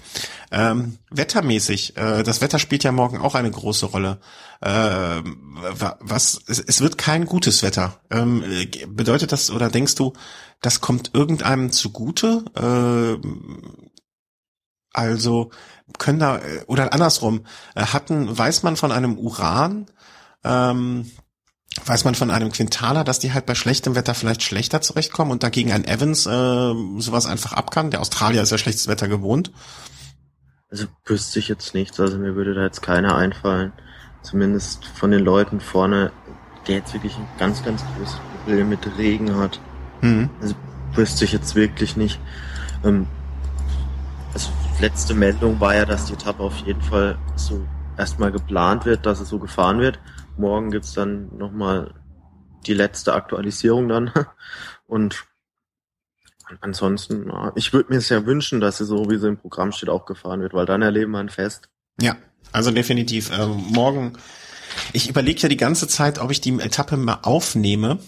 Ähm, 0.51 0.97
wettermäßig, 1.11 1.99
äh, 1.99 2.23
das 2.23 2.41
Wetter 2.41 2.59
spielt 2.59 2.85
ja 2.85 2.93
morgen 2.93 3.19
auch 3.19 3.35
eine 3.35 3.51
große 3.51 3.85
Rolle. 3.85 4.19
Äh, 4.63 5.23
was, 6.01 6.41
es, 6.47 6.59
es, 6.59 6.81
wird 6.81 6.97
kein 6.97 7.27
gutes 7.27 7.63
Wetter. 7.63 8.01
Ähm, 8.11 8.43
bedeutet 8.89 9.31
das 9.31 9.51
oder 9.51 9.69
denkst 9.69 9.97
du, 9.97 10.15
das 10.63 10.81
kommt 10.81 11.11
irgendeinem 11.13 11.71
zugute? 11.71 12.45
Äh, 12.57 13.29
also 14.95 15.51
können 15.99 16.19
da 16.19 16.41
oder 16.67 16.95
andersrum 16.95 17.45
äh, 17.75 17.85
hatten 17.85 18.39
weiß 18.39 18.63
man 18.63 18.77
von 18.77 18.91
einem 18.91 19.19
Uran 19.19 19.87
ähm, 20.45 21.11
weiß 21.85 22.05
man 22.05 22.15
von 22.15 22.31
einem 22.31 22.53
Quintana, 22.53 23.05
dass 23.05 23.19
die 23.19 23.33
halt 23.33 23.47
bei 23.47 23.55
schlechtem 23.55 23.95
Wetter 23.95 24.15
vielleicht 24.15 24.43
schlechter 24.43 24.81
zurechtkommen 24.81 25.31
und 25.31 25.43
dagegen 25.43 25.73
ein 25.73 25.85
Evans 25.85 26.27
äh, 26.27 26.75
sowas 26.99 27.27
einfach 27.27 27.53
ab 27.53 27.71
kann? 27.71 27.91
Der 27.91 28.01
Australier 28.01 28.43
ist 28.43 28.51
ja 28.51 28.59
schlechtes 28.59 28.89
Wetter 28.89 29.09
gewohnt. 29.09 29.53
Also 30.71 30.87
wüsste 31.05 31.39
ich 31.39 31.49
jetzt 31.49 31.75
nichts, 31.75 32.01
also 32.01 32.19
mir 32.19 32.35
würde 32.35 32.55
da 32.55 32.63
jetzt 32.63 32.83
keiner 32.83 33.17
einfallen. 33.17 33.73
Zumindest 34.23 34.87
von 34.87 35.11
den 35.11 35.21
Leuten 35.21 35.61
vorne, 35.61 36.13
der 36.67 36.77
jetzt 36.77 36.95
wirklich 36.95 37.17
ein 37.17 37.27
ganz, 37.39 37.65
ganz 37.65 37.85
großes 37.97 38.17
Problem 38.45 38.69
mit 38.69 38.81
Regen 38.97 39.37
hat. 39.37 39.61
Mhm. 40.01 40.31
Also 40.41 40.55
wüsste 40.95 41.25
ich 41.25 41.33
jetzt 41.33 41.55
wirklich 41.55 41.97
nicht. 41.97 42.21
Ähm, 42.85 43.07
also 44.33 44.51
letzte 44.81 45.15
Meldung 45.15 45.61
war 45.61 45.75
ja, 45.75 45.85
dass 45.85 46.07
die 46.07 46.15
Etappe 46.15 46.43
auf 46.43 46.57
jeden 46.59 46.83
Fall 46.83 47.19
so 47.37 47.67
erstmal 47.99 48.33
geplant 48.33 48.85
wird, 48.85 49.07
dass 49.07 49.21
es 49.21 49.29
so 49.29 49.39
gefahren 49.39 49.79
wird. 49.81 49.99
Morgen 50.43 50.71
gibt's 50.73 50.93
dann 50.93 51.35
nochmal 51.39 51.95
die 52.67 52.75
letzte 52.75 53.15
Aktualisierung 53.15 53.89
dann. 53.89 54.13
Und 54.87 55.25
ansonsten, 56.61 57.33
ich 57.55 57.73
würde 57.73 57.95
mir 57.95 58.01
sehr 58.01 58.27
wünschen, 58.27 58.61
dass 58.61 58.79
sie 58.79 58.85
so, 58.85 59.09
wie 59.09 59.19
sie 59.19 59.29
im 59.29 59.39
Programm 59.39 59.73
steht, 59.73 59.89
auch 59.89 60.05
gefahren 60.05 60.41
wird, 60.41 60.53
weil 60.53 60.67
dann 60.67 60.83
erleben 60.83 61.13
wir 61.13 61.21
ein 61.21 61.29
Fest. 61.29 61.71
Ja, 62.01 62.17
also 62.51 62.73
definitiv. 62.73 63.31
Ähm, 63.39 63.65
morgen, 63.71 64.15
ich 64.93 65.09
überlege 65.09 65.41
ja 65.41 65.49
die 65.49 65.57
ganze 65.57 65.87
Zeit, 65.87 66.19
ob 66.19 66.31
ich 66.33 66.41
die 66.41 66.59
Etappe 66.59 66.97
mal 66.97 67.21
aufnehme 67.23 68.01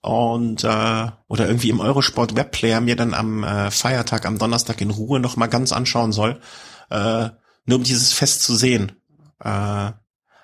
und 0.00 0.64
äh, 0.64 1.06
oder 1.28 1.46
irgendwie 1.46 1.70
im 1.70 1.80
Eurosport 1.80 2.36
Webplayer 2.36 2.80
mir 2.80 2.96
dann 2.96 3.12
am 3.12 3.44
äh, 3.44 3.70
Feiertag, 3.70 4.24
am 4.24 4.38
Donnerstag 4.38 4.80
in 4.80 4.90
Ruhe 4.90 5.20
noch 5.20 5.36
mal 5.36 5.48
ganz 5.48 5.72
anschauen 5.72 6.12
soll, 6.12 6.40
äh, 6.90 7.28
nur 7.66 7.78
um 7.78 7.84
dieses 7.84 8.12
Fest 8.12 8.42
zu 8.42 8.54
sehen. 8.54 8.92
Äh, 9.40 9.92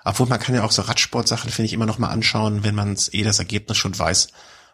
obwohl 0.09 0.27
man 0.27 0.39
kann 0.39 0.55
ja 0.55 0.63
auch 0.63 0.71
so 0.71 0.81
Radsportsachen, 0.81 1.51
finde 1.51 1.67
ich, 1.67 1.73
immer 1.73 1.85
noch 1.85 1.99
mal 1.99 2.09
anschauen, 2.09 2.63
wenn 2.63 2.73
man 2.73 2.97
eh 3.11 3.23
das 3.23 3.37
Ergebnis 3.37 3.77
schon 3.77 3.97
weiß. 3.97 4.29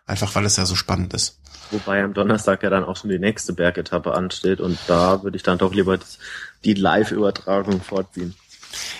Einfach 0.06 0.34
weil 0.36 0.45
es 0.45 0.56
ja 0.56 0.65
so 0.65 0.76
spannend 0.76 1.13
ist. 1.13 1.39
Wobei 1.71 2.04
am 2.04 2.13
Donnerstag 2.13 2.63
ja 2.63 2.69
dann 2.69 2.84
auch 2.84 2.95
schon 2.95 3.10
die 3.10 3.19
nächste 3.19 3.52
Bergetappe 3.54 4.13
ansteht 4.13 4.62
und 4.62 4.78
da 4.88 5.24
würde 5.24 5.36
ich 5.36 5.43
dann 5.43 5.58
doch 5.58 5.74
lieber 5.74 6.00
die 6.63 6.74
Live-Übertragung 6.74 7.82
vorziehen. 7.82 8.36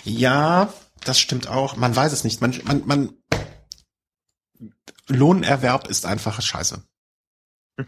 Ja, 0.04 0.74
das 1.06 1.20
stimmt 1.20 1.48
auch. 1.48 1.78
Man 1.78 1.96
weiß 1.96 2.12
es 2.12 2.24
nicht. 2.24 2.42
Man, 2.42 2.60
man, 2.66 2.82
man 2.86 3.14
Lohnerwerb 5.08 5.88
ist 5.88 6.06
einfach 6.06 6.42
scheiße. 6.42 6.84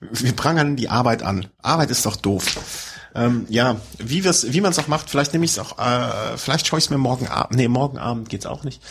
Wir 0.00 0.32
prangern 0.34 0.76
die 0.76 0.90
Arbeit 0.90 1.22
an. 1.22 1.48
Arbeit 1.62 1.90
ist 1.90 2.04
doch 2.04 2.16
doof. 2.16 2.93
Ähm, 3.14 3.46
ja, 3.48 3.76
wie 3.98 4.24
wir's, 4.24 4.52
wie 4.52 4.60
man 4.60 4.72
es 4.72 4.78
auch 4.78 4.88
macht, 4.88 5.08
vielleicht 5.08 5.32
nehme 5.32 5.44
ich 5.44 5.52
es 5.52 5.58
auch, 5.58 5.78
äh, 5.78 6.36
vielleicht 6.36 6.66
schaue 6.66 6.78
ich 6.78 6.86
es 6.86 6.90
mir 6.90 6.98
morgen 6.98 7.28
Abend, 7.28 7.56
nee, 7.56 7.68
morgen 7.68 7.96
Abend 7.96 8.28
geht's 8.28 8.46
auch 8.46 8.64
nicht. 8.64 8.82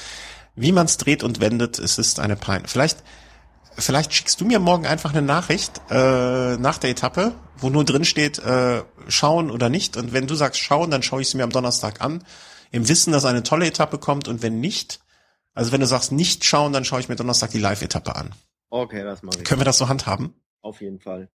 Wie 0.55 0.71
man 0.71 0.85
es 0.85 0.97
dreht 0.97 1.23
und 1.23 1.41
wendet, 1.41 1.77
es 1.79 1.97
ist 1.97 2.19
eine 2.19 2.35
Pein. 2.35 2.63
Vielleicht, 2.65 3.03
vielleicht 3.77 4.13
schickst 4.13 4.39
du 4.39 4.45
mir 4.45 4.59
morgen 4.59 4.85
einfach 4.85 5.11
eine 5.11 5.21
Nachricht 5.21 5.81
äh, 5.89 6.57
nach 6.57 6.77
der 6.77 6.91
Etappe, 6.91 7.33
wo 7.57 7.69
nur 7.69 7.83
drin 7.83 8.05
steht, 8.05 8.39
äh, 8.39 8.83
schauen 9.07 9.51
oder 9.51 9.69
nicht. 9.69 9.97
Und 9.97 10.13
wenn 10.13 10.27
du 10.27 10.35
sagst 10.35 10.61
schauen, 10.61 10.91
dann 10.91 11.03
schaue 11.03 11.21
ich 11.21 11.29
es 11.29 11.33
mir 11.33 11.43
am 11.43 11.49
Donnerstag 11.49 12.01
an, 12.01 12.23
im 12.71 12.87
Wissen, 12.87 13.11
dass 13.11 13.25
eine 13.25 13.43
tolle 13.43 13.67
Etappe 13.67 13.97
kommt. 13.97 14.27
Und 14.27 14.41
wenn 14.41 14.59
nicht, 14.59 15.01
also 15.53 15.71
wenn 15.71 15.81
du 15.81 15.87
sagst 15.87 16.11
nicht 16.11 16.45
schauen, 16.45 16.71
dann 16.71 16.85
schaue 16.85 16.99
ich 16.99 17.09
mir 17.09 17.15
Donnerstag 17.15 17.51
die 17.51 17.59
Live-Etappe 17.59 18.15
an. 18.15 18.33
Okay, 18.69 19.03
das 19.03 19.21
mache 19.21 19.39
ich. 19.39 19.43
Können 19.43 19.61
wir 19.61 19.65
das 19.65 19.77
so 19.77 19.89
handhaben? 19.89 20.33
Auf 20.63 20.79
jeden 20.79 21.01
Fall. 21.01 21.29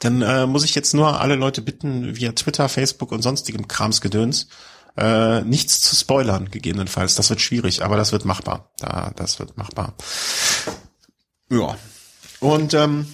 Dann 0.00 0.22
äh, 0.22 0.44
muss 0.44 0.64
ich 0.64 0.74
jetzt 0.74 0.92
nur 0.92 1.20
alle 1.20 1.36
Leute 1.36 1.62
bitten, 1.62 2.16
via 2.16 2.32
Twitter, 2.32 2.68
Facebook 2.68 3.12
und 3.12 3.22
sonstigem 3.22 3.68
Kramsgedöns, 3.68 4.48
äh, 4.96 5.40
nichts 5.42 5.80
zu 5.82 5.94
spoilern, 5.94 6.50
gegebenenfalls. 6.50 7.14
Das 7.14 7.30
wird 7.30 7.40
schwierig, 7.40 7.84
aber 7.84 7.96
das 7.96 8.10
wird 8.10 8.24
machbar. 8.24 8.72
Da, 8.78 9.12
das 9.14 9.38
wird 9.38 9.56
machbar. 9.56 9.94
Ja. 11.48 11.78
Und 12.40 12.74
ähm, 12.74 13.06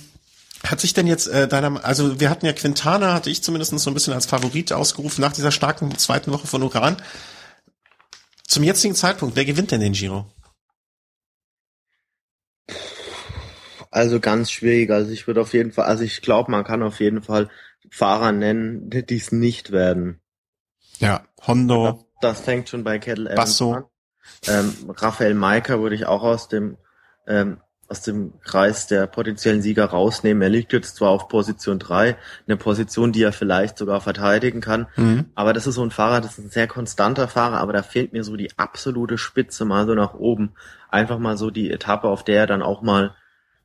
hat 0.66 0.80
sich 0.80 0.94
denn 0.94 1.06
jetzt 1.06 1.28
äh, 1.28 1.46
deiner, 1.46 1.84
also 1.84 2.18
wir 2.18 2.30
hatten 2.30 2.46
ja 2.46 2.54
Quintana, 2.54 3.12
hatte 3.12 3.28
ich 3.28 3.42
zumindest 3.42 3.78
so 3.78 3.90
ein 3.90 3.94
bisschen 3.94 4.14
als 4.14 4.24
Favorit 4.24 4.72
ausgerufen 4.72 5.20
nach 5.20 5.32
dieser 5.32 5.52
starken 5.52 5.98
zweiten 5.98 6.32
Woche 6.32 6.46
von 6.46 6.62
Uran. 6.62 6.96
Zum 8.46 8.62
jetzigen 8.62 8.94
Zeitpunkt, 8.94 9.36
wer 9.36 9.44
gewinnt 9.44 9.70
denn 9.70 9.82
den 9.82 9.92
Giro? 9.92 10.24
Also 13.90 14.20
ganz 14.20 14.50
schwierig. 14.50 14.90
Also 14.90 15.10
ich 15.12 15.26
würde 15.26 15.40
auf 15.40 15.52
jeden 15.52 15.72
Fall, 15.72 15.86
also 15.86 16.04
ich 16.04 16.20
glaube, 16.22 16.50
man 16.50 16.64
kann 16.64 16.82
auf 16.82 17.00
jeden 17.00 17.22
Fall 17.22 17.48
Fahrer 17.90 18.32
nennen, 18.32 18.90
die 18.90 19.16
es 19.16 19.32
nicht 19.32 19.70
werden. 19.72 20.20
Ja, 20.98 21.22
Hondo. 21.46 22.04
Das, 22.20 22.36
das 22.36 22.40
fängt 22.44 22.68
schon 22.68 22.84
bei 22.84 22.98
Kettle 22.98 23.26
Evans 23.30 23.36
Basso. 23.36 23.72
an. 23.74 23.84
Ähm, 24.46 24.74
Raphael 24.96 25.34
Maika 25.34 25.80
würde 25.80 25.94
ich 25.94 26.06
auch 26.06 26.22
aus 26.22 26.48
dem 26.48 26.76
ähm, 27.26 27.60
aus 27.90 28.02
dem 28.02 28.34
Kreis 28.42 28.86
der 28.86 29.06
potenziellen 29.06 29.62
Sieger 29.62 29.86
rausnehmen. 29.86 30.42
Er 30.42 30.50
liegt 30.50 30.74
jetzt 30.74 30.96
zwar 30.96 31.08
auf 31.08 31.28
Position 31.28 31.78
drei, 31.78 32.18
eine 32.46 32.58
Position, 32.58 33.12
die 33.12 33.22
er 33.22 33.32
vielleicht 33.32 33.78
sogar 33.78 34.02
verteidigen 34.02 34.60
kann, 34.60 34.88
Mhm. 34.96 35.30
aber 35.34 35.54
das 35.54 35.66
ist 35.66 35.76
so 35.76 35.82
ein 35.82 35.90
Fahrer, 35.90 36.20
das 36.20 36.32
ist 36.38 36.44
ein 36.44 36.50
sehr 36.50 36.66
konstanter 36.66 37.28
Fahrer, 37.28 37.60
aber 37.60 37.72
da 37.72 37.82
fehlt 37.82 38.12
mir 38.12 38.24
so 38.24 38.36
die 38.36 38.50
absolute 38.58 39.16
Spitze 39.16 39.64
mal 39.64 39.86
so 39.86 39.94
nach 39.94 40.12
oben. 40.12 40.52
Einfach 40.90 41.18
mal 41.18 41.38
so 41.38 41.50
die 41.50 41.70
Etappe, 41.70 42.08
auf 42.08 42.24
der 42.24 42.40
er 42.40 42.46
dann 42.46 42.60
auch 42.60 42.82
mal 42.82 43.14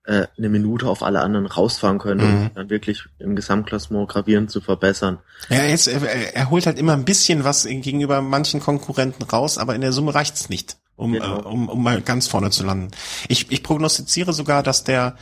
äh, 0.05 0.27
eine 0.37 0.49
Minute 0.49 0.87
auf 0.87 1.01
alle 1.01 1.21
anderen 1.21 1.45
rausfahren 1.45 1.97
könnte, 1.99 2.25
Mhm. 2.25 2.41
um 2.47 2.51
dann 2.55 2.69
wirklich 2.69 3.03
im 3.19 3.35
Gesamtklassement 3.35 4.09
gravierend 4.09 4.51
zu 4.51 4.59
verbessern. 4.61 5.19
Ja, 5.49 5.57
er, 5.57 5.73
ist, 5.73 5.87
er, 5.87 6.35
er 6.35 6.49
holt 6.49 6.65
halt 6.65 6.77
immer 6.77 6.93
ein 6.93 7.05
bisschen 7.05 7.43
was 7.43 7.63
gegenüber 7.65 8.21
manchen 8.21 8.59
Konkurrenten 8.59 9.23
raus, 9.23 9.57
aber 9.57 9.75
in 9.75 9.81
der 9.81 9.93
Summe 9.93 10.13
reicht's 10.13 10.49
nicht, 10.49 10.77
um, 10.97 11.13
Genau. 11.13 11.39
äh, 11.39 11.43
um, 11.43 11.69
um 11.69 11.81
mal 11.81 12.01
ganz 12.01 12.27
vorne 12.27 12.49
zu 12.49 12.65
landen. 12.65 12.91
Ich, 13.29 13.51
ich 13.51 13.63
prognostiziere 13.63 14.33
sogar, 14.33 14.61
dass 14.61 14.83
der, 14.83 15.15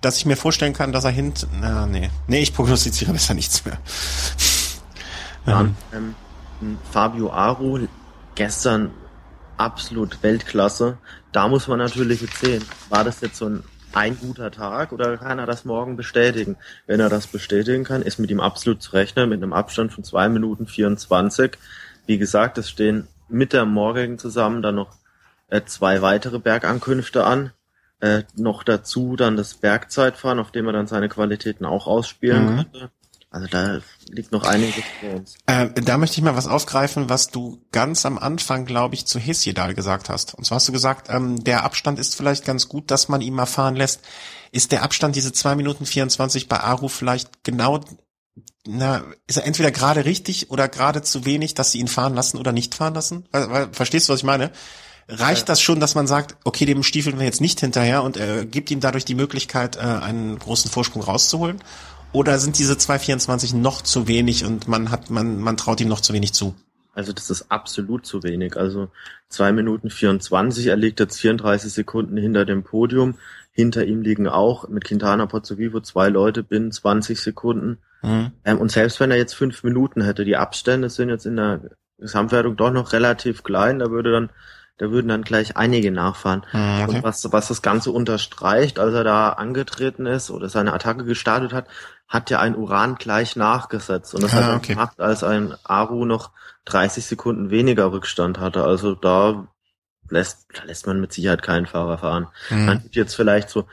dass 0.00 0.16
ich 0.16 0.26
mir 0.26 0.36
vorstellen 0.36 0.72
kann, 0.74 0.92
dass 0.92 1.04
er 1.04 1.10
hinten, 1.10 1.46
na, 1.60 1.86
nee, 1.86 2.10
nee, 2.26 2.40
ich 2.40 2.54
prognostiziere 2.54 3.12
besser 3.12 3.34
nichts 3.34 3.64
mehr. 3.64 3.78
Dann 5.46 5.76
ähm, 5.94 6.14
ein 6.60 6.78
Fabio 6.90 7.32
Aru 7.32 7.86
gestern 8.34 8.90
absolut 9.56 10.22
Weltklasse. 10.22 10.98
Da 11.32 11.48
muss 11.48 11.68
man 11.68 11.78
natürlich 11.78 12.20
jetzt 12.20 12.38
sehen, 12.40 12.64
war 12.90 13.04
das 13.04 13.20
jetzt 13.20 13.36
so 13.38 13.46
ein 13.46 13.62
ein 13.98 14.18
guter 14.18 14.50
Tag 14.50 14.92
oder 14.92 15.16
kann 15.18 15.38
er 15.38 15.46
das 15.46 15.64
morgen 15.64 15.96
bestätigen? 15.96 16.56
Wenn 16.86 17.00
er 17.00 17.08
das 17.08 17.26
bestätigen 17.26 17.84
kann, 17.84 18.02
ist 18.02 18.18
mit 18.18 18.30
ihm 18.30 18.40
absolut 18.40 18.80
zu 18.80 18.92
rechnen, 18.92 19.28
mit 19.28 19.42
einem 19.42 19.52
Abstand 19.52 19.92
von 19.92 20.04
zwei 20.04 20.28
Minuten 20.28 20.66
24. 20.66 21.58
Wie 22.06 22.18
gesagt, 22.18 22.58
es 22.58 22.70
stehen 22.70 23.08
mit 23.28 23.52
der 23.52 23.64
morgigen 23.64 24.18
zusammen 24.18 24.62
dann 24.62 24.76
noch 24.76 24.96
äh, 25.48 25.62
zwei 25.64 26.00
weitere 26.00 26.38
Bergankünfte 26.38 27.24
an. 27.24 27.52
Äh, 28.00 28.22
noch 28.36 28.62
dazu 28.62 29.16
dann 29.16 29.36
das 29.36 29.54
Bergzeitfahren, 29.54 30.38
auf 30.38 30.52
dem 30.52 30.66
er 30.66 30.72
dann 30.72 30.86
seine 30.86 31.08
Qualitäten 31.08 31.64
auch 31.64 31.88
ausspielen 31.88 32.44
Mhm. 32.44 32.56
könnte. 32.56 32.90
Also 33.30 33.46
da 33.46 33.80
liegt 34.08 34.32
noch 34.32 34.44
einiges 34.44 34.84
vor 35.00 35.14
uns. 35.16 35.34
Äh, 35.46 35.68
da 35.82 35.98
möchte 35.98 36.16
ich 36.16 36.22
mal 36.22 36.36
was 36.36 36.46
aufgreifen, 36.46 37.10
was 37.10 37.28
du 37.28 37.62
ganz 37.72 38.06
am 38.06 38.16
Anfang, 38.16 38.64
glaube 38.64 38.94
ich, 38.94 39.06
zu 39.06 39.18
Hesjedal 39.18 39.74
gesagt 39.74 40.08
hast. 40.08 40.34
Und 40.34 40.44
zwar 40.44 40.56
hast 40.56 40.68
du 40.68 40.72
gesagt, 40.72 41.08
ähm, 41.10 41.42
der 41.44 41.64
Abstand 41.64 41.98
ist 41.98 42.16
vielleicht 42.16 42.46
ganz 42.46 42.68
gut, 42.68 42.90
dass 42.90 43.08
man 43.08 43.20
ihn 43.20 43.34
mal 43.34 43.46
fahren 43.46 43.76
lässt. 43.76 44.00
Ist 44.50 44.72
der 44.72 44.82
Abstand, 44.82 45.14
diese 45.14 45.32
zwei 45.32 45.54
Minuten 45.56 45.84
24 45.84 46.48
bei 46.48 46.60
Aru 46.60 46.88
vielleicht 46.88 47.44
genau, 47.44 47.80
na, 48.66 49.02
ist 49.26 49.36
er 49.36 49.44
entweder 49.44 49.72
gerade 49.72 50.06
richtig 50.06 50.50
oder 50.50 50.68
gerade 50.68 51.02
zu 51.02 51.26
wenig, 51.26 51.52
dass 51.52 51.72
sie 51.72 51.80
ihn 51.80 51.88
fahren 51.88 52.14
lassen 52.14 52.38
oder 52.38 52.52
nicht 52.52 52.74
fahren 52.74 52.94
lassen? 52.94 53.26
Weil, 53.30 53.50
weil, 53.50 53.68
verstehst 53.72 54.08
du, 54.08 54.14
was 54.14 54.20
ich 54.20 54.24
meine? 54.24 54.52
Reicht 55.10 55.48
das 55.48 55.60
schon, 55.60 55.80
dass 55.80 55.94
man 55.94 56.06
sagt, 56.06 56.36
okay, 56.44 56.66
dem 56.66 56.82
stiefeln 56.82 57.18
wir 57.18 57.24
jetzt 57.24 57.40
nicht 57.40 57.60
hinterher 57.60 58.02
und 58.02 58.16
äh, 58.18 58.46
gibt 58.46 58.70
ihm 58.70 58.80
dadurch 58.80 59.06
die 59.06 59.14
Möglichkeit, 59.14 59.76
äh, 59.76 59.80
einen 59.80 60.38
großen 60.38 60.70
Vorsprung 60.70 61.02
rauszuholen? 61.02 61.62
Oder 62.12 62.38
sind 62.38 62.58
diese 62.58 62.74
2,24 62.74 63.56
noch 63.56 63.82
zu 63.82 64.08
wenig 64.08 64.44
und 64.44 64.68
man 64.68 64.90
hat, 64.90 65.10
man, 65.10 65.38
man 65.40 65.56
traut 65.56 65.80
ihm 65.80 65.88
noch 65.88 66.00
zu 66.00 66.12
wenig 66.12 66.32
zu? 66.32 66.54
Also 66.94 67.12
das 67.12 67.30
ist 67.30 67.50
absolut 67.50 68.06
zu 68.06 68.24
wenig. 68.24 68.56
Also 68.56 68.90
zwei 69.28 69.52
Minuten 69.52 69.88
24, 69.90 70.66
er 70.66 70.76
liegt 70.76 70.98
jetzt 70.98 71.20
34 71.20 71.72
Sekunden 71.72 72.16
hinter 72.16 72.44
dem 72.44 72.64
Podium. 72.64 73.14
Hinter 73.52 73.84
ihm 73.84 74.02
liegen 74.02 74.26
auch 74.26 74.68
mit 74.68 74.84
Quintana 74.84 75.26
Pozzovivo 75.26 75.80
zwei 75.80 76.08
Leute 76.08 76.42
binnen 76.42 76.72
20 76.72 77.20
Sekunden. 77.20 77.78
Mhm. 78.02 78.32
Ähm, 78.44 78.58
und 78.58 78.72
selbst 78.72 79.00
wenn 79.00 79.10
er 79.10 79.16
jetzt 79.16 79.34
fünf 79.34 79.62
Minuten 79.62 80.02
hätte, 80.02 80.24
die 80.24 80.36
Abstände 80.36 80.90
sind 80.90 81.08
jetzt 81.08 81.26
in 81.26 81.36
der 81.36 81.60
Gesamtwertung 81.98 82.56
doch 82.56 82.72
noch 82.72 82.92
relativ 82.92 83.42
klein, 83.42 83.78
da 83.78 83.90
würde 83.90 84.12
dann, 84.12 84.30
da 84.78 84.90
würden 84.90 85.08
dann 85.08 85.22
gleich 85.22 85.56
einige 85.56 85.90
nachfahren. 85.90 86.46
Mhm, 86.52 86.82
okay. 86.82 86.96
Und 86.96 87.02
was, 87.02 87.30
was 87.32 87.48
das 87.48 87.62
Ganze 87.62 87.90
unterstreicht, 87.90 88.78
als 88.78 88.94
er 88.94 89.04
da 89.04 89.30
angetreten 89.30 90.06
ist 90.06 90.30
oder 90.30 90.48
seine 90.48 90.72
Attacke 90.72 91.04
gestartet 91.04 91.52
hat, 91.52 91.66
hat 92.06 92.30
ja 92.30 92.38
ein 92.40 92.56
Uran 92.56 92.94
gleich 92.94 93.36
nachgesetzt. 93.36 94.14
Und 94.14 94.22
das 94.22 94.32
Ah, 94.32 94.36
hat 94.36 94.44
er 94.44 94.56
okay. 94.56 94.72
gemacht, 94.72 95.00
als 95.00 95.22
ein 95.24 95.54
Aru 95.64 96.04
noch 96.04 96.30
30 96.64 97.04
Sekunden 97.04 97.50
weniger 97.50 97.92
Rückstand 97.92 98.38
hatte. 98.38 98.64
Also 98.64 98.94
da 98.94 99.48
lässt, 100.08 100.46
da 100.54 100.62
lässt 100.64 100.86
man 100.86 101.00
mit 101.00 101.12
Sicherheit 101.12 101.42
keinen 101.42 101.66
Fahrer 101.66 101.98
fahren. 101.98 102.28
Man 102.50 102.76
Mhm. 102.76 102.82
gibt 102.82 102.96
jetzt 102.96 103.14
vielleicht 103.14 103.50
so 103.50 103.66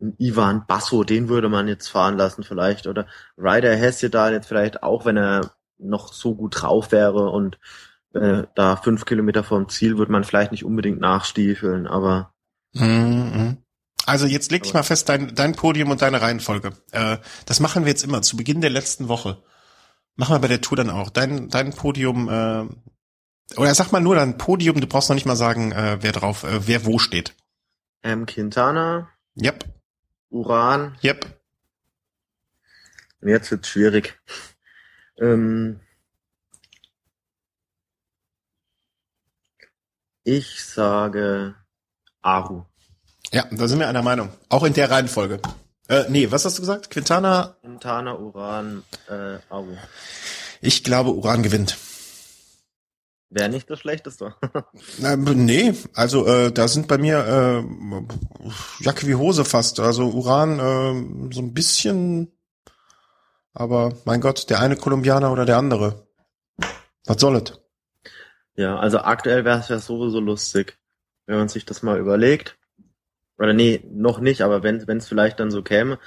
einen 0.00 0.14
Ivan 0.18 0.64
Basso, 0.66 1.04
den 1.04 1.28
würde 1.28 1.48
man 1.48 1.68
jetzt 1.68 1.88
fahren 1.88 2.16
lassen 2.16 2.44
vielleicht. 2.44 2.86
Oder 2.86 3.06
Ryder 3.36 3.74
Hesjedal 3.74 4.32
jetzt 4.32 4.46
vielleicht 4.46 4.82
auch, 4.82 5.04
wenn 5.04 5.16
er 5.16 5.52
noch 5.78 6.12
so 6.12 6.34
gut 6.34 6.62
drauf 6.62 6.92
wäre 6.92 7.30
und 7.30 7.58
äh, 8.14 8.44
da 8.54 8.76
fünf 8.76 9.04
Kilometer 9.04 9.44
vom 9.44 9.68
Ziel 9.68 9.98
würde 9.98 10.12
man 10.12 10.24
vielleicht 10.24 10.52
nicht 10.52 10.64
unbedingt 10.64 11.00
nachstiefeln, 11.00 11.86
aber 11.86 12.32
Mhm. 12.74 13.58
Also 14.06 14.26
jetzt 14.26 14.50
leg 14.50 14.64
dich 14.64 14.74
mal 14.74 14.82
fest, 14.82 15.08
dein, 15.08 15.34
dein 15.34 15.54
Podium 15.54 15.90
und 15.90 16.02
deine 16.02 16.20
Reihenfolge. 16.20 16.72
Äh, 16.92 17.18
das 17.46 17.60
machen 17.60 17.84
wir 17.84 17.90
jetzt 17.90 18.02
immer 18.04 18.20
zu 18.20 18.36
Beginn 18.36 18.60
der 18.60 18.70
letzten 18.70 19.08
Woche. 19.08 19.42
Machen 20.16 20.34
wir 20.34 20.40
bei 20.40 20.48
der 20.48 20.60
Tour 20.60 20.76
dann 20.76 20.90
auch. 20.90 21.08
Dein, 21.10 21.48
dein 21.48 21.72
Podium, 21.72 22.28
äh, 22.28 22.66
oder 23.56 23.74
sag 23.74 23.92
mal 23.92 24.00
nur 24.00 24.16
dein 24.16 24.36
Podium, 24.36 24.80
du 24.80 24.86
brauchst 24.86 25.08
noch 25.08 25.14
nicht 25.14 25.26
mal 25.26 25.36
sagen, 25.36 25.72
äh, 25.72 25.98
wer 26.00 26.12
drauf, 26.12 26.44
äh, 26.44 26.66
wer 26.66 26.84
wo 26.84 26.98
steht. 26.98 27.34
ähm, 28.02 28.26
Quintana, 28.26 29.08
Yep, 29.40 29.64
Uran, 30.30 30.96
yep. 31.02 31.24
und 33.20 33.28
jetzt 33.28 33.50
wird's 33.50 33.68
schwierig. 33.68 34.18
Ähm, 35.18 35.80
ich 40.24 40.64
sage 40.64 41.54
Aru. 42.22 42.64
Ja, 43.32 43.44
da 43.50 43.68
sind 43.68 43.78
wir 43.78 43.88
einer 43.88 44.02
Meinung. 44.02 44.30
Auch 44.48 44.64
in 44.64 44.74
der 44.74 44.90
Reihenfolge. 44.90 45.40
Äh, 45.88 46.04
nee, 46.08 46.30
was 46.30 46.44
hast 46.44 46.58
du 46.58 46.62
gesagt? 46.62 46.90
Quintana? 46.90 47.56
Quintana, 47.60 48.14
Uran, 48.14 48.82
äh, 49.08 49.38
Aru. 49.50 49.76
Ich 50.60 50.82
glaube, 50.82 51.10
Uran 51.10 51.42
gewinnt. 51.42 51.76
Wäre 53.28 53.48
nicht 53.48 53.68
das 53.68 53.80
Schlechteste. 53.80 54.34
Na, 54.98 55.16
nee, 55.16 55.74
also 55.94 56.26
äh, 56.26 56.52
da 56.52 56.68
sind 56.68 56.88
bei 56.88 56.98
mir 56.98 57.18
äh, 57.18 58.84
Jacke 58.84 59.06
wie 59.06 59.16
Hose 59.16 59.44
fast. 59.44 59.80
Also 59.80 60.08
Uran 60.08 60.58
äh, 60.60 61.34
so 61.34 61.40
ein 61.40 61.52
bisschen, 61.52 62.32
aber 63.52 63.92
mein 64.04 64.20
Gott, 64.20 64.48
der 64.50 64.60
eine 64.60 64.76
Kolumbianer 64.76 65.32
oder 65.32 65.44
der 65.44 65.58
andere. 65.58 66.06
Was 67.06 67.20
soll 67.20 67.36
es? 67.36 67.63
Ja, 68.56 68.78
also 68.78 68.98
aktuell 68.98 69.44
wäre 69.44 69.58
es 69.58 69.68
ja 69.68 69.78
sowieso 69.78 70.20
lustig, 70.20 70.78
wenn 71.26 71.38
man 71.38 71.48
sich 71.48 71.64
das 71.64 71.82
mal 71.82 71.98
überlegt. 71.98 72.56
Oder 73.38 73.52
nee, 73.52 73.82
noch 73.90 74.20
nicht, 74.20 74.42
aber 74.42 74.62
wenn 74.62 74.86
es 74.86 75.08
vielleicht 75.08 75.40
dann 75.40 75.50
so 75.50 75.62
käme 75.62 75.98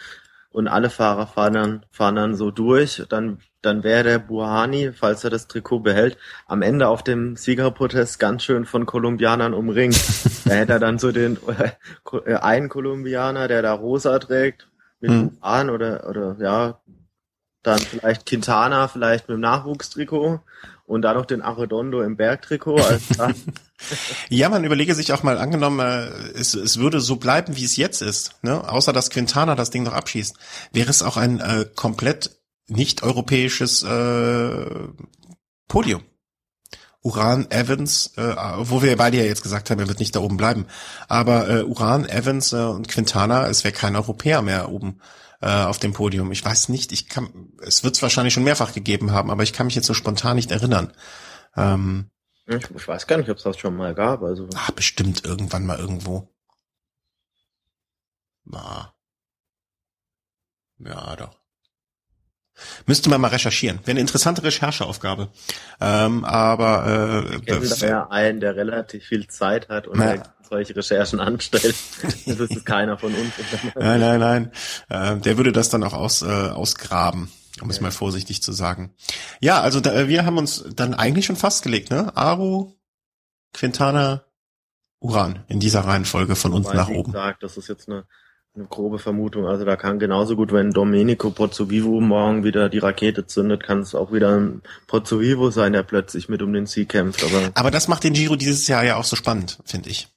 und 0.50 0.68
alle 0.68 0.90
Fahrer 0.90 1.28
fahren 1.28 1.54
dann, 1.54 1.86
fahren 1.92 2.16
dann 2.16 2.36
so 2.36 2.52
durch, 2.52 3.04
dann 3.10 3.40
dann 3.68 3.84
wäre 3.84 4.04
der 4.04 4.20
Buhani, 4.20 4.94
falls 4.94 5.24
er 5.24 5.30
das 5.30 5.48
Trikot 5.48 5.80
behält, 5.80 6.18
am 6.46 6.62
Ende 6.62 6.88
auf 6.88 7.04
dem 7.04 7.36
Siegerprotest 7.36 8.20
ganz 8.20 8.44
schön 8.44 8.66
von 8.66 8.86
Kolumbianern 8.86 9.54
umringt. 9.54 10.00
da 10.46 10.54
hätte 10.54 10.74
er 10.74 10.80
dann 10.80 11.00
so 11.00 11.12
den 11.12 11.38
äh, 12.26 12.36
einen 12.36 12.70
Kolumbianer, 12.70 13.48
der 13.48 13.62
da 13.62 13.74
rosa 13.74 14.18
trägt, 14.20 14.70
mit 15.00 15.12
mhm. 15.12 15.32
Buhan 15.32 15.70
oder 15.70 16.10
oder 16.10 16.38
ja, 16.40 16.80
dann 17.62 17.80
vielleicht 17.80 18.26
Quintana, 18.26 18.88
vielleicht 18.88 19.28
mit 19.28 19.36
dem 19.36 19.42
Nachwuchstrikot 19.42 20.40
und 20.88 21.02
dann 21.02 21.18
noch 21.18 21.26
den 21.26 21.42
Arredondo 21.42 22.02
im 22.02 22.16
Bergtrikot. 22.16 22.78
Also 22.78 23.34
ja, 24.30 24.50
man 24.50 24.64
überlege 24.64 24.96
sich 24.96 25.12
auch 25.12 25.22
mal 25.22 25.38
angenommen, 25.38 25.80
äh, 25.80 26.08
es, 26.40 26.54
es 26.56 26.80
würde 26.80 27.02
so 27.02 27.18
bleiben, 27.18 27.56
wie 27.58 27.66
es 27.66 27.76
jetzt 27.76 28.02
ist, 28.02 28.36
ne? 28.42 28.68
außer 28.68 28.94
dass 28.94 29.10
Quintana 29.10 29.56
das 29.56 29.70
Ding 29.70 29.84
noch 29.84 29.94
abschießt, 29.94 30.36
wäre 30.72 30.90
es 30.90 31.04
auch 31.04 31.18
ein 31.18 31.42
äh, 31.42 31.66
komplett 31.76 32.40
nicht 32.68 33.04
europäisches 33.04 33.84
äh, 33.84 34.66
Podium. 35.68 36.04
Uran 37.02 37.52
Evans, 37.52 38.14
äh, 38.18 38.36
wo 38.60 38.82
wir 38.82 38.98
beide 38.98 39.18
ja 39.18 39.24
jetzt 39.24 39.44
gesagt 39.44 39.70
haben, 39.70 39.80
er 39.80 39.88
wird 39.88 40.00
nicht 40.00 40.16
da 40.16 40.20
oben 40.20 40.38
bleiben. 40.38 40.66
Aber 41.08 41.50
äh, 41.50 41.64
Uran, 41.64 42.08
Evans 42.08 42.54
äh, 42.54 42.58
und 42.58 42.88
Quintana, 42.88 43.48
es 43.48 43.64
wäre 43.64 43.74
kein 43.74 43.96
Europäer 43.96 44.42
mehr 44.42 44.70
oben 44.70 45.00
äh, 45.42 45.64
auf 45.64 45.80
dem 45.80 45.94
Podium. 45.94 46.32
Ich 46.32 46.44
weiß 46.44 46.70
nicht, 46.70 46.92
ich 46.92 47.10
kann, 47.10 47.54
es 47.62 47.84
wird 47.84 47.96
es 47.96 48.02
wahrscheinlich 48.02 48.34
schon 48.34 48.44
mehrfach 48.44 48.74
gegeben 48.74 49.12
haben, 49.12 49.32
aber 49.32 49.44
ich 49.44 49.54
kann 49.54 49.68
mich 49.68 49.76
jetzt 49.76 49.88
so 49.88 49.94
spontan 49.94 50.36
nicht 50.36 50.52
erinnern. 50.52 50.94
Ähm, 51.56 52.10
ich, 52.46 52.72
ich 52.72 52.88
weiß 52.88 53.08
gar 53.08 53.18
nicht, 53.18 53.30
ob 53.30 53.38
es 53.38 53.44
das 53.44 53.58
schon 53.58 53.76
mal 53.76 53.94
gab. 53.94 54.24
Also. 54.24 54.48
Ah, 54.56 54.72
bestimmt 54.76 55.26
irgendwann 55.26 55.66
mal 55.66 55.78
irgendwo. 55.78 56.34
Na. 58.46 58.94
Ja, 60.80 61.16
doch. 61.16 61.38
Müsste 62.86 63.10
man 63.10 63.22
mal 63.22 63.30
recherchieren. 63.30 63.80
Wäre 63.80 63.92
eine 63.92 64.00
interessante 64.00 64.44
Rechercheaufgabe. 64.44 65.30
Ähm, 65.80 66.26
aber 66.26 67.26
äh, 67.32 67.36
ich 67.36 67.46
kenne 67.46 67.68
da 67.68 67.88
ja 67.88 68.08
einen, 68.10 68.40
der 68.40 68.56
relativ 68.56 69.06
viel 69.06 69.28
Zeit 69.28 69.70
hat 69.70 69.88
und 69.88 70.00
na, 70.00 70.24
solche 70.50 70.76
Recherchen 70.76 71.20
anstellt. 71.20 71.76
das 72.26 72.40
ist 72.40 72.66
keiner 72.66 72.98
von 72.98 73.14
uns. 73.14 73.34
nein, 73.76 74.00
nein, 74.00 74.20
nein. 74.20 74.52
Äh, 74.90 75.20
der 75.20 75.38
würde 75.38 75.52
das 75.52 75.70
dann 75.70 75.84
auch 75.84 75.94
aus, 75.94 76.22
äh, 76.22 76.26
ausgraben, 76.26 77.32
um 77.62 77.70
ja. 77.70 77.76
es 77.76 77.82
mal 77.82 77.92
vorsichtig 77.92 78.42
zu 78.42 78.52
sagen. 78.52 78.94
Ja, 79.40 79.62
also 79.62 79.80
da, 79.80 80.08
wir 80.08 80.26
haben 80.26 80.38
uns 80.38 80.64
dann 80.76 80.94
eigentlich 80.94 81.26
schon 81.26 81.36
festgelegt, 81.36 81.92
ne? 81.92 82.16
Aru, 82.16 82.74
Quintana, 83.54 84.24
Uran 85.00 85.44
in 85.48 85.60
dieser 85.60 85.82
Reihenfolge 85.82 86.36
von 86.36 86.54
unten 86.54 86.76
nach 86.76 86.90
oben. 86.90 87.12
Gesagt, 87.12 87.44
das 87.44 87.58
ist 87.58 87.68
jetzt 87.68 87.88
eine 87.88 88.06
eine 88.58 88.68
grobe 88.68 89.00
Vermutung. 89.00 89.46
Also 89.46 89.66
da 89.66 89.76
kann 89.76 90.00
genauso 90.00 90.36
gut, 90.36 90.52
wenn 90.52 90.72
Domenico 90.72 91.30
Pozzovivo 91.30 92.02
morgen 92.02 92.44
wieder 92.44 92.70
die 92.70 92.80
Rakete 92.80 93.28
zündet, 93.28 93.64
kann 93.64 93.82
es 93.82 93.96
auch 93.96 94.12
wieder 94.12 94.36
ein 94.36 94.62
Pozzovivo 94.88 95.52
sein, 95.52 95.74
der 95.74 95.84
plötzlich 95.84 96.28
mit 96.28 96.42
um 96.42 96.54
den 96.54 96.66
Sieg 96.66 96.90
kämpft. 96.90 97.24
Aber, 97.24 97.52
Aber 97.54 97.72
das 97.72 97.88
macht 97.88 98.04
den 98.04 98.14
Giro 98.14 98.36
dieses 98.36 98.68
Jahr 98.68 98.84
ja 98.84 98.98
auch 98.98 99.04
so 99.04 99.16
spannend, 99.16 99.60
finde 99.66 99.90
ich. 99.90 100.08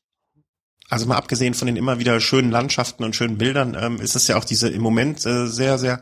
Also 0.89 1.07
mal 1.07 1.17
abgesehen 1.17 1.55
von 1.55 1.67
den 1.67 1.77
immer 1.77 1.99
wieder 1.99 2.19
schönen 2.21 2.51
Landschaften 2.51 3.05
und 3.05 3.15
schönen 3.15 3.39
Bildern, 3.39 3.77
ähm, 3.81 4.01
ist 4.01 4.17
es 4.17 4.27
ja 4.27 4.37
auch 4.37 4.45
diese 4.45 4.69
im 4.69 4.83
Moment 4.83 5.25
äh, 5.25 5.47
sehr, 5.47 5.79
sehr 5.79 6.01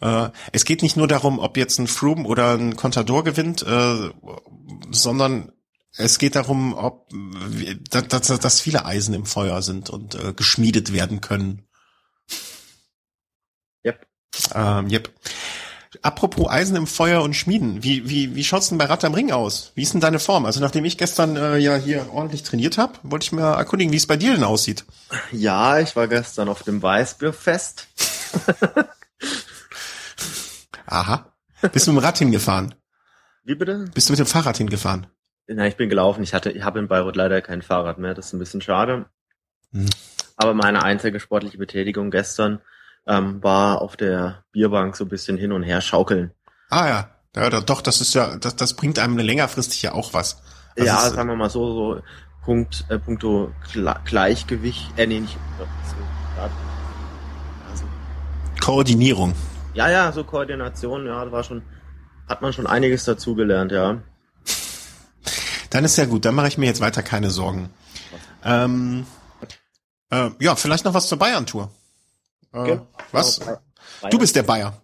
äh, 0.00 0.30
es 0.52 0.64
geht 0.64 0.82
nicht 0.82 0.96
nur 0.96 1.06
darum, 1.06 1.38
ob 1.38 1.56
jetzt 1.56 1.78
ein 1.78 1.86
Froome 1.86 2.26
oder 2.26 2.54
ein 2.54 2.76
Contador 2.76 3.24
gewinnt, 3.24 3.62
äh, 3.62 4.10
sondern 4.90 5.52
es 5.96 6.18
geht 6.18 6.34
darum, 6.34 6.74
ob 6.74 7.08
dass, 7.90 8.08
dass, 8.08 8.40
dass 8.40 8.60
viele 8.60 8.84
Eisen 8.84 9.14
im 9.14 9.26
Feuer 9.26 9.62
sind 9.62 9.90
und 9.90 10.16
äh, 10.16 10.32
geschmiedet 10.32 10.92
werden 10.92 11.20
können. 11.20 11.66
Ähm, 14.54 14.88
yep. 14.90 15.10
Apropos 16.02 16.50
Eisen 16.50 16.76
im 16.76 16.86
Feuer 16.86 17.22
und 17.22 17.34
Schmieden, 17.34 17.82
wie, 17.82 18.08
wie, 18.08 18.34
wie 18.34 18.44
schaut's 18.44 18.68
denn 18.68 18.78
bei 18.78 18.84
Rad 18.86 19.04
am 19.04 19.14
Ring 19.14 19.32
aus? 19.32 19.72
Wie 19.74 19.82
ist 19.82 19.94
denn 19.94 20.00
deine 20.00 20.18
Form? 20.18 20.44
Also 20.44 20.60
nachdem 20.60 20.84
ich 20.84 20.98
gestern 20.98 21.36
äh, 21.36 21.56
ja 21.58 21.76
hier 21.76 22.12
ordentlich 22.12 22.42
trainiert 22.42 22.78
habe, 22.78 22.94
wollte 23.02 23.24
ich 23.24 23.32
mir 23.32 23.42
erkundigen, 23.42 23.92
wie 23.92 23.96
es 23.96 24.06
bei 24.06 24.16
dir 24.16 24.34
denn 24.34 24.44
aussieht. 24.44 24.84
Ja, 25.30 25.78
ich 25.78 25.94
war 25.94 26.08
gestern 26.08 26.48
auf 26.48 26.62
dem 26.62 26.82
Weißbierfest. 26.82 27.86
Aha. 30.86 31.32
Bist 31.72 31.86
du 31.86 31.92
mit 31.92 32.02
dem 32.02 32.04
Rad 32.04 32.18
hingefahren? 32.18 32.74
Wie 33.44 33.54
bitte? 33.54 33.86
Bist 33.94 34.08
du 34.08 34.12
mit 34.12 34.18
dem 34.18 34.26
Fahrrad 34.26 34.56
hingefahren? 34.56 35.06
Na, 35.46 35.66
ich 35.66 35.76
bin 35.76 35.88
gelaufen. 35.88 36.22
Ich 36.22 36.34
hatte, 36.34 36.50
ich 36.50 36.62
habe 36.62 36.78
in 36.78 36.88
Bayreuth 36.88 37.16
leider 37.16 37.40
kein 37.42 37.62
Fahrrad 37.62 37.98
mehr. 37.98 38.14
Das 38.14 38.26
ist 38.26 38.32
ein 38.32 38.38
bisschen 38.38 38.62
schade. 38.62 39.06
Hm. 39.72 39.88
Aber 40.36 40.54
meine 40.54 40.82
einzige 40.82 41.20
sportliche 41.20 41.58
Betätigung 41.58 42.10
gestern 42.10 42.60
ähm, 43.06 43.42
war 43.42 43.80
auf 43.80 43.96
der 43.96 44.44
Bierbank 44.52 44.96
so 44.96 45.04
ein 45.04 45.08
bisschen 45.08 45.36
hin 45.36 45.52
und 45.52 45.62
her 45.62 45.80
schaukeln. 45.80 46.32
Ah 46.70 46.86
ja, 46.86 47.08
ja 47.36 47.60
doch, 47.60 47.80
das 47.80 48.00
ist 48.00 48.14
ja, 48.14 48.36
das, 48.36 48.56
das 48.56 48.74
bringt 48.74 48.98
einem 48.98 49.18
längerfristig 49.18 49.82
ja 49.82 49.92
auch 49.92 50.14
was. 50.14 50.42
Also 50.76 50.86
ja, 50.86 51.10
sagen 51.10 51.28
wir 51.28 51.36
mal 51.36 51.50
so, 51.50 51.72
so 51.74 52.02
Punkt, 52.44 52.84
äh, 52.88 52.98
punkto 52.98 53.52
Gleichgewicht, 54.04 54.98
äh, 54.98 55.06
nee, 55.06 55.20
nicht, 55.20 55.36
also, 56.36 57.84
Koordinierung. 58.60 59.34
Ja, 59.72 59.88
ja, 59.88 60.12
so 60.12 60.24
Koordination, 60.24 61.06
ja, 61.06 61.30
war 61.32 61.42
schon, 61.42 61.62
hat 62.28 62.42
man 62.42 62.52
schon 62.52 62.66
einiges 62.66 63.04
dazugelernt, 63.04 63.72
ja. 63.72 64.02
Dann 65.70 65.84
ist 65.84 65.96
ja 65.96 66.04
gut, 66.04 66.24
dann 66.24 66.36
mache 66.36 66.46
ich 66.46 66.58
mir 66.58 66.66
jetzt 66.66 66.80
weiter 66.80 67.02
keine 67.02 67.30
Sorgen. 67.30 67.70
Ähm, 68.44 69.06
äh, 70.10 70.30
ja, 70.38 70.54
vielleicht 70.54 70.84
noch 70.84 70.94
was 70.94 71.08
zur 71.08 71.18
Bayern-Tour. 71.18 71.70
Äh. 72.54 72.78
Was? 73.12 73.40
Du 74.10 74.18
bist 74.18 74.36
der 74.36 74.42
Bayer. 74.42 74.80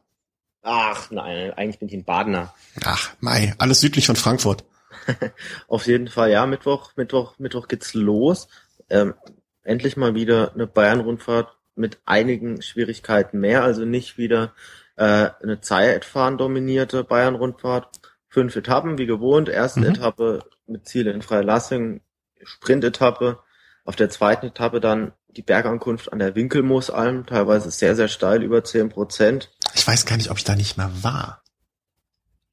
Ach, 0.62 1.10
nein, 1.10 1.52
eigentlich 1.54 1.78
bin 1.78 1.88
ich 1.88 1.94
ein 1.94 2.04
Badener. 2.04 2.52
Ach, 2.84 3.10
Mai, 3.20 3.54
alles 3.58 3.80
südlich 3.80 4.06
von 4.06 4.16
Frankfurt. 4.16 4.64
Auf 5.68 5.86
jeden 5.86 6.08
Fall, 6.08 6.30
ja, 6.30 6.44
Mittwoch, 6.46 6.92
Mittwoch, 6.96 7.38
Mittwoch 7.38 7.68
geht's 7.68 7.94
los. 7.94 8.48
Ähm, 8.90 9.14
endlich 9.62 9.96
mal 9.96 10.14
wieder 10.14 10.52
eine 10.52 10.66
Bayern-Rundfahrt 10.66 11.56
mit 11.76 11.98
einigen 12.04 12.60
Schwierigkeiten 12.60 13.40
mehr, 13.40 13.62
also 13.62 13.84
nicht 13.84 14.18
wieder 14.18 14.52
äh, 14.96 15.30
eine 15.42 15.60
Zeitfahren 15.60 16.36
dominierte 16.36 17.04
Bayern-Rundfahrt. 17.04 18.00
Fünf 18.28 18.54
Etappen, 18.54 18.98
wie 18.98 19.06
gewohnt. 19.06 19.48
Erste 19.48 19.80
mhm. 19.80 19.86
Etappe 19.86 20.44
mit 20.66 20.86
Ziel 20.86 21.06
in 21.06 21.22
Freilassing, 21.22 22.00
Sprint-Etappe. 22.42 23.38
Auf 23.84 23.96
der 23.96 24.10
zweiten 24.10 24.46
Etappe 24.46 24.80
dann 24.80 25.12
die 25.36 25.42
Bergankunft 25.42 26.12
an 26.12 26.18
der 26.18 26.34
Winkelmoosalm, 26.34 27.26
teilweise 27.26 27.70
sehr, 27.70 27.96
sehr 27.96 28.08
steil, 28.08 28.42
über 28.42 28.64
zehn 28.64 28.88
Prozent. 28.88 29.50
Ich 29.74 29.86
weiß 29.86 30.06
gar 30.06 30.16
nicht, 30.16 30.30
ob 30.30 30.38
ich 30.38 30.44
da 30.44 30.56
nicht 30.56 30.76
mal 30.76 30.90
war. 31.02 31.42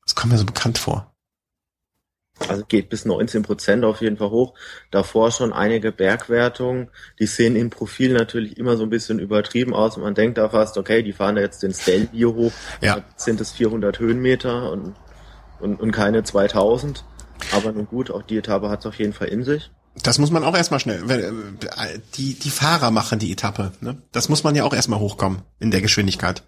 Das 0.06 0.16
kommt 0.16 0.32
mir 0.32 0.40
so 0.40 0.46
bekannt 0.46 0.78
vor. 0.78 1.14
Also 2.48 2.64
geht 2.66 2.90
bis 2.90 3.06
19 3.06 3.44
Prozent 3.44 3.84
auf 3.84 4.02
jeden 4.02 4.18
Fall 4.18 4.30
hoch. 4.30 4.54
Davor 4.92 5.32
schon 5.32 5.54
einige 5.54 5.92
Bergwertungen. 5.92 6.90
Die 7.20 7.26
sehen 7.26 7.56
im 7.56 7.70
Profil 7.70 8.14
natürlich 8.14 8.58
immer 8.58 8.78
so 8.78 8.84
ein 8.84 8.90
bisschen 8.90 9.20
übertrieben 9.20 9.74
aus 9.74 9.98
und 9.98 10.04
man 10.04 10.14
denkt 10.14 10.38
da 10.38 10.50
fast, 10.50 10.78
okay, 10.78 11.02
die 11.02 11.14
fahren 11.14 11.36
da 11.36 11.42
jetzt 11.42 11.64
den 11.64 11.74
Stelvio 11.74 12.36
hoch. 12.36 12.52
Ja. 12.82 13.04
sind 13.16 13.42
es 13.42 13.52
400 13.52 14.00
Höhenmeter 14.00 14.72
und, 14.72 14.96
und, 15.60 15.80
und 15.80 15.92
keine 15.92 16.24
2000. 16.24 17.04
Aber 17.52 17.72
nun 17.72 17.88
gut, 17.88 18.12
auch 18.12 18.24
die 18.24 18.38
Etappe 18.38 18.70
hat 18.70 18.82
es 18.82 18.86
auf 18.86 18.96
jeden 18.96 19.14
Fall 19.14 19.28
in 19.30 19.44
sich. 19.44 19.72
Das 20.04 20.20
muss 20.20 20.32
man 20.32 20.44
auch 20.44 20.56
erstmal 20.56 20.80
schnell. 20.80 21.10
Äh, 21.10 22.00
die, 22.16 22.34
die 22.34 22.50
Fahrer 22.50 22.92
machen 22.92 23.20
die 23.20 23.32
Etappe. 23.32 23.72
Ne? 23.82 24.02
Das 24.12 24.30
muss 24.30 24.44
man 24.44 24.56
ja 24.56 24.64
auch 24.64 24.74
erstmal 24.74 25.00
hochkommen 25.00 25.42
in 25.60 25.72
der 25.72 25.82
Geschwindigkeit. 25.82 26.44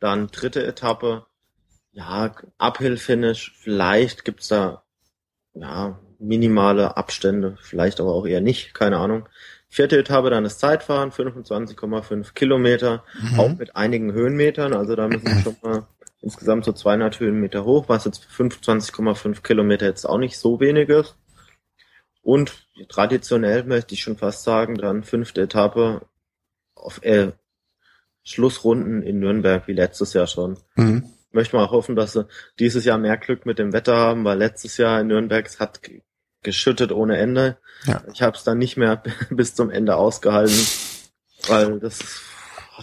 Dann 0.00 0.28
dritte 0.28 0.66
Etappe. 0.66 1.26
Ja, 1.92 2.34
Uphill-Finish. 2.58 3.54
Vielleicht 3.58 4.24
gibt's 4.24 4.48
da 4.48 4.82
ja, 5.54 5.98
minimale 6.18 6.96
Abstände. 6.96 7.56
Vielleicht 7.60 8.00
aber 8.00 8.14
auch 8.14 8.26
eher 8.26 8.40
nicht. 8.40 8.74
Keine 8.74 8.98
Ahnung. 8.98 9.28
Vierte 9.68 9.98
Etappe 9.98 10.30
dann 10.30 10.44
das 10.44 10.58
Zeitfahren. 10.58 11.10
25,5 11.10 12.34
Kilometer. 12.34 13.04
Mhm. 13.20 13.40
Auch 13.40 13.56
mit 13.56 13.76
einigen 13.76 14.12
Höhenmetern. 14.12 14.74
Also 14.74 14.96
da 14.96 15.08
müssen 15.08 15.26
wir 15.26 15.38
schon 15.42 15.56
mal 15.62 15.86
insgesamt 16.20 16.64
so 16.64 16.72
200 16.72 17.20
Höhenmeter 17.20 17.64
hoch, 17.64 17.88
was 17.88 18.04
jetzt 18.04 18.24
für 18.24 18.44
25,5 18.44 19.42
Kilometer 19.42 19.86
jetzt 19.86 20.04
auch 20.04 20.18
nicht 20.18 20.38
so 20.38 20.60
wenig 20.60 20.88
ist. 20.88 21.16
Und 22.26 22.66
traditionell 22.88 23.62
möchte 23.62 23.94
ich 23.94 24.02
schon 24.02 24.16
fast 24.16 24.42
sagen, 24.42 24.74
dann 24.74 25.04
fünfte 25.04 25.42
Etappe 25.42 26.08
auf 26.74 27.00
äh, 27.04 27.30
Schlussrunden 28.24 29.00
in 29.02 29.20
Nürnberg 29.20 29.68
wie 29.68 29.74
letztes 29.74 30.12
Jahr 30.12 30.26
schon. 30.26 30.58
Mhm. 30.74 31.08
Möchte 31.30 31.54
mal 31.54 31.70
hoffen, 31.70 31.94
dass 31.94 32.14
sie 32.14 32.26
dieses 32.58 32.84
Jahr 32.84 32.98
mehr 32.98 33.16
Glück 33.16 33.46
mit 33.46 33.60
dem 33.60 33.72
Wetter 33.72 33.96
haben, 33.96 34.24
weil 34.24 34.38
letztes 34.38 34.76
Jahr 34.76 35.00
in 35.00 35.06
Nürnberg 35.06 35.46
es 35.46 35.60
hat 35.60 35.80
geschüttet 36.42 36.90
ohne 36.90 37.16
Ende. 37.16 37.58
Ja. 37.84 38.02
Ich 38.12 38.22
habe 38.22 38.36
es 38.36 38.42
dann 38.42 38.58
nicht 38.58 38.76
mehr 38.76 39.04
bis 39.30 39.54
zum 39.54 39.70
Ende 39.70 39.94
ausgehalten, 39.94 40.66
weil 41.46 41.78
das 41.78 42.00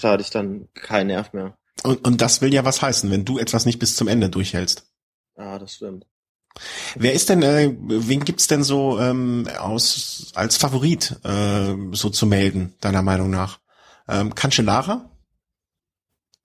da 0.01 0.11
hatte 0.11 0.23
ich 0.23 0.29
dann 0.29 0.69
keinen 0.73 1.07
Nerv 1.07 1.33
mehr. 1.33 1.57
Und, 1.83 2.07
und 2.07 2.21
das 2.21 2.41
will 2.41 2.53
ja 2.53 2.63
was 2.63 2.81
heißen, 2.81 3.11
wenn 3.11 3.25
du 3.25 3.39
etwas 3.39 3.65
nicht 3.65 3.79
bis 3.79 3.97
zum 3.97 4.07
Ende 4.07 4.29
durchhältst. 4.29 4.89
Ja, 5.35 5.59
das 5.59 5.73
stimmt. 5.73 6.05
Wer 6.95 7.13
ist 7.13 7.29
denn, 7.29 7.41
äh, 7.41 7.73
wen 7.79 8.23
gibt's 8.23 8.47
denn 8.47 8.63
so 8.63 8.99
ähm, 8.99 9.47
aus 9.57 10.31
als 10.35 10.57
Favorit 10.57 11.19
äh, 11.23 11.75
so 11.91 12.09
zu 12.09 12.25
melden, 12.25 12.75
deiner 12.81 13.01
Meinung 13.01 13.29
nach? 13.29 13.59
Ähm, 14.07 14.35
Cancellara? 14.35 15.09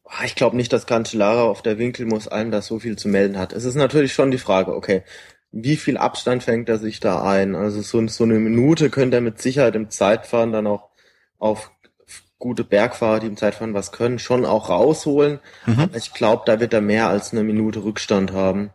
Ah, 0.04 0.24
ich 0.24 0.34
glaube 0.34 0.56
nicht, 0.56 0.72
dass 0.72 0.86
Cancellara 0.86 1.42
auf 1.42 1.60
der 1.60 1.78
Winkel 1.78 2.06
muss 2.06 2.28
allen 2.28 2.50
das 2.50 2.66
so 2.66 2.78
viel 2.78 2.96
zu 2.96 3.08
melden 3.08 3.38
hat. 3.38 3.52
Es 3.52 3.64
ist 3.64 3.74
natürlich 3.74 4.14
schon 4.14 4.30
die 4.30 4.38
Frage, 4.38 4.74
okay, 4.74 5.02
wie 5.50 5.76
viel 5.76 5.98
Abstand 5.98 6.42
fängt 6.42 6.68
er 6.68 6.78
sich 6.78 7.00
da 7.00 7.22
ein? 7.22 7.54
Also 7.54 7.82
so, 7.82 8.06
so 8.08 8.24
eine 8.24 8.38
Minute 8.38 8.90
könnte 8.90 9.18
er 9.18 9.20
mit 9.20 9.40
Sicherheit 9.40 9.74
im 9.74 9.90
Zeitfahren 9.90 10.52
dann 10.52 10.66
auch 10.66 10.90
auf 11.38 11.70
gute 12.38 12.64
Bergfahrer, 12.64 13.20
die 13.20 13.26
im 13.26 13.36
Zeitfahren 13.36 13.74
was 13.74 13.92
können, 13.92 14.18
schon 14.18 14.44
auch 14.44 14.68
rausholen. 14.68 15.40
Mhm. 15.66 15.80
Aber 15.80 15.96
ich 15.96 16.14
glaube, 16.14 16.44
da 16.46 16.60
wird 16.60 16.72
er 16.72 16.80
mehr 16.80 17.08
als 17.08 17.32
eine 17.32 17.42
Minute 17.42 17.84
Rückstand 17.84 18.32
haben. 18.32 18.70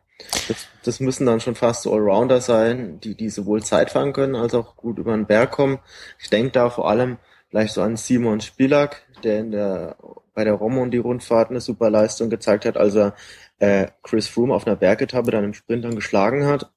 Das, 0.48 0.68
das 0.84 1.00
müssen 1.00 1.26
dann 1.26 1.40
schon 1.40 1.56
fast 1.56 1.84
so 1.84 1.94
Allrounder 1.94 2.42
sein, 2.42 3.00
die, 3.00 3.16
die 3.16 3.30
sowohl 3.30 3.64
Zeitfahren 3.64 4.14
können 4.14 4.36
als 4.36 4.54
auch 4.54 4.76
gut 4.76 5.00
über 5.00 5.16
den 5.16 5.26
Berg 5.26 5.52
kommen. 5.52 5.80
Ich 6.20 6.30
denke 6.30 6.52
da 6.52 6.70
vor 6.70 6.90
allem 6.90 7.18
vielleicht 7.50 7.74
so 7.74 7.82
an 7.82 7.98
Simon 7.98 8.42
Spilak, 8.42 9.04
der 9.24 9.40
in 9.40 9.52
der 9.52 9.98
bei 10.34 10.44
der 10.44 10.54
Romo 10.54 10.82
und 10.82 10.92
die 10.92 10.98
Rundfahrt 10.98 11.50
eine 11.50 11.62
super 11.62 11.90
Leistung 11.90 12.30
gezeigt 12.30 12.66
hat, 12.66 12.78
als 12.78 12.96
er 12.96 13.16
äh, 13.60 13.88
Chris 14.02 14.28
Froome 14.28 14.54
auf 14.54 14.66
einer 14.66 14.76
Bergetappe 14.76 15.32
dann 15.32 15.44
im 15.44 15.54
Sprint 15.54 15.86
dann 15.86 15.96
geschlagen 15.96 16.46
hat, 16.46 16.72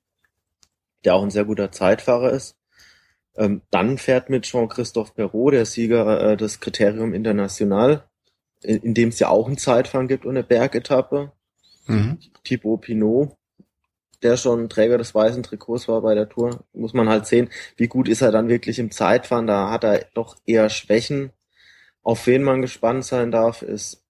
der 1.05 1.15
auch 1.15 1.23
ein 1.23 1.31
sehr 1.31 1.45
guter 1.45 1.73
Zeitfahrer 1.73 2.31
ist. 2.31 2.57
Ähm, 3.37 3.63
dann 3.71 3.99
fährt 3.99 4.31
mit 4.31 4.45
Jean-Christophe 4.45 5.13
Perrault, 5.15 5.55
der 5.55 5.67
Sieger 5.67 6.33
äh, 6.33 6.37
des 6.37 6.61
Kriterium 6.61 7.13
International, 7.13 8.05
in, 8.63 8.79
in 8.79 8.95
dem 8.95 9.11
es 9.11 9.19
ja 9.19 9.29
auch 9.29 9.49
ein 9.49 9.59
Zeitfahren 9.59 10.09
gibt 10.09 10.25
und 10.25 10.37
eine 10.37 10.45
Bergetappe. 10.45 11.33
Mhm. 11.87 12.19
Thibaut 12.45 12.83
Pinot, 12.83 13.37
der 14.23 14.37
schon 14.37 14.69
Träger 14.69 14.99
des 14.99 15.15
weißen 15.15 15.43
Trikots 15.43 15.89
war 15.89 16.01
bei 16.01 16.15
der 16.15 16.29
Tour, 16.29 16.65
muss 16.73 16.95
man 16.95 17.09
halt 17.09 17.27
sehen, 17.27 17.51
wie 17.77 17.89
gut 17.89 18.09
ist 18.09 18.23
er 18.23 18.33
dann 18.33 18.49
wirklich 18.49 18.79
im 18.79 18.91
Zeitfahren. 18.91 19.47
Da 19.47 19.71
hat 19.71 19.85
er 19.85 20.07
doch 20.15 20.37
eher 20.47 20.69
Schwächen. 20.71 21.33
Auf 22.03 22.27
wen 22.27 22.43
man 22.43 22.63
gespannt 22.63 23.05
sein 23.05 23.31
darf, 23.31 23.63
ist 23.63 24.03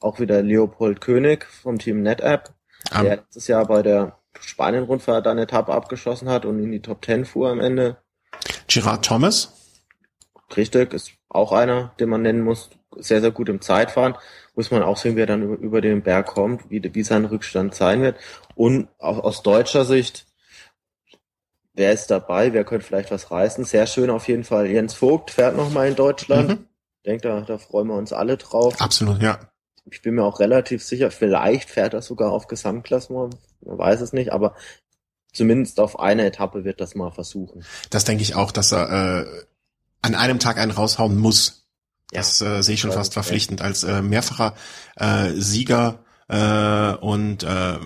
auch 0.00 0.20
wieder 0.20 0.42
Leopold 0.42 1.00
König 1.00 1.44
vom 1.46 1.78
Team 1.78 2.02
NetApp, 2.02 2.54
um. 2.94 3.02
der 3.02 3.16
letztes 3.16 3.48
Jahr 3.48 3.66
bei 3.66 3.82
der 3.82 4.18
Spanien-Rundfahrt 4.40 5.26
eine 5.26 5.42
Etappe 5.42 5.72
abgeschossen 5.72 6.28
hat 6.28 6.44
und 6.44 6.62
in 6.62 6.70
die 6.70 6.82
Top 6.82 7.02
Ten 7.02 7.24
fuhr 7.24 7.50
am 7.50 7.60
Ende. 7.60 7.96
Gerard 8.68 9.04
Thomas? 9.04 9.54
Richtig, 10.56 10.92
ist 10.92 11.12
auch 11.28 11.52
einer, 11.52 11.94
den 11.98 12.08
man 12.08 12.22
nennen 12.22 12.42
muss. 12.42 12.70
Sehr, 12.96 13.20
sehr 13.20 13.30
gut 13.30 13.48
im 13.48 13.60
Zeitfahren. 13.60 14.16
Muss 14.58 14.72
man 14.72 14.82
auch 14.82 14.96
sehen, 14.96 15.14
wie 15.14 15.20
er 15.20 15.26
dann 15.26 15.42
über, 15.42 15.56
über 15.58 15.80
den 15.80 16.02
Berg 16.02 16.26
kommt, 16.26 16.68
wie, 16.68 16.82
wie 16.92 17.02
sein 17.04 17.24
Rückstand 17.24 17.76
sein 17.76 18.02
wird. 18.02 18.16
Und 18.56 18.88
auch 18.98 19.20
aus 19.20 19.44
deutscher 19.44 19.84
Sicht, 19.84 20.26
wer 21.74 21.92
ist 21.92 22.08
dabei? 22.08 22.52
Wer 22.52 22.64
könnte 22.64 22.84
vielleicht 22.84 23.12
was 23.12 23.30
reißen? 23.30 23.64
Sehr 23.64 23.86
schön 23.86 24.10
auf 24.10 24.26
jeden 24.26 24.42
Fall. 24.42 24.66
Jens 24.66 24.94
Vogt 24.94 25.30
fährt 25.30 25.56
nochmal 25.56 25.86
in 25.86 25.94
Deutschland. 25.94 26.48
Mhm. 26.48 26.66
Ich 26.96 27.02
denke, 27.04 27.28
da, 27.28 27.40
da 27.42 27.58
freuen 27.58 27.86
wir 27.86 27.94
uns 27.94 28.12
alle 28.12 28.36
drauf. 28.36 28.80
Absolut, 28.80 29.22
ja. 29.22 29.38
Ich 29.88 30.02
bin 30.02 30.16
mir 30.16 30.24
auch 30.24 30.40
relativ 30.40 30.82
sicher, 30.82 31.12
vielleicht 31.12 31.70
fährt 31.70 31.94
er 31.94 32.02
sogar 32.02 32.32
auf 32.32 32.48
Gesamtklassement, 32.48 33.38
man 33.60 33.78
weiß 33.78 34.00
es 34.00 34.12
nicht, 34.12 34.32
aber 34.32 34.56
zumindest 35.32 35.78
auf 35.78 36.00
eine 36.00 36.26
Etappe 36.26 36.64
wird 36.64 36.80
das 36.80 36.96
mal 36.96 37.12
versuchen. 37.12 37.64
Das 37.90 38.04
denke 38.04 38.24
ich 38.24 38.34
auch, 38.34 38.50
dass 38.50 38.72
er 38.72 39.22
äh, 39.22 39.44
an 40.02 40.16
einem 40.16 40.40
Tag 40.40 40.58
einen 40.58 40.72
raushauen 40.72 41.16
muss. 41.16 41.67
Das 42.10 42.40
äh, 42.40 42.62
sehe 42.62 42.74
ich 42.74 42.80
schon 42.80 42.92
fast 42.92 43.12
verpflichtend 43.12 43.60
als 43.60 43.84
äh, 43.84 44.00
mehrfacher 44.02 44.54
äh, 44.96 45.30
Sieger 45.34 46.04
äh, 46.28 46.94
und 46.94 47.42
äh, 47.42 47.78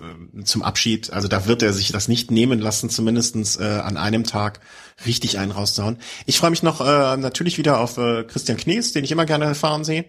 zum 0.44 0.62
Abschied, 0.62 1.12
also 1.12 1.28
da 1.28 1.46
wird 1.46 1.62
er 1.62 1.72
sich 1.72 1.92
das 1.92 2.08
nicht 2.08 2.30
nehmen 2.30 2.58
lassen, 2.58 2.90
zumindestens 2.90 3.56
äh, 3.56 3.64
an 3.64 3.96
einem 3.96 4.24
Tag 4.24 4.60
richtig 5.06 5.38
einen 5.38 5.52
rauszuhauen. 5.52 5.98
Ich 6.26 6.38
freue 6.38 6.50
mich 6.50 6.62
noch 6.62 6.80
äh, 6.80 7.16
natürlich 7.16 7.58
wieder 7.58 7.80
auf 7.80 7.98
äh, 7.98 8.24
Christian 8.24 8.58
Knies, 8.58 8.92
den 8.92 9.04
ich 9.04 9.12
immer 9.12 9.26
gerne 9.26 9.54
fahren 9.54 9.84
sehe. 9.84 10.06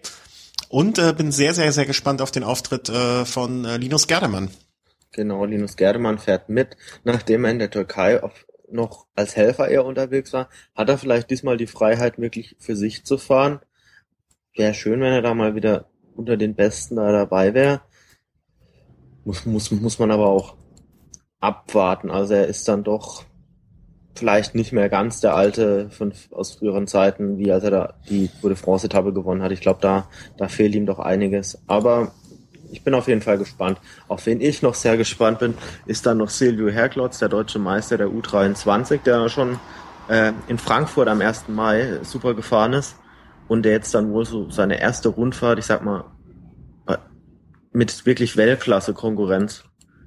Und 0.68 0.98
äh, 0.98 1.12
bin 1.12 1.30
sehr, 1.30 1.54
sehr, 1.54 1.72
sehr 1.72 1.86
gespannt 1.86 2.20
auf 2.20 2.30
den 2.30 2.42
Auftritt 2.42 2.88
äh, 2.88 3.24
von 3.24 3.64
äh, 3.64 3.76
Linus 3.76 4.06
Gerdemann. 4.08 4.50
Genau, 5.12 5.44
Linus 5.44 5.76
Gerdemann 5.76 6.18
fährt 6.18 6.48
mit, 6.48 6.76
nachdem 7.04 7.44
er 7.44 7.52
in 7.52 7.60
der 7.60 7.70
Türkei 7.70 8.20
auf, 8.20 8.32
noch 8.68 9.06
als 9.14 9.36
Helfer 9.36 9.68
eher 9.68 9.84
unterwegs 9.84 10.32
war, 10.32 10.48
hat 10.74 10.88
er 10.88 10.98
vielleicht 10.98 11.30
diesmal 11.30 11.56
die 11.56 11.68
Freiheit, 11.68 12.18
wirklich 12.18 12.56
für 12.58 12.74
sich 12.74 13.04
zu 13.04 13.18
fahren. 13.18 13.60
Wäre 14.56 14.74
schön, 14.74 15.00
wenn 15.00 15.12
er 15.12 15.22
da 15.22 15.34
mal 15.34 15.56
wieder 15.56 15.86
unter 16.14 16.36
den 16.36 16.54
Besten 16.54 16.96
da 16.96 17.10
dabei 17.10 17.54
wäre. 17.54 17.80
Muss, 19.24 19.46
muss, 19.46 19.70
muss 19.72 19.98
man 19.98 20.12
aber 20.12 20.28
auch 20.28 20.54
abwarten. 21.40 22.10
Also 22.10 22.34
er 22.34 22.46
ist 22.46 22.68
dann 22.68 22.84
doch 22.84 23.24
vielleicht 24.14 24.54
nicht 24.54 24.72
mehr 24.72 24.88
ganz 24.88 25.20
der 25.20 25.34
alte 25.34 25.90
von, 25.90 26.12
aus 26.30 26.54
früheren 26.54 26.86
Zeiten, 26.86 27.36
wie 27.38 27.50
als 27.50 27.64
er 27.64 27.70
da 27.72 27.94
die 28.08 28.30
Tour 28.40 28.50
de 28.50 28.56
France 28.56 28.86
Etappe 28.86 29.12
gewonnen 29.12 29.42
hat. 29.42 29.50
Ich 29.50 29.60
glaube, 29.60 29.80
da, 29.80 30.08
da 30.36 30.46
fehlt 30.46 30.76
ihm 30.76 30.86
doch 30.86 31.00
einiges. 31.00 31.60
Aber 31.66 32.12
ich 32.70 32.84
bin 32.84 32.94
auf 32.94 33.08
jeden 33.08 33.22
Fall 33.22 33.38
gespannt. 33.38 33.80
Auf 34.06 34.24
wen 34.26 34.40
ich 34.40 34.62
noch 34.62 34.74
sehr 34.74 34.96
gespannt 34.96 35.40
bin, 35.40 35.54
ist 35.86 36.06
dann 36.06 36.18
noch 36.18 36.30
Silvio 36.30 36.68
Herklotz, 36.68 37.18
der 37.18 37.28
deutsche 37.28 37.58
Meister 37.58 37.98
der 37.98 38.06
U23, 38.06 39.02
der 39.02 39.28
schon 39.28 39.58
äh, 40.08 40.32
in 40.46 40.58
Frankfurt 40.58 41.08
am 41.08 41.20
1. 41.20 41.48
Mai 41.48 41.98
super 42.04 42.34
gefahren 42.34 42.74
ist 42.74 42.94
und 43.48 43.62
der 43.62 43.72
jetzt 43.72 43.94
dann 43.94 44.12
wohl 44.12 44.24
so 44.24 44.50
seine 44.50 44.80
erste 44.80 45.08
Rundfahrt, 45.08 45.58
ich 45.58 45.66
sag 45.66 45.84
mal, 45.84 46.04
mit 47.74 48.06
wirklich 48.06 48.36
Weltklasse-Konkurrenz 48.36 49.64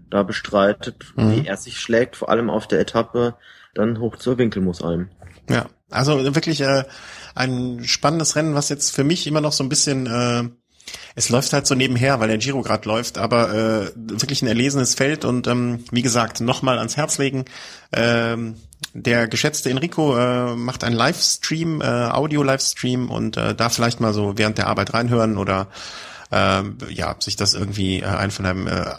da 0.10 0.24
bestreitet, 0.24 1.14
mhm. 1.16 1.32
wie 1.32 1.48
er 1.48 1.58
sich 1.58 1.80
schlägt, 1.80 2.16
vor 2.16 2.30
allem 2.30 2.50
auf 2.50 2.66
der 2.68 2.80
Etappe 2.80 3.36
dann 3.76 4.00
hoch 4.00 4.16
zur 4.16 4.38
Winkelmusalm. 4.38 5.10
Ja, 5.50 5.68
also 5.92 6.34
wirklich 6.34 6.62
äh, 6.62 6.86
ein 7.36 7.84
spannendes 7.84 8.36
Rennen, 8.36 8.56
was 8.56 8.70
jetzt 8.70 8.96
für 8.96 9.04
mich 9.04 9.28
immer 9.28 9.42
noch 9.42 9.52
so 9.52 9.64
ein 9.64 9.70
bisschen 9.70 10.08
äh, 10.08 10.50
es 11.16 11.30
läuft 11.30 11.54
halt 11.54 11.68
so 11.68 11.76
nebenher, 11.76 12.20
weil 12.20 12.28
der 12.28 12.38
Giro 12.38 12.62
gerade 12.62 12.88
läuft, 12.88 13.18
aber 13.18 13.54
äh, 13.54 13.92
wirklich 13.96 14.42
ein 14.42 14.48
erlesenes 14.48 14.96
Feld 14.96 15.26
und 15.26 15.48
ähm, 15.48 15.84
wie 15.92 16.02
gesagt, 16.02 16.42
nochmal 16.42 16.78
ans 16.78 16.98
Herz 16.98 17.18
legen. 17.18 17.46
Ähm, 17.92 18.56
der 18.94 19.28
geschätzte 19.28 19.70
Enrico 19.70 20.18
äh, 20.18 20.56
macht 20.56 20.84
einen 20.84 20.96
Livestream, 20.96 21.82
äh, 21.82 21.86
Audio-Livestream 21.86 23.10
und 23.10 23.38
äh, 23.38 23.56
da 23.56 23.70
vielleicht 23.70 24.00
mal 24.00 24.14
so 24.14 24.38
während 24.38 24.58
der 24.58 24.68
Arbeit 24.68 24.94
reinhören 24.94 25.38
oder 25.38 25.68
äh, 26.32 26.64
ja, 26.90 27.16
sich 27.20 27.36
das 27.36 27.54
irgendwie 27.54 28.00
äh, 28.00 28.06
ein 28.06 28.32
von 28.32 28.46
einem 28.46 28.68
äh, 28.68 28.94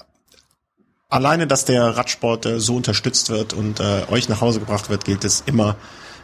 alleine, 1.09 1.47
dass 1.47 1.65
der 1.65 1.97
Radsport 1.97 2.47
äh, 2.47 2.61
so 2.61 2.77
unterstützt 2.77 3.31
wird 3.31 3.53
und 3.53 3.81
äh, 3.81 4.05
euch 4.11 4.29
nach 4.29 4.41
Hause 4.41 4.61
gebracht 4.61 4.91
wird, 4.91 5.05
gilt 5.05 5.25
es 5.25 5.43
immer 5.47 5.77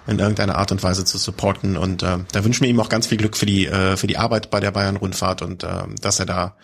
in 0.06 0.18
irgendeiner 0.18 0.56
Art 0.56 0.72
und 0.72 0.82
Weise 0.82 1.04
zu 1.04 1.18
supporten. 1.18 1.76
Und 1.76 2.02
äh, 2.02 2.18
da 2.32 2.44
wünschen 2.44 2.62
wir 2.62 2.70
ihm 2.70 2.80
auch 2.80 2.88
ganz 2.88 3.06
viel 3.06 3.18
Glück 3.18 3.36
für 3.36 3.46
die, 3.46 3.66
äh, 3.66 3.96
für 3.96 4.06
die 4.06 4.18
Arbeit 4.18 4.50
bei 4.50 4.60
der 4.60 4.70
Bayern-Rundfahrt 4.70 5.42
und 5.42 5.62
äh, 5.62 5.84
dass 6.00 6.20
er 6.20 6.26
da 6.26 6.56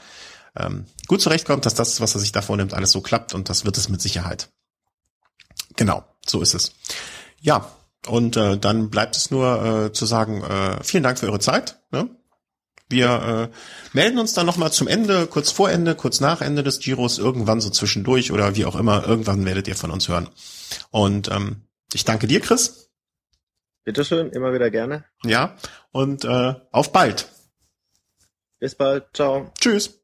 ähm, 0.57 0.86
gut 1.07 1.20
zurechtkommt, 1.20 1.66
dass 1.66 1.74
das, 1.74 2.01
was 2.01 2.14
er 2.14 2.20
sich 2.20 2.32
da 2.32 2.43
vornimmt, 2.43 2.74
alles 2.74 2.91
so 2.91 3.01
klappt 3.01 3.34
und 3.34 3.49
das 3.49 3.64
wird 3.64 3.76
es 3.78 3.88
mit 3.88 4.03
Sicherheit. 4.03 4.49
Genau, 5.76 6.05
so 6.26 6.41
ist 6.43 6.55
es. 6.55 6.72
Ja, 7.41 7.70
und 8.07 8.36
äh, 8.36 8.59
dann 8.59 8.91
bleibt 8.91 9.16
es 9.16 9.30
nur 9.30 9.64
äh, 9.86 9.93
zu 9.93 10.07
sagen, 10.07 10.43
äh, 10.43 10.82
vielen 10.82 11.03
Dank 11.03 11.18
für 11.18 11.26
eure 11.26 11.38
Zeit. 11.38 11.80
Ne? 11.91 12.09
Wir 12.88 13.51
äh, 13.53 13.57
melden 13.93 14.18
uns 14.18 14.32
dann 14.32 14.47
nochmal 14.47 14.72
zum 14.72 14.88
Ende, 14.88 15.26
kurz 15.26 15.51
vor 15.53 15.70
Ende, 15.70 15.95
kurz 15.95 16.20
nach 16.20 16.41
Ende 16.41 16.64
des 16.64 16.80
Giros, 16.80 17.18
irgendwann 17.18 17.61
so 17.61 17.70
zwischendurch 17.70 18.32
oder 18.32 18.57
wie 18.57 18.64
auch 18.64 18.74
immer, 18.74 19.07
irgendwann 19.07 19.45
werdet 19.45 19.68
ihr 19.68 19.76
von 19.76 19.91
uns 19.91 20.09
hören. 20.09 20.28
Und 20.91 21.30
ähm, 21.30 21.62
ich 21.93 22.05
danke 22.05 22.26
dir, 22.26 22.41
Chris. 22.41 22.89
Bitteschön, 23.84 24.30
immer 24.30 24.52
wieder 24.52 24.70
gerne. 24.70 25.04
Ja, 25.24 25.56
und 25.92 26.24
äh, 26.24 26.54
auf 26.70 26.92
bald. 26.92 27.28
Bis 28.58 28.74
bald, 28.74 29.06
ciao. 29.14 29.52
Tschüss. 29.58 29.99